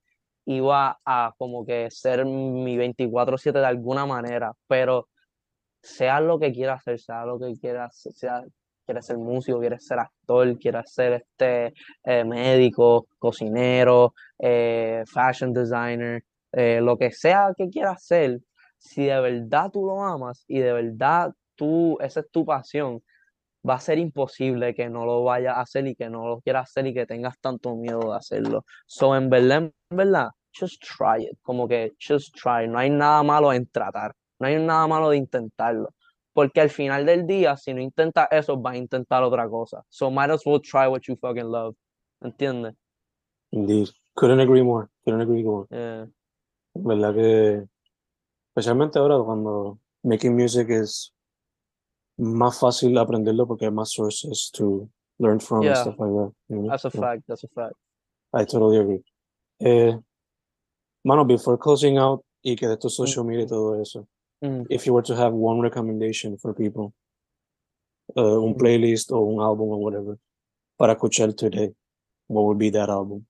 iba 0.47 0.97
a 1.05 1.33
como 1.37 1.65
que 1.65 1.91
ser 1.91 2.25
mi 2.25 2.77
24/7 2.77 3.59
de 3.59 3.65
alguna 3.65 4.05
manera, 4.05 4.53
pero 4.67 5.07
sea 5.81 6.19
lo 6.21 6.39
que 6.39 6.51
quieras 6.53 6.79
hacer, 6.81 6.99
sea 6.99 7.25
lo 7.25 7.39
que 7.39 7.53
quieras, 7.59 8.07
sea, 8.15 8.43
quieres 8.85 9.05
ser 9.05 9.17
músico, 9.17 9.59
quieres 9.59 9.85
ser 9.85 9.99
actor, 9.99 10.57
quieres 10.57 10.91
ser 10.93 11.13
este 11.13 11.73
eh, 12.03 12.23
médico, 12.23 13.07
cocinero, 13.19 14.13
eh, 14.39 15.03
fashion 15.05 15.53
designer, 15.53 16.23
eh, 16.53 16.79
lo 16.81 16.97
que 16.97 17.11
sea 17.11 17.53
que 17.57 17.69
quieras 17.69 17.97
hacer, 17.97 18.39
si 18.77 19.05
de 19.05 19.19
verdad 19.19 19.69
tú 19.71 19.85
lo 19.85 20.01
amas 20.01 20.45
y 20.47 20.59
de 20.59 20.71
verdad 20.73 21.33
tú, 21.55 21.97
esa 22.01 22.21
es 22.21 22.31
tu 22.31 22.45
pasión, 22.45 23.01
va 23.67 23.75
a 23.75 23.79
ser 23.79 23.97
imposible 23.97 24.73
que 24.73 24.89
no 24.89 25.05
lo 25.05 25.23
vayas 25.23 25.57
a 25.57 25.61
hacer 25.61 25.87
y 25.87 25.95
que 25.95 26.09
no 26.09 26.27
lo 26.27 26.41
quieras 26.41 26.69
hacer 26.69 26.87
y 26.87 26.93
que 26.93 27.05
tengas 27.05 27.37
tanto 27.39 27.75
miedo 27.75 28.11
de 28.11 28.17
hacerlo. 28.17 28.65
So, 28.85 29.15
en 29.15 29.29
verdad, 29.29 29.71
en 29.89 29.97
verdad, 29.97 30.29
just 30.59 30.81
try 30.81 31.23
it, 31.23 31.37
como 31.43 31.67
que 31.67 31.93
just 31.99 32.33
try, 32.35 32.67
no 32.67 32.77
hay 32.79 32.89
nada 32.89 33.23
malo 33.23 33.51
en 33.53 33.65
tratar. 33.67 34.13
No 34.39 34.47
hay 34.47 34.57
nada 34.57 34.87
malo 34.87 35.09
de 35.09 35.17
intentarlo. 35.17 35.89
Porque 36.33 36.61
al 36.61 36.69
final 36.69 37.05
del 37.05 37.25
día, 37.25 37.57
si 37.57 37.73
no 37.73 37.81
intentas 37.81 38.27
eso, 38.31 38.57
vas 38.57 38.75
a 38.75 38.77
intentar 38.77 39.23
otra 39.23 39.49
cosa. 39.49 39.83
So 39.89 40.11
might 40.11 40.29
as 40.29 40.45
well 40.45 40.61
try 40.61 40.87
what 40.87 41.01
you 41.07 41.15
fucking 41.15 41.49
love. 41.49 41.75
¿Entiendes? 42.21 42.75
Indeed. 43.51 43.89
Couldn't 44.15 44.39
agree 44.39 44.61
more. 44.61 44.89
Couldn't 45.03 45.21
agree 45.21 45.43
more. 45.43 45.65
Yeah. 45.71 46.07
¿Verdad 46.75 47.15
que 47.15 47.63
especialmente 48.49 48.99
ahora 48.99 49.17
cuando 49.23 49.79
making 50.03 50.35
music 50.35 50.69
es 50.69 51.13
más 52.17 52.59
fácil 52.59 52.97
aprenderlo 52.97 53.47
porque 53.47 53.65
hay 53.65 53.71
más 53.71 53.91
sources 53.91 54.51
to 54.51 54.89
learn 55.19 55.39
from 55.39 55.65
and 55.65 55.75
stuff 55.75 55.97
like 55.99 56.11
that. 56.13 56.31
you 56.49 56.61
know? 56.61 56.69
That's 56.69 56.85
a 56.85 56.91
Yeah, 56.93 57.01
fact, 57.01 57.23
that's 57.27 57.43
a 57.43 57.47
fact. 57.47 57.73
I 58.33 58.45
totally 58.45 58.77
agree. 58.77 59.03
Eh, 59.59 59.97
mano, 61.07 61.23
before 61.25 61.57
closing 61.57 61.97
out 61.97 62.21
y 62.43 62.55
que 62.57 62.67
de 62.67 62.75
tu 62.77 62.89
social 62.89 63.23
media 63.23 63.43
y 63.43 63.47
todo 63.47 63.81
eso, 63.81 64.05
Mm. 64.41 64.65
if 64.69 64.85
you 64.85 64.93
were 64.93 65.01
to 65.03 65.15
have 65.15 65.33
one 65.33 65.61
recommendation 65.61 66.37
for 66.37 66.53
people, 66.53 66.93
uh, 68.15 68.37
un 68.43 68.53
Mm. 68.53 68.57
playlist 68.57 69.11
o 69.11 69.19
un 69.21 69.39
álbum 69.41 69.69
or 69.71 69.77
whatever, 69.79 70.17
para 70.77 70.93
escuchar 70.93 71.33
today, 71.33 71.73
what 72.27 72.43
would 72.43 72.57
be 72.59 72.69
that 72.69 72.89
album? 72.89 73.25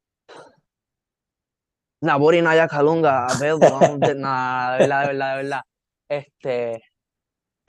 Nabori 2.02 2.42
Naya 2.42 2.68
Kalunga, 2.68 3.34
vamos, 3.40 4.00
de- 4.02 4.16
nada, 4.16 4.74
de 4.74 4.80
verdad, 4.84 5.02
de 5.02 5.08
verdad, 5.08 5.30
de 5.38 5.44
verdad. 5.44 5.62
Este, 6.10 6.84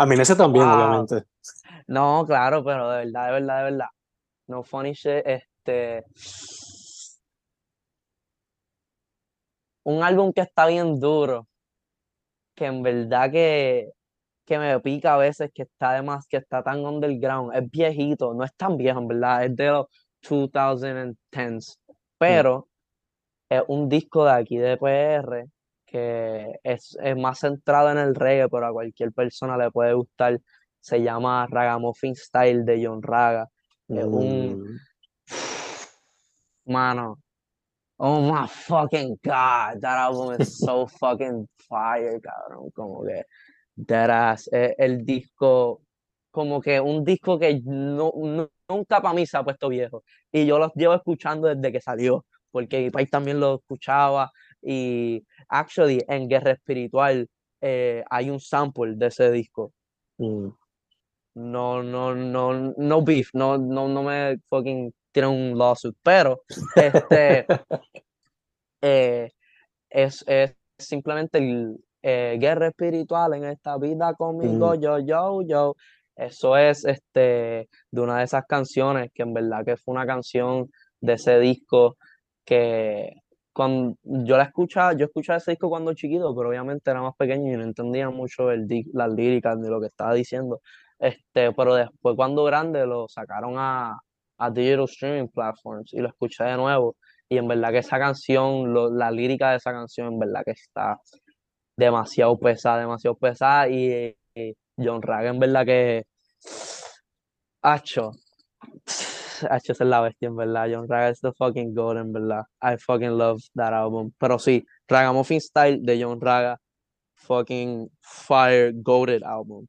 I 0.00 0.06
mean, 0.06 0.20
ese 0.20 0.34
también, 0.36 0.66
Wow. 0.66 0.74
obviamente. 0.74 1.24
no, 1.86 2.24
claro, 2.26 2.62
pero 2.64 2.90
de 2.90 3.04
verdad, 3.06 3.26
de 3.26 3.32
verdad, 3.32 3.56
de 3.58 3.64
verdad. 3.70 3.88
No 4.48 4.62
funny 4.62 4.92
shit, 4.94 5.22
este. 5.26 6.04
Un 9.88 10.02
álbum 10.02 10.34
que 10.34 10.42
está 10.42 10.66
bien 10.66 11.00
duro, 11.00 11.48
que 12.54 12.66
en 12.66 12.82
verdad 12.82 13.30
que, 13.30 13.90
que 14.44 14.58
me 14.58 14.78
pica 14.80 15.14
a 15.14 15.16
veces, 15.16 15.50
que 15.54 15.62
está 15.62 15.92
además, 15.92 16.26
que 16.28 16.36
está 16.36 16.62
tan 16.62 16.84
underground, 16.84 17.54
es 17.56 17.70
viejito, 17.70 18.34
no 18.34 18.44
es 18.44 18.54
tan 18.54 18.76
viejo, 18.76 18.98
en 18.98 19.08
verdad, 19.08 19.44
es 19.46 19.56
de 19.56 19.68
los 19.68 19.86
2010s, 20.22 21.78
pero 22.18 22.68
es 23.48 23.62
un 23.68 23.88
disco 23.88 24.26
de 24.26 24.32
aquí 24.32 24.58
de 24.58 24.76
PR 24.76 25.46
que 25.86 26.52
es, 26.62 26.98
es 27.02 27.16
más 27.16 27.38
centrado 27.38 27.90
en 27.90 27.96
el 27.96 28.14
reggae, 28.14 28.50
pero 28.50 28.66
a 28.66 28.72
cualquier 28.72 29.10
persona 29.12 29.56
le 29.56 29.70
puede 29.70 29.94
gustar. 29.94 30.38
Se 30.80 31.02
llama 31.02 31.46
Ragamuffin 31.48 32.14
Style 32.14 32.64
de 32.64 32.84
John 32.84 33.02
Raga. 33.02 33.48
Es 33.88 34.04
un 34.04 34.78
Mm, 36.66 36.72
mano. 36.72 37.18
Oh 38.00 38.20
my 38.30 38.46
fucking 38.46 39.18
God, 39.24 39.80
that 39.80 39.98
album 39.98 40.40
is 40.40 40.60
so 40.62 40.86
fucking 40.86 41.48
fire, 41.68 42.20
cabrón. 42.20 42.70
Como 42.74 43.04
que 43.04 43.22
that 43.88 44.10
ass, 44.10 44.48
es 44.52 44.74
el 44.78 45.04
disco, 45.04 45.82
como 46.32 46.60
que 46.60 46.80
un 46.80 47.04
disco 47.04 47.38
que 47.38 47.60
no, 47.64 48.12
no- 48.16 48.50
nunca 48.68 49.00
para 49.02 49.14
mí 49.14 49.26
se 49.26 49.36
ha 49.38 49.44
puesto 49.44 49.68
viejo. 49.68 50.04
Y 50.32 50.46
yo 50.46 50.58
los 50.58 50.72
llevo 50.74 50.94
escuchando 50.94 51.48
desde 51.48 51.72
que 51.72 51.80
salió, 51.80 52.24
porque 52.52 52.90
país 52.92 53.10
también 53.10 53.40
lo 53.40 53.56
escuchaba. 53.56 54.30
Y 54.62 55.24
actually, 55.48 56.00
en 56.08 56.28
Guerra 56.28 56.52
Espiritual 56.52 57.28
eh, 57.60 58.04
hay 58.10 58.30
un 58.30 58.40
sample 58.40 58.94
de 58.96 59.06
ese 59.08 59.30
disco. 59.32 59.72
mm. 60.18 60.48
No, 61.34 61.82
no, 61.82 62.14
no, 62.14 62.74
no 62.76 63.02
beef, 63.02 63.30
no, 63.32 63.58
no, 63.58 63.88
no 63.88 64.02
me 64.02 64.38
fucking 64.48 64.92
tienen 65.18 65.52
un 65.52 65.58
lawsuit, 65.58 65.96
pero 66.02 66.42
este 66.76 67.46
eh, 68.82 69.30
es, 69.90 70.24
es 70.26 70.54
simplemente 70.78 71.38
el 71.38 71.76
eh, 72.02 72.36
guerra 72.38 72.68
espiritual 72.68 73.34
en 73.34 73.44
esta 73.44 73.76
vida 73.78 74.14
conmigo, 74.14 74.74
yo, 74.76 74.98
yo, 75.00 75.42
yo. 75.42 75.74
Eso 76.14 76.56
es 76.56 76.84
este 76.84 77.68
de 77.90 78.00
una 78.00 78.18
de 78.18 78.24
esas 78.24 78.44
canciones 78.46 79.10
que 79.14 79.22
en 79.22 79.34
verdad 79.34 79.64
que 79.64 79.76
fue 79.76 79.94
una 79.94 80.06
canción 80.06 80.68
de 81.00 81.12
ese 81.14 81.38
disco 81.38 81.96
que 82.44 83.12
cuando 83.52 83.96
yo 84.02 84.36
la 84.36 84.44
escuchaba, 84.44 84.92
yo 84.94 85.06
escuchaba 85.06 85.38
ese 85.38 85.52
disco 85.52 85.68
cuando 85.68 85.94
chiquito, 85.94 86.34
pero 86.36 86.48
obviamente 86.48 86.90
era 86.90 87.02
más 87.02 87.14
pequeño 87.16 87.52
y 87.52 87.56
no 87.56 87.64
entendía 87.64 88.10
mucho 88.10 88.50
el, 88.52 88.66
las 88.92 89.12
líricas 89.12 89.60
de 89.60 89.68
lo 89.68 89.80
que 89.80 89.86
estaba 89.88 90.14
diciendo. 90.14 90.60
Este, 90.98 91.52
pero 91.52 91.74
después 91.74 92.16
cuando 92.16 92.44
grande 92.44 92.86
lo 92.86 93.08
sacaron 93.08 93.54
a, 93.56 93.98
a 94.38 94.50
digital 94.50 94.84
streaming 94.84 95.28
platforms 95.28 95.92
y 95.92 95.98
lo 96.00 96.08
escuché 96.08 96.44
de 96.44 96.56
nuevo. 96.56 96.96
Y 97.28 97.36
en 97.38 97.46
verdad 97.48 97.70
que 97.72 97.78
esa 97.78 97.98
canción, 97.98 98.72
lo- 98.72 98.90
la 98.90 99.10
lírica 99.10 99.50
de 99.50 99.56
esa 99.56 99.72
canción, 99.72 100.14
en 100.14 100.18
verdad 100.18 100.42
que 100.44 100.52
está 100.52 100.98
demasiado 101.76 102.38
pesada, 102.38 102.80
demasiado 102.80 103.16
pesada. 103.16 103.68
Y, 103.68 104.14
John 104.78 105.02
Raga, 105.02 105.30
en 105.30 105.38
verdad 105.40 105.66
que. 105.66 106.04
Hacho. 107.62 108.12
Hacho, 109.50 109.72
es 109.72 109.80
la 109.80 110.00
bestia, 110.00 110.28
en 110.28 110.36
verdad. 110.36 110.68
John 110.72 110.88
Raga 110.88 111.10
es 111.10 111.20
the 111.20 111.32
fucking 111.32 111.74
god, 111.74 111.98
en 111.98 112.12
verdad. 112.12 112.44
I 112.62 112.76
fucking 112.76 113.16
love 113.18 113.40
that 113.54 113.72
album. 113.72 114.12
Pero 114.18 114.38
sí, 114.38 114.64
Ragamuffin 114.88 115.40
Style 115.40 115.78
de 115.82 116.02
John 116.02 116.20
Raga, 116.20 116.58
fucking 117.14 117.90
fire, 118.00 118.72
goated 118.74 119.22
album. 119.22 119.66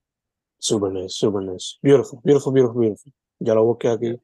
Super 0.59 0.91
nice, 0.91 1.13
super 1.15 1.41
nice. 1.41 1.78
Beautiful, 1.82 2.20
beautiful, 2.24 2.51
beautiful, 2.53 2.82
beautiful. 2.82 3.13
Ya 3.39 3.53
lo 3.53 3.63
busqué 3.63 3.89
aquí. 3.89 4.20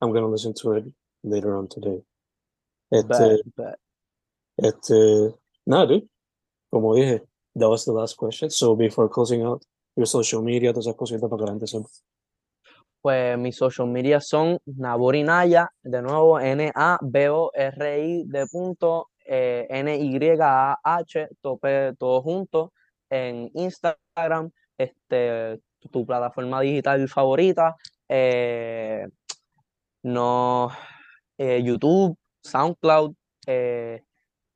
I'm 0.00 0.12
gonna 0.12 0.28
listen 0.28 0.54
to 0.62 0.72
it 0.74 0.84
later 1.22 1.54
on 1.54 1.68
today. 1.68 2.02
Este, 2.90 3.42
este, 4.56 5.34
nada, 5.66 5.86
dude. 5.86 6.08
Como 6.70 6.94
dije, 6.94 7.22
that 7.54 7.68
was 7.68 7.84
the 7.84 7.92
last 7.92 8.16
question. 8.16 8.50
So 8.50 8.74
before 8.74 9.08
closing 9.08 9.42
out, 9.42 9.62
your 9.96 10.06
social 10.06 10.42
media, 10.42 10.72
todas 10.72 10.86
esas 10.86 10.96
cositas 10.96 11.28
para 11.28 11.38
que 11.38 11.46
la 11.46 11.52
gente 11.52 11.66
sepa. 11.66 11.88
Pues 13.02 13.38
mis 13.38 13.56
social 13.56 13.86
media 13.88 14.20
son 14.20 14.58
Nabori 14.66 15.22
Naya, 15.22 15.70
de 15.82 16.02
nuevo 16.02 16.38
N-A-B-O-R-I 16.38 18.24
de 18.26 18.46
punto, 18.46 19.08
eh, 19.24 19.66
N-Y-A-H, 19.70 21.28
tope, 21.40 21.94
todo 21.98 22.20
junto, 22.22 22.72
en 23.08 23.50
Instagram, 23.54 24.50
este, 24.76 25.60
tu, 25.78 25.88
tu 25.88 26.06
plataforma 26.06 26.60
digital 26.60 27.08
favorita, 27.08 27.74
eh, 28.06 29.06
no, 30.02 30.72
eh, 31.38 31.60
YouTube, 31.62 32.16
SoundCloud, 32.46 33.14
eh, 33.46 33.98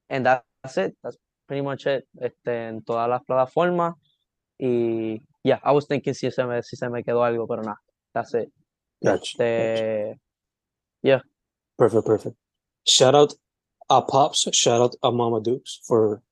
and 0.09 0.26
that's 0.26 0.78
it, 0.78 0.97
that's 1.03 1.16
pretty 1.47 1.62
much 1.62 1.86
it, 1.86 2.07
este, 2.20 2.68
en 2.68 2.82
todas 2.82 3.09
las 3.09 3.22
plataformas, 3.24 3.95
y 4.59 5.20
yeah, 5.42 5.59
I 5.62 5.72
was 5.72 5.86
thinking 5.86 6.14
si 6.14 6.30
se 6.30 6.45
me, 6.45 6.62
si 6.62 6.76
se 6.76 6.88
me 6.88 7.03
quedó 7.03 7.24
algo, 7.24 7.47
pero 7.47 7.62
nada, 7.62 7.78
that's 8.14 8.34
it. 8.34 8.51
Gotcha, 9.03 9.36
gotcha. 9.38 10.14
Yeah. 11.03 11.20
Perfect, 11.76 12.07
perfect. 12.07 12.36
Shout 12.86 13.14
out 13.14 13.34
a 13.90 14.01
Pops, 14.01 14.49
shout 14.53 14.80
out 14.80 14.97
a 15.03 15.12
Mama 15.12 15.40
Dukes 15.40 15.80
for 15.86 16.22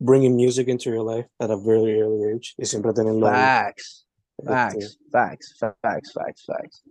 bringing 0.00 0.36
music 0.36 0.68
into 0.68 0.90
your 0.90 1.02
life 1.02 1.26
at 1.40 1.50
a 1.50 1.56
very 1.56 2.00
early 2.00 2.32
age 2.32 2.54
y 2.58 2.64
siempre 2.64 2.92
ahí. 2.92 3.20
Facts, 3.20 4.04
facts, 4.44 4.98
facts, 5.12 5.54
facts, 5.58 6.12
facts, 6.12 6.44
facts. 6.46 6.82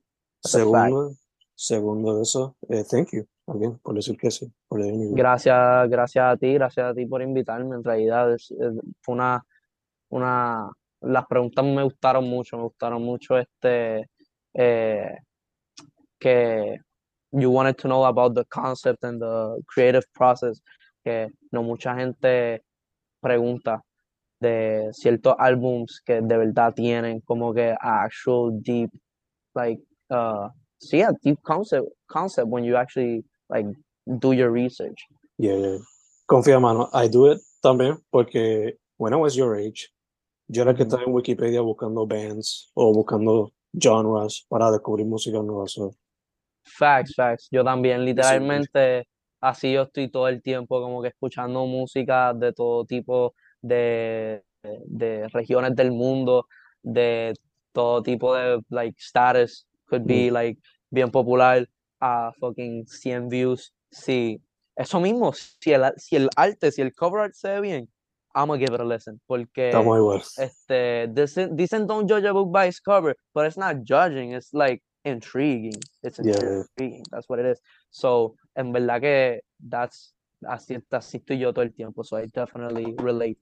That's 0.43 0.55
a 0.55 0.59
fact. 0.59 0.65
segundo, 0.65 1.15
segundo 1.55 2.21
eso, 2.21 2.55
eh, 2.69 2.83
thank 2.89 3.09
you 3.13 3.25
again 3.47 3.77
por 3.79 3.95
decir 3.95 4.17
que 4.17 4.29
sí, 4.29 4.51
por 4.67 4.81
Gracias, 5.13 5.89
gracias 5.89 6.25
a 6.25 6.37
ti, 6.37 6.53
gracias 6.53 6.91
a 6.91 6.93
ti 6.93 7.05
por 7.05 7.21
invitarme. 7.21 7.75
En 7.75 7.83
realidad 7.83 8.33
es- 8.33 8.51
es- 8.51 8.73
fue 9.01 9.15
una, 9.15 9.43
una, 10.09 10.69
las 11.01 11.25
preguntas 11.27 11.63
me 11.65 11.83
gustaron 11.83 12.27
mucho, 12.29 12.57
me 12.57 12.63
gustaron 12.63 13.01
mucho 13.03 13.37
este, 13.37 14.09
eh, 14.53 15.17
que 16.19 16.77
you 17.31 17.51
wanted 17.51 17.75
to 17.75 17.87
know 17.87 18.05
about 18.05 18.33
the 18.35 18.45
concept 18.45 19.03
and 19.03 19.19
the 19.21 19.61
creative 19.67 20.05
process, 20.13 20.61
que 21.03 21.29
no 21.51 21.63
mucha 21.63 21.95
gente 21.95 22.63
pregunta 23.21 23.81
de 24.39 24.89
ciertos 24.93 25.35
álbums 25.39 26.01
que 26.05 26.21
de 26.21 26.37
verdad 26.37 26.73
tienen 26.73 27.21
como 27.21 27.53
que 27.53 27.75
actual 27.79 28.61
deep, 28.61 28.91
like, 29.53 29.81
uh, 30.09 30.49
sí, 30.79 31.01
a 31.01 31.11
deep 31.23 31.41
concept, 31.43 31.87
concept 32.07 32.47
when 32.47 32.63
you 32.63 32.75
actually 32.75 33.23
like 33.49 33.65
do 34.19 34.33
your 34.33 34.51
research. 34.51 35.05
Yeah, 35.37 35.55
yeah. 35.55 35.77
Confía, 36.27 36.59
mano. 36.59 36.89
I 36.93 37.07
do 37.07 37.31
it 37.31 37.39
también 37.63 37.97
porque 38.11 38.77
when 38.97 39.13
I 39.13 39.17
was 39.17 39.35
your 39.35 39.55
age, 39.55 39.91
yo 40.47 40.63
era 40.63 40.73
que 40.73 40.83
estaba 40.83 41.03
en 41.03 41.13
Wikipedia 41.13 41.61
buscando 41.61 42.05
bands 42.05 42.71
o 42.75 42.93
buscando 42.93 43.51
genres 43.77 44.45
para 44.49 44.71
descubrir 44.71 45.05
música 45.05 45.41
nueva. 45.41 45.67
So, 45.67 45.93
Facts, 46.65 47.13
facts. 47.15 47.47
Yo 47.51 47.63
también, 47.63 48.03
literalmente, 48.03 49.07
así 49.39 49.73
yo 49.73 49.83
estoy 49.83 50.09
todo 50.09 50.27
el 50.27 50.41
tiempo 50.41 50.81
como 50.81 51.01
que 51.01 51.09
escuchando 51.09 51.65
música 51.65 52.33
de 52.33 52.53
todo 52.53 52.85
tipo 52.85 53.35
de, 53.61 54.43
de, 54.63 54.81
de 54.85 55.27
regiones 55.29 55.75
del 55.75 55.91
mundo, 55.91 56.47
de 56.81 57.33
todo 57.71 58.01
tipo 58.01 58.35
de, 58.35 58.61
like, 58.69 58.97
status. 58.99 59.67
Could 59.87 60.05
be, 60.05 60.31
like, 60.31 60.57
bien 60.91 61.11
popular 61.11 61.67
a 62.01 62.31
fucking 62.39 62.87
100 62.87 63.29
views. 63.29 63.73
Sí, 63.91 64.41
eso 64.75 64.99
mismo, 64.99 65.33
si 65.33 65.71
el, 65.71 65.93
si 65.97 66.15
el 66.17 66.29
arte, 66.35 66.71
si 66.71 66.81
el 66.81 66.93
cover 66.93 67.21
art 67.21 67.33
se 67.33 67.49
ve 67.49 67.61
bien, 67.61 67.89
I'm 68.33 68.49
gonna 68.49 68.59
give 68.59 68.73
it 68.73 68.81
a 68.81 68.83
listen, 68.83 69.21
porque 69.25 69.71
igual. 69.71 70.21
este, 70.37 71.07
dicen, 71.07 71.55
dicen 71.55 71.87
don't 71.87 72.09
judge 72.09 72.25
a 72.25 72.33
book 72.33 72.51
by 72.51 72.65
its 72.67 72.81
cover, 72.81 73.15
but 73.33 73.45
it's 73.45 73.57
not 73.57 73.83
judging, 73.83 74.33
it's 74.33 74.53
like 74.53 74.83
intriguing. 75.05 75.79
It's 76.03 76.19
yeah. 76.21 76.33
intriguing, 76.33 77.03
that's 77.09 77.29
what 77.29 77.39
it 77.39 77.45
is. 77.45 77.61
So, 77.91 78.35
en 78.55 78.73
verdad 78.73 78.99
que 78.99 79.41
that's, 79.59 80.13
así, 80.43 80.77
así 80.91 81.17
estoy 81.19 81.39
yo 81.39 81.53
todo 81.53 81.63
el 81.63 81.73
tiempo, 81.73 82.03
so 82.03 82.17
I 82.17 82.25
definitely 82.25 82.93
relate. 82.97 83.39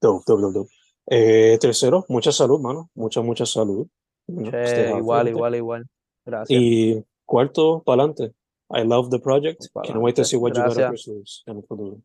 Dope, 0.00 0.22
dope, 0.24 0.42
dope, 0.42 0.54
dope. 0.54 0.68
Eh, 1.10 1.58
tercero, 1.60 2.04
mucha 2.08 2.30
salud, 2.30 2.60
mano. 2.60 2.90
Mucha, 2.94 3.22
mucha 3.22 3.46
salud. 3.46 3.88
Che, 4.28 4.90
igual, 4.96 5.28
igual, 5.28 5.54
igual. 5.54 5.86
Gracias. 6.24 6.60
Y 6.60 7.04
cuarto, 7.24 7.82
pa'lante. 7.84 8.32
I 8.70 8.82
love 8.84 9.08
the 9.10 9.18
project. 9.18 9.66
Can't 9.84 9.98
wait 10.00 10.14
to 10.16 10.22
Pa'lante. 10.22 10.26
see 10.26 10.36
what 10.36 10.54
you 10.54 10.62
got 10.62 10.70
up 10.72 10.76
Gracias. 10.76 11.42
en 11.46 11.56
el 11.56 11.62
futuro. 11.62 12.02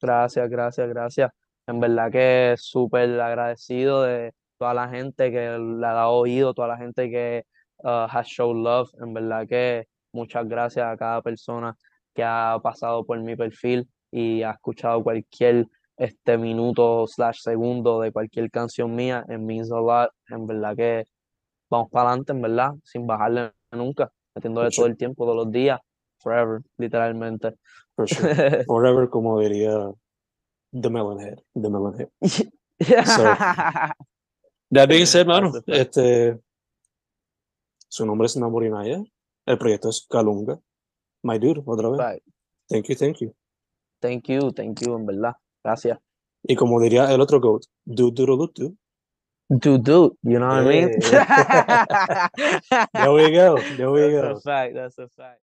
Gracias, 0.00 0.48
gracias, 0.50 0.88
gracias. 0.88 1.30
En 1.66 1.80
verdad 1.80 2.10
que 2.10 2.54
súper 2.58 3.20
agradecido 3.20 4.02
de 4.02 4.32
toda 4.58 4.74
la 4.74 4.88
gente 4.88 5.30
que 5.30 5.58
le 5.58 5.86
ha 5.86 5.92
dado 5.92 6.12
oído, 6.12 6.54
toda 6.54 6.68
la 6.68 6.76
gente 6.76 7.10
que 7.10 7.44
uh, 7.84 8.06
has 8.10 8.26
shown 8.26 8.62
love. 8.62 8.90
En 9.00 9.14
verdad 9.14 9.46
que 9.48 9.86
muchas 10.12 10.46
gracias 10.46 10.86
a 10.86 10.96
cada 10.96 11.22
persona 11.22 11.76
que 12.14 12.22
ha 12.22 12.58
pasado 12.62 13.04
por 13.04 13.18
mi 13.20 13.36
perfil 13.36 13.88
y 14.10 14.42
ha 14.42 14.52
escuchado 14.52 15.02
cualquier 15.02 15.66
este 15.96 16.38
minuto 16.38 17.06
slash 17.06 17.40
segundo 17.40 18.00
de 18.00 18.12
cualquier 18.12 18.50
canción 18.50 18.94
mía. 18.94 19.24
It 19.28 19.38
means 19.38 19.70
a 19.72 19.80
lot. 19.80 20.10
En 20.28 20.46
verdad 20.46 20.76
que 20.76 21.04
vamos 21.70 21.90
para 21.90 22.10
adelante, 22.10 22.32
en 22.32 22.42
verdad, 22.42 22.74
sin 22.84 23.06
bajarle 23.06 23.52
nunca, 23.72 24.10
metiéndole 24.34 24.70
todo 24.70 24.86
el 24.86 24.96
tiempo, 24.96 25.24
todos 25.24 25.36
los 25.36 25.52
días, 25.52 25.80
forever, 26.18 26.62
literalmente. 26.76 27.54
For 27.94 28.08
sure. 28.08 28.64
Forever, 28.66 29.08
como 29.08 29.40
diría 29.40 29.92
The 30.72 30.90
Melonhead. 30.90 31.38
The 31.54 31.68
Melonhead. 31.68 32.08
That 34.70 34.88
being 34.88 35.06
said, 35.06 35.26
mano, 35.26 35.50
fact. 35.52 35.68
este, 35.68 36.38
su 37.88 38.04
nombre 38.04 38.26
es 38.26 38.36
Namorinaya. 38.36 39.02
El 39.46 39.58
proyecto 39.58 39.88
es 39.88 40.06
Kalunga. 40.08 40.60
My 41.22 41.38
dude, 41.38 41.62
otra 41.64 41.88
vez. 41.88 41.98
Right. 41.98 42.22
Thank 42.68 42.88
you, 42.88 42.94
thank 42.94 43.16
you. 43.20 43.34
Thank 44.00 44.28
you, 44.28 44.52
thank 44.52 44.80
you, 44.80 44.94
en 44.94 45.06
verdad. 45.06 45.34
Gracias. 45.64 45.98
Y 46.42 46.54
como 46.54 46.80
diría 46.80 47.12
el 47.12 47.20
otro 47.20 47.40
GOAT, 47.40 47.64
do 47.84 48.10
do 48.10 48.26
do 48.26 48.36
do. 48.36 48.52
Do 48.54 48.74
do, 49.56 49.78
do. 49.78 50.16
you 50.22 50.38
know 50.38 50.48
what 50.48 50.58
I 50.58 50.64
mean? 50.64 51.00
There 52.94 53.12
we 53.12 53.30
go, 53.32 53.66
there 53.70 53.90
we 53.90 54.00
That's 54.00 54.12
go. 54.12 54.22
That's 54.22 54.40
a 54.40 54.42
fact, 54.42 54.74
that's 54.74 54.98
a 54.98 55.08
fact. 55.08 55.40